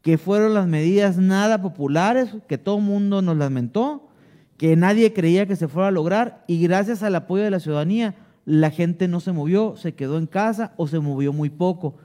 que 0.02 0.18
fueron 0.18 0.54
las 0.54 0.66
medidas 0.66 1.18
nada 1.18 1.62
populares, 1.62 2.30
que 2.48 2.58
todo 2.58 2.78
el 2.78 2.84
mundo 2.84 3.22
nos 3.22 3.36
lamentó, 3.36 4.08
que 4.56 4.78
nadie 4.78 5.12
creía 5.12 5.46
que 5.46 5.58
se 5.58 5.68
fuera 5.68 5.90
a 5.90 5.92
lograr, 5.92 6.46
y 6.48 6.66
gracias 6.66 7.04
al 7.04 7.16
apoyo 7.16 7.44
de 7.44 7.52
la 7.52 7.60
ciudadanía, 7.60 8.16
la 8.46 8.72
gente 8.72 9.10
no 9.10 9.20
se 9.20 9.34
movió, 9.34 9.76
se 9.76 9.94
quedó 9.94 10.18
en 10.18 10.26
casa 10.26 10.72
o 10.78 10.88
se 10.88 11.02
movió 11.02 11.34
muy 11.34 11.50
poco. 11.50 11.98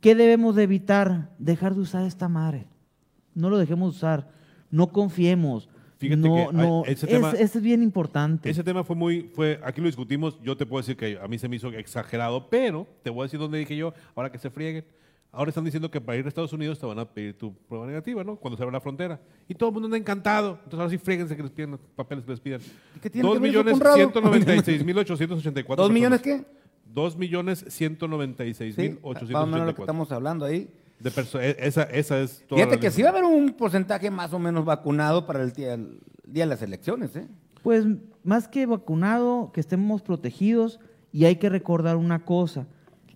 ¿Qué 0.00 0.14
debemos 0.14 0.54
de 0.54 0.62
evitar? 0.62 1.30
Dejar 1.38 1.74
de 1.74 1.80
usar 1.80 2.04
esta 2.04 2.28
madre. 2.28 2.68
No 3.34 3.50
lo 3.50 3.58
dejemos 3.58 3.96
usar. 3.96 4.28
No 4.70 4.88
confiemos. 4.88 5.68
Fíjate 5.98 6.20
no, 6.28 6.34
que 6.34 6.52
no, 6.56 6.82
ese 6.86 7.06
es, 7.06 7.12
tema- 7.12 7.32
es 7.32 7.60
bien 7.60 7.82
importante. 7.82 8.48
Ese 8.48 8.64
tema 8.64 8.82
fue 8.84 8.96
muy, 8.96 9.30
fue, 9.34 9.60
aquí 9.62 9.80
lo 9.82 9.86
discutimos, 9.86 10.38
yo 10.42 10.56
te 10.56 10.64
puedo 10.64 10.80
decir 10.80 10.96
que 10.96 11.18
a 11.22 11.28
mí 11.28 11.38
se 11.38 11.46
me 11.46 11.56
hizo 11.56 11.68
exagerado, 11.72 12.48
pero 12.48 12.86
te 13.02 13.10
voy 13.10 13.20
a 13.20 13.24
decir 13.24 13.38
dónde 13.38 13.58
dije 13.58 13.76
yo, 13.76 13.92
ahora 14.14 14.32
que 14.32 14.38
se 14.38 14.48
frieguen. 14.48 14.84
Ahora 15.32 15.50
están 15.50 15.62
diciendo 15.64 15.90
que 15.90 16.00
para 16.00 16.18
ir 16.18 16.24
a 16.24 16.28
Estados 16.28 16.52
Unidos 16.52 16.78
te 16.80 16.86
van 16.86 16.98
a 16.98 17.04
pedir 17.04 17.38
tu 17.38 17.52
prueba 17.54 17.86
negativa, 17.86 18.24
¿no? 18.24 18.34
Cuando 18.36 18.56
se 18.56 18.62
abra 18.64 18.72
la 18.72 18.80
frontera. 18.80 19.20
Y 19.46 19.54
todo 19.54 19.68
el 19.68 19.74
mundo 19.74 19.86
anda 19.86 19.96
encantado. 19.98 20.54
Entonces 20.64 20.78
ahora 20.80 20.90
sí 20.90 20.98
fríguense 20.98 21.36
que 21.36 21.42
les 21.42 21.52
pidan 21.52 21.70
los 21.72 21.80
papeles 21.94 22.24
que 22.24 22.30
les 22.32 22.40
pidan. 22.40 22.60
qué 23.00 23.10
tiene 23.10 23.28
Dos 23.28 23.36
que 23.36 23.40
ver 23.42 23.50
eso, 23.50 23.58
millones 23.58 23.72
Conrado? 23.74 23.96
ciento 23.96 24.20
noventa 24.22 24.56
y 24.56 24.60
seis 24.60 24.84
mil 24.84 24.98
ochocientos 24.98 25.38
ochenta 25.38 25.60
y 25.60 25.62
cuatro 25.62 25.84
¿Dos 25.84 25.92
millones 25.92 26.20
qué? 26.22 26.44
Dos 26.84 27.16
millones 27.16 27.64
ciento 27.68 28.08
noventa 28.08 28.44
y 28.44 28.54
seis 28.54 28.74
Sí, 28.74 28.80
mil 28.80 28.90
más 28.94 28.98
o 29.04 29.08
ochocientos 29.10 29.46
menos 29.46 29.48
ochenta 29.50 29.64
lo 29.66 29.70
y 29.70 29.74
que 29.74 29.76
cuatro. 29.76 29.92
estamos 29.92 30.10
hablando 30.12 30.44
ahí. 30.46 30.68
De 31.00 31.10
perso- 31.10 31.40
e- 31.40 31.56
esa, 31.58 31.82
esa 31.84 32.20
es 32.20 32.44
toda 32.46 32.58
Fíjate 32.60 32.76
la 32.76 32.80
que 32.80 32.90
sí 32.90 33.02
va 33.02 33.08
a 33.08 33.12
haber 33.12 33.24
un 33.24 33.50
porcentaje 33.52 34.10
más 34.10 34.32
o 34.32 34.38
menos 34.38 34.64
vacunado 34.64 35.26
para 35.26 35.42
el 35.42 35.52
día, 35.52 35.74
el 35.74 36.00
día 36.26 36.44
de 36.44 36.50
las 36.50 36.62
elecciones, 36.62 37.16
¿eh? 37.16 37.26
Pues 37.62 37.84
más 38.22 38.48
que 38.48 38.66
vacunado, 38.66 39.50
que 39.52 39.60
estemos 39.60 40.02
protegidos 40.02 40.78
y 41.12 41.24
hay 41.24 41.36
que 41.36 41.48
recordar 41.48 41.96
una 41.96 42.24
cosa, 42.24 42.66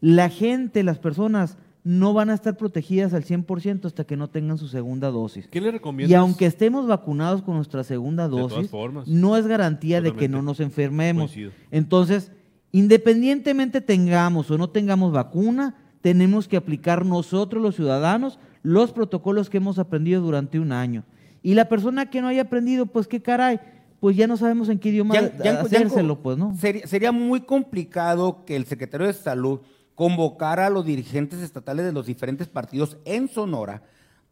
la 0.00 0.28
gente, 0.28 0.82
las 0.82 0.98
personas 0.98 1.56
no 1.82 2.14
van 2.14 2.30
a 2.30 2.34
estar 2.34 2.56
protegidas 2.56 3.12
al 3.12 3.24
100% 3.24 3.84
hasta 3.84 4.04
que 4.04 4.16
no 4.16 4.28
tengan 4.30 4.56
su 4.56 4.68
segunda 4.68 5.10
dosis. 5.10 5.46
¿Qué 5.48 5.60
le 5.60 5.70
recomiendas? 5.70 6.10
Y 6.10 6.14
aunque 6.14 6.46
estemos 6.46 6.86
vacunados 6.86 7.42
con 7.42 7.56
nuestra 7.56 7.84
segunda 7.84 8.26
dosis, 8.26 8.70
formas. 8.70 9.06
no 9.06 9.36
es 9.36 9.46
garantía 9.46 10.00
de 10.00 10.14
que 10.14 10.26
no 10.28 10.40
nos 10.40 10.60
enfermemos. 10.60 11.30
Coincido. 11.30 11.52
Entonces, 11.70 12.32
independientemente 12.72 13.80
tengamos 13.80 14.50
o 14.50 14.58
no 14.58 14.70
tengamos 14.70 15.12
vacuna, 15.12 15.74
tenemos 16.04 16.48
que 16.48 16.58
aplicar 16.58 17.06
nosotros 17.06 17.62
los 17.62 17.76
ciudadanos 17.76 18.38
los 18.62 18.92
protocolos 18.92 19.48
que 19.48 19.56
hemos 19.56 19.78
aprendido 19.78 20.20
durante 20.20 20.60
un 20.60 20.70
año. 20.70 21.02
Y 21.42 21.54
la 21.54 21.66
persona 21.70 22.10
que 22.10 22.20
no 22.20 22.28
haya 22.28 22.42
aprendido, 22.42 22.84
pues 22.84 23.08
qué 23.08 23.22
caray, 23.22 23.58
pues 24.00 24.14
ya 24.14 24.26
no 24.26 24.36
sabemos 24.36 24.68
en 24.68 24.78
qué 24.78 24.90
idioma 24.90 25.14
Yanko- 25.14 25.64
hacérselo, 25.64 26.20
pues, 26.20 26.36
¿no? 26.36 26.54
Sería, 26.58 26.86
sería 26.86 27.10
muy 27.10 27.40
complicado 27.40 28.44
que 28.44 28.54
el 28.54 28.66
secretario 28.66 29.06
de 29.06 29.14
Salud 29.14 29.60
convocara 29.94 30.66
a 30.66 30.70
los 30.70 30.84
dirigentes 30.84 31.40
estatales 31.40 31.86
de 31.86 31.92
los 31.92 32.04
diferentes 32.04 32.48
partidos 32.48 32.98
en 33.06 33.26
Sonora 33.28 33.82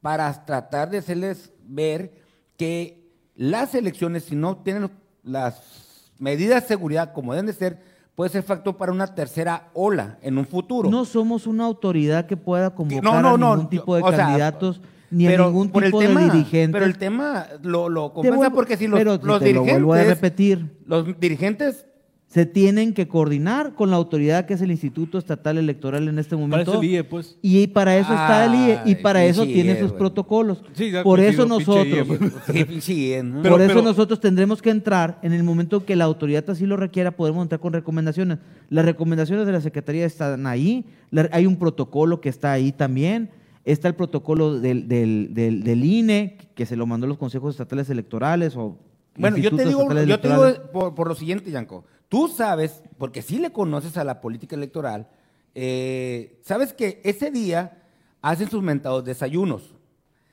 para 0.03 0.45
tratar 0.45 0.91
de 0.91 0.99
hacerles 0.99 1.55
ver 1.67 2.13
que 2.59 3.09
las 3.35 3.75
elecciones, 3.75 4.25
si 4.25 4.37
no 4.37 4.59
tienen 4.59 4.91
las 5.23 6.13
medidas 6.19 6.65
de 6.65 6.69
seguridad 6.69 7.15
como 7.15 7.33
deben 7.33 7.47
de 7.47 7.55
ser, 7.55 7.92
puede 8.15 8.31
ser 8.31 8.43
factor 8.43 8.77
para 8.77 8.93
una 8.93 9.07
tercera 9.15 9.69
ola 9.75 10.19
en 10.23 10.39
un 10.39 10.47
futuro. 10.47 10.91
No 10.91 11.05
somos 11.05 11.47
una 11.47 11.65
autoridad 11.65 12.27
que 12.27 12.37
pueda 12.37 12.75
convocar 12.75 13.03
no, 13.05 13.21
no, 13.23 13.35
a 13.35 13.39
no, 13.39 13.55
ningún 13.57 13.71
tipo 13.71 13.97
de 13.97 14.03
sea, 14.03 14.17
candidatos 14.17 14.81
ni 15.11 15.27
pero 15.27 15.45
a 15.45 15.47
ningún 15.49 15.71
por 15.71 15.85
el 15.85 15.91
tipo 15.91 15.99
tema- 16.01 16.21
de 16.21 16.31
dirigente. 16.31 16.73
Pero 16.73 16.87
el 16.87 16.99
tema 16.99 17.47
lo, 17.63 17.89
lo 17.89 18.13
compensa 18.13 18.37
vuelvo- 18.39 18.55
porque 18.55 18.77
si 18.77 18.87
los, 18.87 18.99
pero 18.99 19.19
los 19.23 19.39
te 19.39 19.45
dirigentes... 19.47 19.81
lo 19.81 19.87
vuelvo 19.87 19.95
a 19.95 20.05
repetir. 20.15 20.79
Los 20.87 21.19
dirigentes 21.21 21.87
se 22.33 22.47
tienen 22.47 22.95
que 22.95 23.09
coordinar 23.09 23.75
con 23.75 23.91
la 23.91 23.97
autoridad 23.97 24.47
que 24.47 24.55
es 24.55 24.63
el 24.63 24.71
Instituto 24.71 25.19
Estatal 25.19 25.59
Electoral 25.59 26.09
en 26.09 26.19
este 26.19 26.35
momento. 26.35 26.81
el 26.81 26.89
IE, 26.89 27.05
pues. 27.05 27.37
Y 27.43 27.67
para 27.67 27.95
eso 27.99 28.11
está 28.15 28.47
el 28.47 28.55
IE 28.55 28.73
y 28.87 28.89
Ay, 28.89 28.95
para 29.03 29.23
eso 29.23 29.45
tiene 29.45 29.73
IE, 29.73 29.81
sus 29.81 29.93
protocolos. 29.93 30.65
Sí, 30.73 30.91
ya 30.91 31.03
Por 31.03 31.21
eso 31.21 31.47
pinche 31.47 31.63
IE, 31.63 31.99
nosotros, 31.99 32.19
pues. 32.19 32.33
Sí, 32.57 32.65
pinche, 32.65 33.23
¿no? 33.23 33.43
Pero- 33.43 33.55
por 33.57 33.61
eso 33.61 33.75
pero- 33.75 33.83
nosotros 33.83 34.19
tendremos 34.19 34.63
que 34.63 34.71
entrar 34.71 35.19
en 35.23 35.35
el 35.35 35.43
momento 35.43 35.85
que 35.85 35.95
la 35.95 36.05
autoridad 36.05 36.49
así 36.49 36.65
lo 36.65 36.79
requiera, 36.79 37.11
podemos 37.11 37.43
entrar 37.43 37.61
con 37.61 37.75
recomendaciones. 37.75 38.39
Las 38.71 38.87
recomendaciones 38.87 39.45
de 39.45 39.53
la 39.53 39.61
Secretaría 39.61 40.07
están 40.07 40.47
ahí, 40.47 40.87
la- 41.11 41.29
hay 41.33 41.45
un 41.45 41.57
protocolo 41.57 42.23
que 42.23 42.31
está 42.31 42.51
ahí 42.53 42.73
también, 42.73 43.29
está 43.67 43.89
el 43.89 43.95
protocolo 43.95 44.59
del, 44.59 44.89
del, 44.89 45.35
del, 45.35 45.63
del 45.65 45.85
INE, 45.85 46.39
que 46.55 46.65
se 46.65 46.77
lo 46.77 46.87
mandó 46.87 47.05
a 47.05 47.09
los 47.09 47.19
consejos 47.19 47.55
estatales 47.57 47.91
electorales 47.91 48.57
o 48.57 48.79
Bueno, 49.19 49.37
yo 49.37 49.51
te 49.51 49.57
institutos 49.57 49.69
digo, 49.69 49.81
estatales 49.83 50.09
yo 50.09 50.19
te 50.19 50.27
electorales. 50.29 50.59
digo 50.61 50.73
por, 50.73 50.95
por 50.95 51.09
lo 51.09 51.15
siguiente, 51.15 51.51
Yanko. 51.51 51.85
Tú 52.13 52.29
sabes, 52.29 52.83
porque 52.99 53.23
sí 53.23 53.39
le 53.39 53.53
conoces 53.53 53.97
a 53.97 54.05
la 54.05 54.21
política 54.21 54.55
electoral, 54.55 55.09
eh, 55.55 56.39
sabes 56.43 56.75
que 56.75 57.01
ese 57.05 57.31
día 57.31 57.85
hacen 58.21 58.51
sus 58.51 58.63
mentados 58.63 59.03
desayunos, 59.03 59.75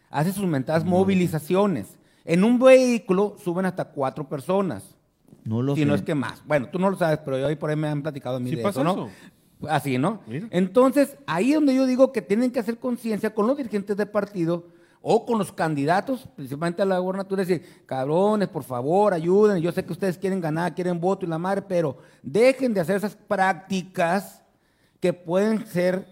hacen 0.10 0.34
sus 0.34 0.46
mentadas 0.46 0.84
movilizaciones. 0.84 1.98
En 2.26 2.44
un 2.44 2.60
vehículo 2.60 3.38
suben 3.42 3.66
hasta 3.66 3.86
cuatro 3.86 4.28
personas. 4.28 4.94
No 5.46 5.62
lo 5.62 5.74
si 5.74 5.84
sé. 5.84 5.88
no 5.88 5.96
es 5.96 6.02
que 6.02 6.16
más. 6.16 6.46
Bueno, 6.46 6.68
tú 6.70 6.80
no 6.80 6.90
lo 6.90 6.98
sabes, 6.98 7.20
pero 7.24 7.40
yo 7.40 7.48
ahí 7.48 7.56
por 7.56 7.70
ahí 7.70 7.78
me 7.78 7.88
han 7.88 8.02
platicado 8.02 8.36
a 8.36 8.40
mí 8.42 8.50
Sí 8.50 8.58
de 8.58 8.62
pasa 8.62 8.82
eso, 8.82 8.84
¿no? 8.84 9.06
eso. 9.06 9.70
Así, 9.70 9.98
¿no? 9.98 10.20
Mira. 10.28 10.48
Entonces, 10.52 11.16
ahí 11.28 11.52
es 11.52 11.56
donde 11.56 11.76
yo 11.76 11.86
digo 11.86 12.12
que 12.12 12.22
tienen 12.22 12.52
que 12.52 12.60
hacer 12.60 12.78
conciencia 12.78 13.34
con 13.34 13.48
los 13.48 13.56
dirigentes 13.56 13.96
de 13.96 14.06
partido 14.06 14.66
o 15.02 15.26
con 15.26 15.38
los 15.38 15.52
candidatos, 15.54 16.28
principalmente 16.36 16.82
a 16.82 16.86
la 16.86 17.00
gobernatura, 17.00 17.44
decir, 17.46 17.64
cabrones, 17.86 18.50
por 18.50 18.64
favor, 18.64 19.14
ayuden, 19.14 19.62
yo 19.62 19.72
sé 19.72 19.86
que 19.86 19.94
ustedes 19.94 20.18
quieren 20.18 20.42
ganar, 20.42 20.76
quieren 20.76 21.00
voto 21.00 21.26
y 21.26 21.30
la 21.30 21.38
madre, 21.38 21.62
pero 21.62 21.98
dejen 22.22 22.74
de 22.74 22.82
hacer 22.82 22.98
esas 22.98 23.16
prácticas 23.16 24.44
que 25.00 25.14
pueden 25.14 25.66
ser, 25.66 26.06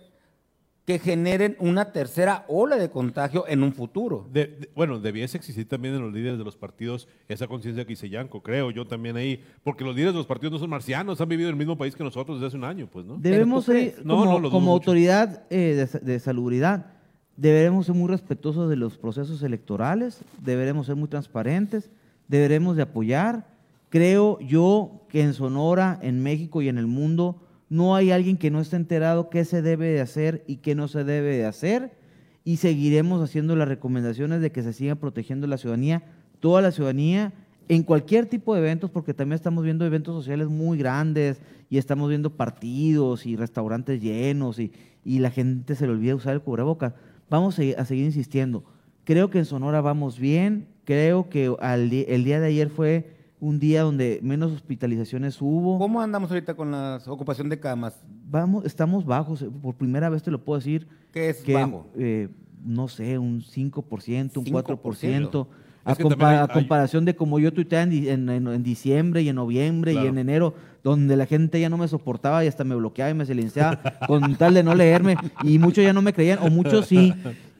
que 0.85 0.99
generen 0.99 1.57
una 1.59 1.91
tercera 1.91 2.45
ola 2.47 2.77
de 2.77 2.89
contagio 2.89 3.43
en 3.49 3.61
un 3.61 3.73
futuro. 3.73 4.25
De- 4.31 4.47
de- 4.47 4.69
bueno, 4.73 4.99
debiese 4.99 5.35
existir 5.35 5.67
también 5.67 5.93
en 5.95 6.01
los 6.01 6.13
líderes 6.13 6.37
de 6.37 6.45
los 6.45 6.55
partidos 6.55 7.09
esa 7.27 7.45
conciencia 7.47 7.83
que 7.85 7.91
hice 7.91 8.09
Yanko, 8.09 8.41
creo 8.41 8.71
yo 8.71 8.87
también 8.87 9.17
ahí, 9.17 9.43
porque 9.65 9.83
los 9.83 9.93
líderes 9.93 10.13
de 10.13 10.19
los 10.19 10.27
partidos 10.27 10.53
no 10.53 10.59
son 10.59 10.69
marcianos, 10.69 11.19
han 11.19 11.27
vivido 11.27 11.49
en 11.49 11.55
el 11.55 11.59
mismo 11.59 11.77
país 11.77 11.93
que 11.93 12.05
nosotros 12.05 12.37
desde 12.37 12.47
hace 12.47 12.55
un 12.57 12.63
año, 12.63 12.87
pues, 12.89 13.05
¿no? 13.05 13.17
Debemos 13.19 13.65
¿tú 13.65 13.73
ser? 13.73 14.05
No, 14.05 14.15
como, 14.49 14.65
no, 14.67 14.71
autoridad 14.71 15.43
eh, 15.49 15.87
de, 15.91 15.99
de 15.99 16.19
salubridad, 16.21 16.93
deberemos 17.37 17.85
ser 17.85 17.95
muy 17.95 18.09
respetuosos 18.09 18.69
de 18.69 18.75
los 18.75 18.97
procesos 18.97 19.43
electorales, 19.43 20.21
deberemos 20.43 20.87
ser 20.87 20.95
muy 20.95 21.07
transparentes, 21.07 21.89
deberemos 22.27 22.75
de 22.75 22.81
apoyar. 22.81 23.47
Creo 23.89 24.39
yo 24.41 25.05
que 25.07 25.21
en 25.21 25.33
Sonora, 25.33 25.97
en 26.01 26.21
México 26.21 26.61
y 26.61 26.67
en 26.67 26.77
el 26.77 26.87
mundo 26.87 27.41
no 27.69 27.95
hay 27.95 28.11
alguien 28.11 28.37
que 28.37 28.51
no 28.51 28.59
esté 28.59 28.75
enterado 28.75 29.29
qué 29.29 29.45
se 29.45 29.61
debe 29.61 29.87
de 29.87 30.01
hacer 30.01 30.43
y 30.47 30.57
qué 30.57 30.75
no 30.75 30.87
se 30.87 31.03
debe 31.03 31.37
de 31.37 31.45
hacer 31.45 31.91
y 32.43 32.57
seguiremos 32.57 33.21
haciendo 33.21 33.55
las 33.55 33.67
recomendaciones 33.67 34.41
de 34.41 34.51
que 34.51 34.63
se 34.63 34.73
siga 34.73 34.95
protegiendo 34.95 35.47
la 35.47 35.57
ciudadanía, 35.57 36.03
toda 36.39 36.61
la 36.61 36.71
ciudadanía, 36.71 37.33
en 37.67 37.83
cualquier 37.83 38.25
tipo 38.27 38.55
de 38.55 38.61
eventos, 38.61 38.89
porque 38.89 39.13
también 39.13 39.35
estamos 39.35 39.65
viendo 39.65 39.85
eventos 39.85 40.15
sociales 40.15 40.47
muy 40.47 40.77
grandes 40.77 41.41
y 41.69 41.77
estamos 41.77 42.07
viendo 42.07 42.29
partidos 42.29 43.25
y 43.25 43.35
restaurantes 43.35 44.01
llenos 44.01 44.59
y, 44.59 44.71
y 45.03 45.19
la 45.19 45.29
gente 45.29 45.75
se 45.75 45.85
le 45.85 45.91
olvida 45.91 46.15
usar 46.15 46.33
el 46.33 46.41
cubrebocas. 46.41 46.93
Vamos 47.29 47.59
a, 47.59 47.85
seguir 47.85 48.05
insistiendo. 48.05 48.63
Creo 49.03 49.29
que 49.29 49.39
en 49.39 49.45
Sonora 49.45 49.81
vamos 49.81 50.19
bien, 50.19 50.67
creo 50.85 51.29
que 51.29 51.53
al 51.59 51.91
el 51.91 52.23
día 52.23 52.39
de 52.39 52.47
ayer 52.47 52.69
fue 52.69 53.15
un 53.39 53.59
día 53.59 53.83
donde 53.83 54.19
menos 54.23 54.51
hospitalizaciones 54.51 55.41
hubo. 55.41 55.77
¿Cómo 55.77 56.01
andamos 56.01 56.31
ahorita 56.31 56.55
con 56.55 56.71
la 56.71 57.01
ocupación 57.05 57.49
de 57.49 57.59
camas? 57.59 58.01
Vamos, 58.29 58.65
estamos 58.65 59.05
bajos, 59.05 59.45
por 59.61 59.75
primera 59.75 60.09
vez 60.09 60.23
te 60.23 60.31
lo 60.31 60.43
puedo 60.43 60.59
decir. 60.59 60.87
¿Qué 61.11 61.29
es 61.29 61.41
que, 61.41 61.53
bajo? 61.53 61.87
eh, 61.95 62.29
no 62.65 62.87
sé, 62.87 63.17
un 63.17 63.41
5%, 63.41 64.37
un 64.37 64.45
4%. 64.45 65.47
5%. 65.87 65.89
A, 65.89 65.91
Es 65.91 65.97
que 65.97 66.03
también 66.03 66.19
compa- 66.19 66.29
hay- 66.31 66.35
a 66.37 66.41
hay- 66.43 66.47
comparación 66.53 67.05
de 67.05 67.15
como 67.15 67.39
yo 67.39 67.53
tuiteaba 67.53 67.83
en, 67.83 67.91
en, 68.07 68.29
en- 68.29 68.47
en 68.47 68.63
diciembre 68.63 69.21
y 69.21 69.29
en 69.29 69.35
noviembre 69.35 69.93
y 69.93 69.97
en 69.97 70.17
enero, 70.17 70.53
donde 70.83 71.15
la 71.17 71.25
gente 71.25 71.59
ya 71.59 71.69
no 71.69 71.77
me 71.77 71.87
soportaba 71.87 72.43
y 72.43 72.47
hasta 72.47 72.63
me 72.63 72.75
bloqueaba 72.75 73.11
y 73.11 73.13
me 73.13 73.25
silenciaba 73.25 73.79
con 74.07 74.35
tal 74.35 74.53
de 74.53 74.63
no 74.63 74.75
leerme 74.75 75.15
y 75.43 75.59
muchos 75.59 75.83
ya 75.83 75.93
no 75.93 76.01
me 76.01 76.13
creían, 76.13 76.39
o 76.41 76.49
muchos 76.49 76.87
sí, 76.87 77.13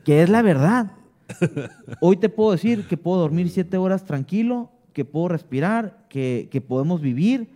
que 0.04 0.22
es 0.24 0.30
la 0.30 0.42
verdad. 0.42 0.92
Hoy 2.00 2.18
te 2.18 2.30
puedo 2.30 2.52
decir 2.52 2.86
que 2.88 2.98
puedo 2.98 3.20
dormir 3.20 3.50
siete 3.50 3.78
horas 3.78 4.06
tranquilo, 4.06 4.72
que 4.94 5.06
puedo 5.06 5.28
respirar, 5.28 6.06
que, 6.10 6.48
que 6.52 6.62
podemos 6.62 7.02
vivir 7.02 7.50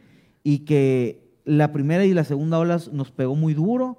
y 0.43 0.59
que 0.59 1.21
la 1.45 1.71
primera 1.71 2.05
y 2.05 2.13
la 2.13 2.23
segunda 2.23 2.59
ola 2.59 2.79
nos 2.91 3.11
pegó 3.11 3.35
muy 3.35 3.53
duro 3.53 3.97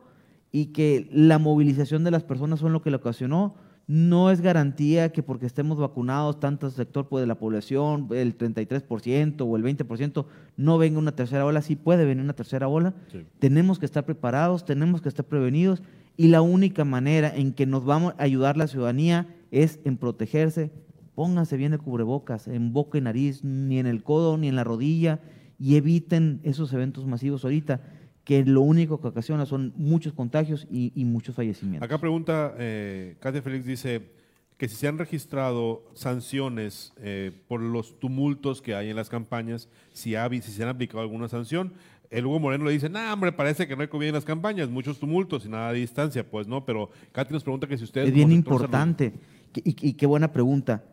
y 0.53 0.67
que 0.67 1.09
la 1.13 1.39
movilización 1.39 2.05
de 2.05 2.11
las 2.11 2.23
personas 2.23 2.61
fue 2.61 2.71
lo 2.71 2.83
que 2.83 2.91
lo 2.91 2.99
ocasionó. 2.99 3.55
No 3.87 4.31
es 4.31 4.41
garantía 4.41 5.13
que 5.13 5.23
porque 5.23 5.47
estemos 5.47 5.79
vacunados, 5.79 6.41
tanto 6.41 6.71
sector 6.71 7.09
pues, 7.09 7.23
de 7.23 7.27
la 7.27 7.35
población, 7.35 8.09
el 8.13 8.37
33% 8.37 9.41
o 9.41 9.57
el 9.57 9.65
20%, 9.65 10.25
no 10.57 10.79
venga 10.79 10.99
una 10.99 11.13
tercera 11.13 11.45
ola. 11.45 11.63
Sí 11.63 11.77
puede 11.77 12.05
venir 12.05 12.23
una 12.23 12.35
tercera 12.35 12.69
ola. 12.69 12.95
Sí. 13.11 13.25
Tenemos 13.39 13.79
que 13.79 13.87
estar 13.87 14.05
preparados, 14.05 14.65
tenemos 14.65 15.03
que 15.03 15.09
estar 15.09 15.25
prevenidos 15.25 15.83
y 16.17 16.29
la 16.29 16.43
única 16.43 16.85
manera 16.85 17.35
en 17.35 17.53
que 17.53 17.67
nos 17.67 17.85
vamos 17.85 18.15
a 18.19 18.23
ayudar 18.23 18.57
la 18.57 18.67
ciudadanía 18.67 19.27
es 19.51 19.81
en 19.85 19.97
protegerse. 19.97 20.71
Pónganse 21.15 21.57
bien 21.57 21.73
el 21.73 21.79
cubrebocas 21.79 22.49
en 22.49 22.73
boca 22.73 22.99
y 22.99 23.01
nariz, 23.01 23.45
ni 23.45 23.79
en 23.79 23.87
el 23.87 24.03
codo, 24.03 24.39
ni 24.39 24.49
en 24.49 24.57
la 24.57 24.65
rodilla 24.65 25.21
y 25.63 25.77
eviten 25.77 26.41
esos 26.43 26.73
eventos 26.73 27.07
masivos 27.07 27.45
ahorita 27.45 27.81
que 28.25 28.45
lo 28.45 28.61
único 28.61 29.01
que 29.01 29.09
ocasiona 29.09 29.47
son 29.47 29.73
muchos 29.77 30.13
contagios 30.13 30.67
y, 30.71 30.93
y 30.95 31.05
muchos 31.05 31.35
fallecimientos. 31.35 31.85
Acá 31.85 31.99
pregunta, 31.99 32.55
eh, 32.59 33.17
Katia 33.21 33.43
Félix 33.43 33.67
dice 33.67 34.11
que 34.57 34.69
si 34.69 34.77
se 34.77 34.87
han 34.87 34.97
registrado 34.97 35.83
sanciones 35.95 36.93
eh, 36.99 37.33
por 37.49 37.61
los 37.61 37.99
tumultos 37.99 38.63
que 38.63 38.77
hay 38.77 38.91
en 38.91 38.97
las 38.97 39.09
campañas, 39.09 39.69
si, 39.93 40.15
ha, 40.15 40.29
si 40.29 40.41
se 40.41 40.63
han 40.63 40.69
aplicado 40.69 41.01
alguna 41.01 41.29
sanción. 41.29 41.73
El 42.11 42.27
Hugo 42.27 42.39
Moreno 42.39 42.67
le 42.67 42.73
dice, 42.73 42.89
no, 42.89 43.13
hombre, 43.13 43.33
parece 43.33 43.67
que 43.67 43.75
no 43.75 43.83
hay 43.83 43.89
COVID 43.89 44.07
en 44.07 44.15
las 44.15 44.25
campañas, 44.25 44.69
muchos 44.69 44.99
tumultos 44.99 45.47
y 45.47 45.49
nada 45.49 45.73
de 45.73 45.81
distancia. 45.81 46.29
Pues 46.29 46.47
no, 46.47 46.65
pero 46.65 46.91
Katy 47.11 47.33
nos 47.33 47.43
pregunta 47.43 47.67
que 47.67 47.79
si 47.79 47.85
ustedes... 47.85 48.09
Es 48.09 48.15
bien 48.15 48.31
importante 48.31 49.15
y 49.55 49.95
qué 49.95 50.07
buena 50.07 50.31
pregunta. 50.31 50.85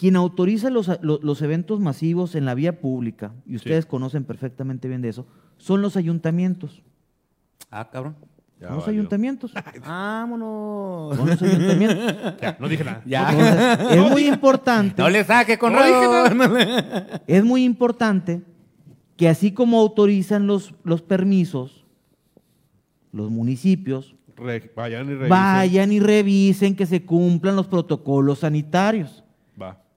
Quien 0.00 0.16
autoriza 0.16 0.70
los, 0.70 0.88
lo- 1.02 1.20
los 1.22 1.42
eventos 1.42 1.78
masivos 1.78 2.34
en 2.34 2.46
la 2.46 2.54
vía 2.54 2.80
pública, 2.80 3.34
y 3.44 3.56
ustedes 3.56 3.84
conocen 3.84 4.24
perfectamente 4.24 4.88
bien 4.88 5.02
de 5.02 5.10
eso, 5.10 5.26
son 5.58 5.82
los 5.82 5.94
ayuntamientos. 5.98 6.82
Ah, 7.70 7.90
cabrón. 7.92 8.16
Ya 8.58 8.68
son 8.68 8.76
los 8.76 8.86
valió. 8.86 9.00
ayuntamientos. 9.00 9.52
Vámonos. 9.86 11.16
Son 11.18 11.28
los 11.28 11.42
ayuntamientos. 11.42 12.14
Ya, 12.40 12.56
no 12.58 12.68
dije 12.68 12.82
nada. 12.84 13.02
Ya. 13.04 13.30
Entonces, 13.30 13.90
es 14.06 14.10
muy 14.10 14.26
importante. 14.26 15.02
No 15.02 15.10
le 15.10 15.22
saque 15.22 15.58
con 15.58 15.74
No 15.74 15.84
dije 15.84 17.20
Es 17.26 17.44
muy 17.44 17.64
importante 17.64 18.40
que 19.18 19.28
así 19.28 19.52
como 19.52 19.78
autorizan 19.80 20.46
los, 20.46 20.72
los 20.82 21.02
permisos, 21.02 21.84
los 23.12 23.30
municipios 23.30 24.14
Re- 24.36 24.72
vayan 24.74 25.06
y 25.08 25.10
revisen. 25.10 25.28
vayan 25.28 25.92
y 25.92 26.00
revisen 26.00 26.74
que 26.74 26.86
se 26.86 27.04
cumplan 27.04 27.54
los 27.56 27.66
protocolos 27.66 28.38
sanitarios. 28.38 29.24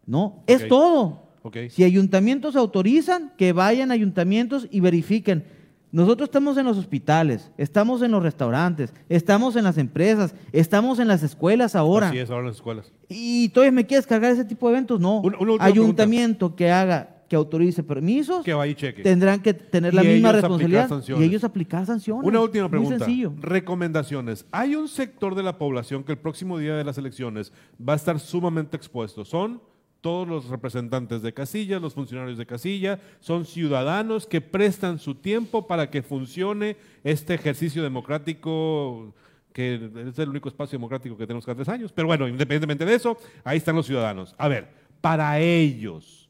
¿No? 0.05 0.43
Es 0.47 0.67
todo. 0.67 1.23
Si 1.69 1.83
ayuntamientos 1.83 2.55
autorizan, 2.55 3.33
que 3.37 3.51
vayan 3.53 3.91
a 3.91 3.93
ayuntamientos 3.95 4.67
y 4.71 4.79
verifiquen. 4.79 5.45
Nosotros 5.91 6.27
estamos 6.29 6.57
en 6.57 6.65
los 6.65 6.77
hospitales, 6.77 7.51
estamos 7.57 8.01
en 8.01 8.09
los 8.11 8.23
restaurantes, 8.23 8.93
estamos 9.09 9.55
en 9.55 9.63
las 9.63 9.77
empresas, 9.77 10.33
estamos 10.51 10.97
en 10.99 11.07
las 11.07 11.21
escuelas 11.21 11.75
ahora. 11.75 12.07
Así 12.09 12.17
es 12.17 12.29
ahora 12.31 12.41
en 12.43 12.47
las 12.47 12.55
escuelas. 12.55 12.91
¿Y 13.09 13.49
todavía 13.49 13.73
me 13.73 13.85
quieres 13.85 14.07
cargar 14.07 14.31
ese 14.31 14.43
tipo 14.45 14.67
de 14.67 14.73
eventos? 14.73 14.99
No. 14.99 15.21
Una- 15.21 15.37
Ayuntamiento 15.63 16.55
que 16.55 16.71
haga, 16.71 17.23
que 17.29 17.35
autorice 17.35 17.83
permisos, 17.83 18.43
Que 18.43 18.53
vaya 18.55 18.71
y 18.71 18.75
cheque. 18.75 19.03
tendrán 19.03 19.41
que 19.41 19.53
tener 19.53 19.93
la 19.93 20.01
misma 20.01 20.31
responsabilidad 20.31 20.89
y 21.19 21.23
ellos 21.23 21.43
aplicar 21.43 21.85
sanciones. 21.85 22.25
Una 22.27 22.39
última 22.41 22.63
Muy 22.63 22.71
pregunta. 22.71 22.97
sencillo. 23.05 23.33
Recomendaciones. 23.39 24.45
Hay 24.51 24.75
un 24.75 24.87
sector 24.87 25.35
de 25.35 25.43
la 25.43 25.57
población 25.59 26.03
que 26.03 26.13
el 26.13 26.17
próximo 26.17 26.57
día 26.57 26.75
de 26.75 26.83
las 26.83 26.97
elecciones 26.97 27.51
va 27.79 27.93
a 27.93 27.95
estar 27.97 28.19
sumamente 28.19 28.77
expuesto. 28.77 29.25
Son 29.25 29.61
todos 30.03 30.27
los 30.27 30.49
representantes 30.49 31.21
de 31.21 31.33
casilla, 31.33 31.79
los 31.79 31.93
funcionarios 31.93 32.37
de 32.37 32.45
casilla, 32.45 32.99
son 33.21 33.45
ciudadanos 33.45 34.27
que 34.27 34.41
prestan 34.41 34.99
su 34.99 35.15
tiempo 35.15 35.65
para 35.65 35.89
que 35.89 36.03
funcione 36.03 36.75
este 37.05 37.33
ejercicio 37.33 37.81
democrático 37.81 39.15
que 39.53 39.75
es 40.09 40.19
el 40.19 40.29
único 40.29 40.49
espacio 40.49 40.77
democrático 40.77 41.15
que 41.15 41.25
tenemos 41.25 41.45
cada 41.45 41.55
tres 41.55 41.69
años. 41.69 41.93
Pero 41.93 42.07
bueno, 42.07 42.27
independientemente 42.27 42.83
de 42.83 42.95
eso, 42.95 43.17
ahí 43.45 43.57
están 43.57 43.77
los 43.77 43.85
ciudadanos. 43.85 44.35
A 44.37 44.49
ver, 44.49 44.67
para 44.99 45.39
ellos, 45.39 46.29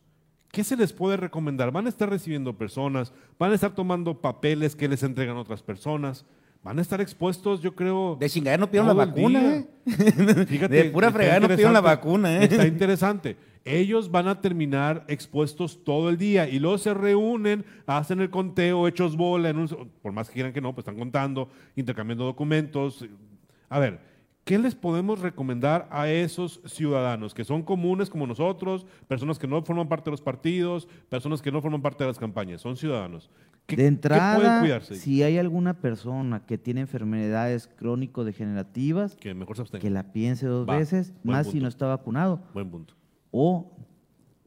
¿qué 0.52 0.64
se 0.64 0.78
les 0.78 0.94
puede 0.94 1.18
recomendar? 1.18 1.72
¿Van 1.72 1.88
a 1.88 1.90
estar 1.90 2.08
recibiendo 2.08 2.56
personas? 2.56 3.12
¿Van 3.40 3.52
a 3.54 3.56
estar 3.56 3.74
tomando 3.74 4.22
papeles 4.22 4.76
que 4.76 4.88
les 4.88 5.02
entregan 5.02 5.38
otras 5.38 5.64
personas? 5.64 6.26
¿Van 6.64 6.78
a 6.78 6.82
estar 6.82 7.02
expuestos, 7.02 7.62
yo 7.62 7.74
creo? 7.74 8.18
De 8.20 8.30
chingadera 8.30 8.60
no 8.60 8.68
pidieron 8.68 8.88
la 8.88 8.94
vacuna, 8.94 9.40
día. 9.40 9.58
¿eh? 9.58 10.46
Fíjate, 10.46 10.76
De 10.76 10.84
pura 10.92 11.12
fregada 11.12 11.40
no 11.40 11.48
pidieron 11.48 11.74
la 11.74 11.82
vacuna, 11.82 12.38
¿eh? 12.38 12.44
Está 12.44 12.68
interesante. 12.68 13.36
Ellos 13.66 14.12
van 14.12 14.28
a 14.28 14.42
terminar 14.42 15.06
expuestos 15.08 15.84
todo 15.86 16.10
el 16.10 16.18
día 16.18 16.50
y 16.50 16.60
luego 16.60 16.78
se 16.78 16.94
reúnen, 16.94 17.64
hacen 17.86 18.20
el 18.20 18.30
conteo, 18.30 18.88
hechos 18.88 19.16
bola, 19.16 19.50
en 19.50 19.58
un- 19.58 19.90
por 20.02 20.12
más 20.12 20.28
que 20.28 20.34
quieran 20.34 20.52
que 20.52 20.60
no, 20.60 20.74
pues 20.76 20.84
están 20.84 20.98
contando, 21.00 21.48
intercambiando 21.78 22.26
documentos. 22.26 23.06
A 23.70 23.80
ver, 23.80 24.02
¿qué 24.44 24.60
les 24.60 24.76
podemos 24.76 25.20
recomendar 25.22 25.88
a 25.92 26.10
esos 26.10 26.60
ciudadanos 26.66 27.34
que 27.34 27.46
son 27.46 27.64
comunes 27.64 28.10
como 28.10 28.28
nosotros, 28.28 28.86
personas 29.08 29.40
que 29.40 29.48
no 29.48 29.62
forman 29.64 29.88
parte 29.88 30.10
de 30.10 30.12
los 30.12 30.22
partidos, 30.22 30.88
personas 31.08 31.42
que 31.42 31.50
no 31.52 31.62
forman 31.62 31.82
parte 31.82 32.04
de 32.04 32.10
las 32.10 32.20
campañas, 32.20 32.60
son 32.60 32.76
ciudadanos? 32.76 33.30
¿Qué- 33.66 33.78
De 33.78 33.84
qué 33.84 33.88
pueden 33.88 33.94
entrada, 33.94 34.60
cuidarse? 34.60 34.96
si 34.96 35.24
hay 35.24 35.38
alguna 35.38 35.76
persona 35.80 36.46
que 36.46 36.58
tiene 36.58 36.82
enfermedades 36.82 37.70
crónico-degenerativas, 37.78 39.16
Que 39.16 39.34
mejor 39.34 39.56
se 39.56 39.80
que 39.80 39.90
la 39.90 40.12
piense 40.12 40.48
dos 40.48 40.68
Va, 40.68 40.78
veces, 40.78 41.14
más 41.24 41.48
si 41.48 41.62
no 41.62 41.70
está 41.70 41.88
vacunado, 41.88 42.42
Buen 42.54 42.70
punto. 42.70 42.94
O 43.34 43.70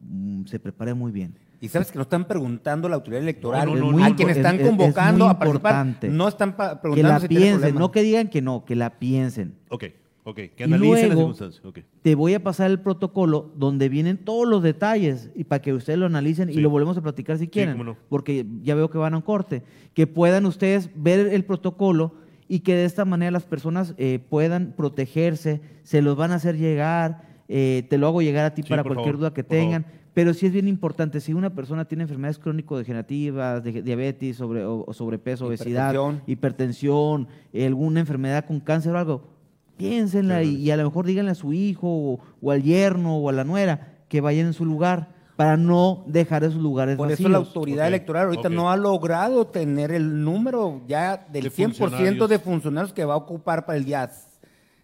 mm, 0.01 0.45
se 0.47 0.59
prepare 0.59 0.95
muy 0.95 1.13
bien. 1.13 1.35
Y 1.61 1.69
sabes 1.69 1.91
que 1.91 1.97
no 1.97 2.03
están 2.03 2.27
preguntando 2.27 2.87
a 2.87 2.91
la 2.91 2.97
autoridad 2.97 3.23
electoral, 3.23 3.67
No, 3.67 3.75
no, 3.75 3.93
no, 3.93 4.05
a 4.05 4.09
no, 4.11 4.15
es- 4.29 4.37
están 4.37 4.55
es- 4.57 4.61
es 4.63 4.67
convocando 4.69 5.25
muy 5.25 5.35
a 5.35 5.39
participar, 5.39 5.87
no 6.11 6.29
están 6.29 6.55
pa- 6.57 6.75
Que 6.77 6.81
preguntando 6.83 7.13
la 7.15 7.21
si 7.21 7.29
tienen 7.29 7.43
piensen, 7.47 7.61
problema. 7.61 7.81
no 7.81 7.91
que 7.93 8.03
digan 8.03 8.29
que 8.29 8.43
no, 8.43 8.65
que 8.65 8.77
la 8.77 8.99
piensen. 8.99 9.55
Ok. 9.71 9.85
Ok, 10.29 10.35
que 10.35 10.53
Y 10.59 10.63
analicen 10.65 10.91
las 10.91 11.03
luego- 11.17 11.35
circunstancias. 11.35 11.65
Ok. 11.65 11.79
Te 12.03 12.15
voy 12.17 12.35
a 12.35 12.43
pasar 12.43 12.69
el 12.71 12.81
protocolo 12.81 13.53
donde 13.57 13.89
vienen 13.89 14.19
todos 14.19 14.47
los 14.47 14.61
detalles 14.63 15.31
y 15.37 15.45
para 15.45 15.63
que 15.63 15.73
ustedes 15.73 15.99
lo 16.01 16.07
analicen 16.07 16.49
Sí. 16.49 16.59
y 16.59 16.61
lo 16.61 16.69
volvemos 16.69 16.97
a 16.99 17.01
platicar 17.03 17.39
si 17.39 17.47
quieren, 17.49 17.75
cómo 17.75 17.85
no. 17.85 17.97
porque 18.09 18.45
ya 18.63 18.75
veo 18.75 18.91
que 18.91 18.99
van 18.99 19.15
a 19.15 19.19
un 19.19 19.23
corte, 19.23 19.63
que 19.95 20.07
puedan 20.09 20.45
ustedes 20.47 20.91
ver 20.97 21.29
el 21.33 21.45
protocolo 21.45 22.15
y 22.49 22.61
que 22.61 22.75
de 22.75 22.85
esta 22.85 23.05
manera 23.05 23.31
las 23.31 23.45
personas 23.45 23.95
eh, 23.99 24.19
puedan 24.29 24.75
protegerse, 24.77 25.61
se 25.85 26.03
los 26.03 26.17
van 26.17 26.33
a 26.33 26.37
hacer 26.37 26.57
llegar, 26.59 27.23
eh, 27.49 27.87
te 27.89 27.99
lo 27.99 28.07
hago 28.09 28.23
llegar 28.23 28.45
a 28.45 28.55
ti 28.55 28.63
Sí, 28.63 28.69
para 28.69 28.83
cualquier 28.83 29.07
favor, 29.15 29.19
duda 29.19 29.35
que 29.35 29.43
favor. 29.43 29.59
tengan. 29.63 29.87
Pero 30.15 30.33
sí 30.33 30.47
es 30.47 30.53
bien 30.53 30.67
importante, 30.67 31.21
si 31.21 31.35
una 31.35 31.51
persona 31.51 31.85
tiene 31.85 32.05
enfermedades 32.05 32.39
crónico-degenerativas, 32.39 33.63
de- 33.63 33.83
diabetes, 33.83 34.37
sobre, 34.37 34.65
o, 34.65 34.85
o 34.87 34.93
sobrepeso, 34.95 35.47
obesidad, 35.47 35.91
Hipertensión. 35.93 36.23
hipertensión, 36.27 37.29
alguna 37.67 38.01
enfermedad 38.01 38.45
con 38.47 38.61
cáncer 38.61 38.95
o 38.95 38.99
algo, 38.99 39.29
piénsenla 39.77 40.43
y, 40.43 40.57
y 40.57 40.71
a 40.71 40.77
lo 40.79 40.85
mejor 40.85 41.05
díganle 41.07 41.33
a 41.33 41.35
su 41.35 41.53
hijo 41.53 41.87
o, 41.89 42.21
o 42.41 42.51
al 42.51 42.63
yerno 42.63 43.17
o 43.19 43.29
a 43.29 43.33
la 43.33 43.45
nuera 43.45 43.99
que 44.09 44.21
vayan 44.23 44.47
en 44.47 44.53
su 44.55 44.65
lugar 44.65 45.15
para 45.37 45.59
no 45.59 46.03
dejar 46.07 46.45
esos 46.45 46.63
lugares 46.63 46.97
Por 46.97 47.13
eso 47.13 47.29
la 47.29 47.37
autoridad 47.37 47.87
electoral 47.89 48.29
ahorita 48.29 48.49
no 48.49 48.71
ha 48.71 48.77
logrado 48.79 49.47
tener 49.49 49.93
el 49.93 50.25
número 50.25 50.81
ya 50.89 51.27
del 51.31 51.45
De 51.45 51.51
100% 51.51 51.75
funcionarios. 51.77 52.29
de 52.31 52.39
funcionarios 52.39 52.93
que 52.95 53.05
va 53.05 53.13
a 53.15 53.19
ocupar 53.19 53.67
para 53.67 53.77
el 53.77 53.85
día 53.85 54.11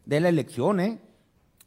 de 0.04 0.20
la 0.20 0.28
elección, 0.28 0.78
¿eh? 0.80 0.98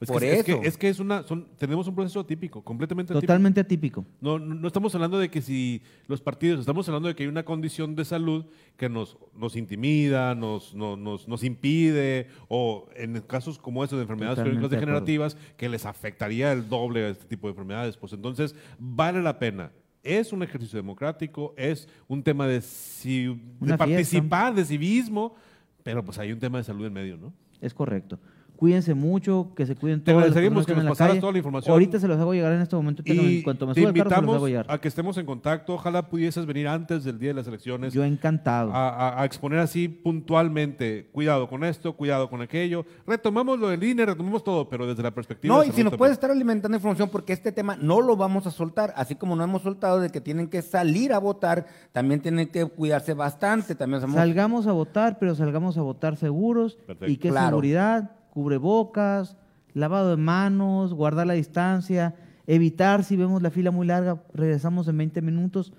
Es 0.02 0.10
Por 0.10 0.20
que, 0.22 0.34
es 0.34 0.40
eso. 0.48 0.60
que- 0.62 0.68
es 0.68 0.78
que 0.78 0.90
es 0.90 1.00
una, 1.00 1.24
son, 1.24 1.48
tenemos 1.58 1.88
un 1.88 1.96
proceso 1.96 2.20
atípico, 2.20 2.62
completamente 2.62 3.14
atípico. 3.14 3.28
Totalmente 3.28 3.62
atípico. 3.62 4.06
No, 4.20 4.38
no, 4.38 4.54
no 4.54 4.68
estamos 4.68 4.94
hablando 4.94 5.18
de 5.18 5.30
que 5.30 5.42
si 5.42 5.82
los 6.08 6.20
partidos, 6.22 6.60
estamos 6.60 6.86
hablando 6.90 7.08
de 7.08 7.16
que 7.16 7.24
hay 7.24 7.30
una 7.30 7.44
condición 7.46 7.96
de 7.96 8.04
salud 8.04 8.46
que 8.76 8.90
nos, 8.90 9.18
nos 9.34 9.56
intimida, 9.56 10.36
nos, 10.36 10.76
no- 10.76 10.98
nos, 10.98 11.30
nos 11.30 11.44
impide, 11.46 12.28
o 12.50 12.90
en 12.96 13.22
casos 13.22 13.58
como 13.58 13.86
estos 13.86 13.98
de 13.98 14.04
enfermedades 14.04 14.40
crónicas 14.40 14.70
de 14.70 14.76
degenerativas, 14.76 15.38
que 15.56 15.70
les 15.70 15.86
afectaría 15.86 16.52
el 16.52 16.68
doble 16.68 17.06
a 17.06 17.10
este 17.10 17.26
tipo 17.26 17.48
de 17.48 17.52
enfermedades. 17.52 17.96
Pues 17.96 18.12
entonces, 18.12 18.54
vale 18.78 19.22
la 19.22 19.40
pena. 19.40 19.72
Es 20.04 20.34
un 20.34 20.44
ejercicio 20.44 20.78
democrático, 20.78 21.54
es 21.58 21.88
un 22.10 22.22
tema 22.22 22.48
de, 22.48 22.60
de 22.60 23.78
participar, 23.78 24.54
de 24.54 24.66
civismo, 24.66 25.36
pero 25.84 26.04
pues 26.04 26.18
hay 26.20 26.32
un 26.32 26.40
tema 26.40 26.58
de 26.58 26.64
salud 26.66 26.86
en 26.86 26.94
medio, 26.94 27.18
¿no? 27.18 27.34
Es 27.62 27.74
correcto. 27.74 28.20
Cuídense 28.58 28.94
mucho, 28.94 29.52
que 29.56 29.66
se 29.66 29.76
cuiden 29.76 30.00
Te 30.00 30.06
todas 30.12 30.16
las 30.16 30.24
agradeceríamos 30.32 30.66
que 30.66 30.74
nos 30.76 30.86
pasaras 30.86 31.10
calle. 31.12 31.20
toda 31.20 31.32
la 31.34 31.38
información. 31.40 31.72
Ahorita 31.74 32.00
se 32.00 32.08
los 32.08 32.20
hago 32.20 32.34
llegar 32.34 32.54
en 32.54 32.62
este 32.62 32.76
momento. 32.76 33.04
Y 33.06 33.38
en 33.38 33.44
cuanto 33.44 33.68
me 33.68 33.74
te 33.74 33.82
suba 33.82 33.90
el 33.90 33.96
carro, 33.96 34.10
se 34.10 34.10
los 34.10 34.18
invitamos 34.20 34.36
hago 34.38 34.48
llegar. 34.48 34.66
a 34.70 34.78
que 34.80 34.88
estemos 34.88 35.18
en 35.18 35.26
contacto. 35.26 35.74
Ojalá 35.74 36.08
pudieses 36.10 36.46
venir 36.46 36.68
antes 36.68 37.04
del 37.04 37.20
día 37.20 37.30
de 37.30 37.34
las 37.36 37.48
elecciones. 37.48 37.94
Yo 37.94 38.04
encantado. 38.04 38.72
a, 38.74 38.90
a- 38.90 39.22
a 39.22 39.26
exponer 39.26 39.60
así 39.60 39.88
puntualmente, 39.90 41.08
cuidado 41.12 41.48
con 41.48 41.64
esto, 41.64 41.94
cuidado 41.94 42.30
con 42.30 42.42
aquello. 42.42 42.86
Retomamos 43.06 43.60
lo 43.60 43.70
del 43.70 43.84
INE, 43.84 44.06
retomamos 44.06 44.44
todo, 44.44 44.68
pero 44.70 44.88
desde 44.88 45.04
la 45.04 45.12
perspectiva... 45.12 45.54
No, 45.56 45.62
de 45.62 45.68
y 45.68 45.72
si 45.72 45.78
nos 45.84 45.92
también. 45.92 45.98
puede 45.98 46.14
estar 46.14 46.32
alimentando 46.32 46.76
información, 46.76 47.10
porque 47.10 47.34
este 47.34 47.52
tema 47.52 47.78
no 47.80 48.02
lo 48.02 48.16
vamos 48.16 48.48
a 48.48 48.52
soltar, 48.52 48.94
así 48.96 49.16
como 49.16 49.36
no 49.36 49.44
hemos 49.44 49.62
soltado 49.62 50.00
de 50.00 50.10
que 50.10 50.22
tienen 50.22 50.48
que 50.48 50.62
salir 50.62 51.14
a 51.14 51.20
votar, 51.20 51.66
también 51.92 52.22
tienen 52.22 52.48
que 52.48 52.66
cuidarse 52.66 53.14
bastante. 53.14 53.76
También 53.76 54.02
somos- 54.02 54.16
Salgamos 54.16 54.68
a 54.68 54.72
votar, 54.72 55.18
pero 55.20 55.36
salgamos 55.36 55.78
a 55.78 55.82
votar 55.82 56.18
seguros. 56.18 56.76
Perfecto. 56.88 57.08
¿Y 57.12 57.18
qué 57.18 57.30
Claro. 57.30 57.48
seguridad? 57.50 58.12
Cubrebocas, 58.36 59.38
lavado 59.74 60.10
de 60.10 60.18
manos, 60.18 60.94
guardar 60.94 61.26
la 61.26 61.34
distancia, 61.36 62.16
evitar 62.48 63.06
si 63.06 63.16
vemos 63.16 63.42
la 63.42 63.50
fila 63.50 63.72
muy 63.72 63.88
larga, 63.88 64.22
regresamos 64.34 64.90
en 64.90 64.98
20 64.98 65.22
minutos, 65.22 65.72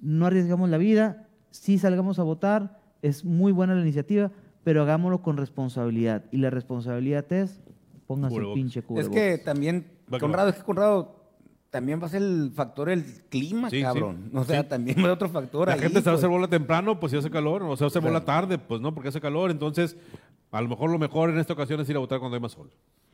no 0.00 0.24
arriesgamos 0.24 0.70
la 0.70 0.78
vida, 0.78 1.28
sí 1.50 1.76
salgamos 1.78 2.18
a 2.18 2.22
votar, 2.22 2.80
es 3.02 3.26
muy 3.26 3.52
buena 3.52 3.74
la 3.74 3.82
iniciativa, 3.82 4.30
pero 4.64 4.80
hagámoslo 4.82 5.20
con 5.20 5.36
responsabilidad. 5.36 6.24
Y 6.32 6.38
la 6.38 6.48
responsabilidad 6.48 7.30
es, 7.30 7.60
pónganse 8.06 8.36
el 8.36 8.42
Cubrebocas. 8.44 8.54
pinche 8.82 9.00
es 9.00 9.08
que 9.10 9.38
también, 9.38 9.86
Conrado, 10.18 10.48
es 10.48 10.56
que 10.56 10.62
Conrado 10.62 11.14
también 11.70 12.00
va 12.00 12.06
a 12.06 12.08
ser 12.08 12.22
el 12.22 12.50
factor 12.54 12.88
el 12.88 13.04
clima, 13.28 13.68
Sí, 13.68 13.76
sí. 13.76 13.82
cabrón. 13.82 14.30
O 14.32 14.42
sea, 14.44 14.62
Sí. 14.62 14.68
también 14.70 15.04
va 15.04 15.12
otro 15.12 15.28
factor 15.28 15.68
La 15.68 15.74
ahí, 15.74 15.80
gente 15.80 16.00
se 16.00 16.06
va 16.06 16.12
a 16.12 16.14
pues. 16.14 16.20
hacer 16.24 16.30
bola 16.30 16.48
temprano, 16.48 16.98
pues 16.98 17.12
si 17.12 17.18
hace 17.18 17.30
calor, 17.30 17.62
o 17.62 17.76
se 17.76 17.84
va 17.84 17.86
a 17.86 17.88
hacer 17.88 18.00
bola 18.02 18.24
tarde, 18.24 18.56
pues 18.56 18.80
no, 18.80 18.94
porque 18.94 19.10
hace 19.10 19.20
calor. 19.20 19.50
Entonces, 19.50 19.94
a 20.50 20.60
lo 20.60 20.68
mejor 20.68 20.90
lo 20.90 20.98
mejor 20.98 21.30
en 21.30 21.38
esta 21.38 21.52
ocasión 21.52 21.80
es 21.80 21.88
ir 21.90 21.96
a 21.96 22.00
votar 22.00 22.18
cuando 22.18 22.36
hay 22.36 22.40
más 22.42 22.52
sol. 22.52 22.70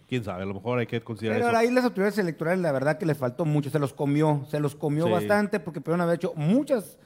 Quién 0.09 0.23
sabe, 0.23 0.43
a 0.43 0.47
lo 0.47 0.55
mejor 0.55 0.79
hay 0.79 0.87
que 0.87 1.01
considerar 1.01 1.39
Pero 1.39 1.49
eso. 1.49 1.57
ahí 1.59 1.71
las 1.71 1.85
autoridades 1.85 2.19
electorales, 2.19 2.61
la 2.61 2.73
verdad 2.73 2.99
que 2.99 3.07
les 3.07 3.17
faltó 3.17 3.45
mucho, 3.47 3.71
se 3.71 3.79
los 3.79 3.93
comió, 3.95 4.45
se 4.51 4.61
los 4.61 4.75
comió 4.75 5.07
Sí. 5.07 5.13
bastante 5.13 5.61
porque 5.61 5.81
pudieron 5.81 6.03
haber 6.03 6.17
hecho 6.17 6.33
muchas 6.37 6.99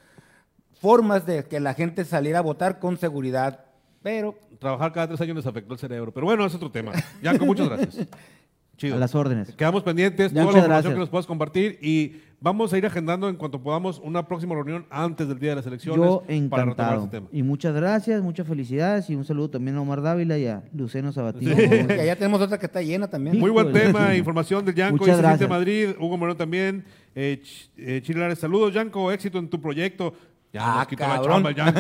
formas 0.81 1.25
de 1.27 1.45
que 1.45 1.61
la 1.61 1.75
gente 1.75 2.05
saliera 2.05 2.39
a 2.41 2.43
votar 2.43 2.79
con 2.79 2.97
seguridad, 2.99 3.65
pero 4.03 4.35
Trabajar 4.59 4.93
cada 4.93 5.07
tres 5.09 5.21
años 5.21 5.37
les 5.37 5.47
afectó 5.47 5.75
el 5.75 5.79
cerebro. 5.79 6.13
Pero 6.13 6.27
bueno, 6.27 6.45
es 6.45 6.53
otro 6.55 6.71
tema. 6.71 6.91
Yanko, 7.23 7.47
muchas 7.47 7.69
gracias. 7.69 8.07
Chido. 8.77 8.95
A 8.97 8.99
las 8.99 9.15
órdenes. 9.15 9.55
Quedamos 9.55 9.83
pendientes, 9.83 10.33
Ya, 10.33 10.41
toda 10.43 10.45
la 10.45 10.47
muchas 10.47 10.57
información 10.59 10.69
gracias. 10.71 10.93
que 10.95 10.99
nos 11.01 11.09
puedas 11.09 11.27
compartir 11.27 11.79
y 11.83 12.23
vamos 12.41 12.73
a 12.73 12.79
ir 12.79 12.87
agendando 12.87 13.29
en 13.29 13.37
cuanto 13.37 13.61
podamos 13.61 13.99
una 14.05 14.27
próxima 14.27 14.55
reunión 14.55 14.87
antes 14.91 15.27
del 15.29 15.39
día 15.39 15.51
de 15.51 15.57
las 15.57 15.67
elecciones 15.67 15.99
Yo 16.05 16.21
para 16.23 16.37
retomar 16.37 16.69
encantado. 16.69 17.05
este 17.05 17.17
tema. 17.17 17.29
Y 17.33 17.43
muchas 17.43 17.75
gracias, 17.75 18.23
muchas 18.23 18.47
felicidades 18.47 19.11
y 19.11 19.15
un 19.17 19.25
saludo 19.25 19.51
también 19.51 19.77
a 19.77 19.81
Omar 19.81 20.03
Dávila 20.03 20.39
y 20.39 20.47
a 20.47 20.63
Luceno 20.73 21.13
Sabatino. 21.13 21.57
que 21.57 22.01
allá 22.01 22.17
tenemos 22.17 22.41
otra 22.41 22.59
que 22.59 22.67
está 22.67 22.81
llena 22.83 23.09
también. 23.09 23.39
Muy 23.39 23.51
buen 23.51 23.73
tema, 23.73 24.15
información 24.15 24.65
del 24.65 24.75
dice 24.75 24.85
gente 25.31 25.45
de. 25.45 25.49
Madrid, 25.49 25.89
Hugo 25.99 26.17
Moreno 26.17 26.37
también, 26.37 26.85
eh, 27.15 27.41
Ch- 27.43 27.69
eh, 27.77 28.01
Chile 28.03 28.21
Lares, 28.21 28.39
saludos 28.39 28.73
Yanko, 28.73 29.11
éxito 29.11 29.39
en 29.39 29.49
tu 29.49 29.61
proyecto. 29.61 30.15
Ya 30.51 30.81
Ah, 30.81 30.87
quitó 30.89 31.07
la 31.07 31.21
chamba 31.21 31.51
Yanko. 31.51 31.79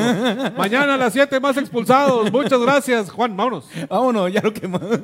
Mañana 0.59 0.95
a 0.95 0.97
las 0.99 1.13
7 1.15 1.41
más 1.41 1.57
expulsados. 1.57 2.31
Muchas 2.31 2.61
gracias, 2.61 3.09
Juan, 3.11 3.35
vámonos. 3.35 3.67
Vámonos, 3.89 4.31
ya 4.31 4.43
lo 4.43 4.53
quemamos. 4.53 5.01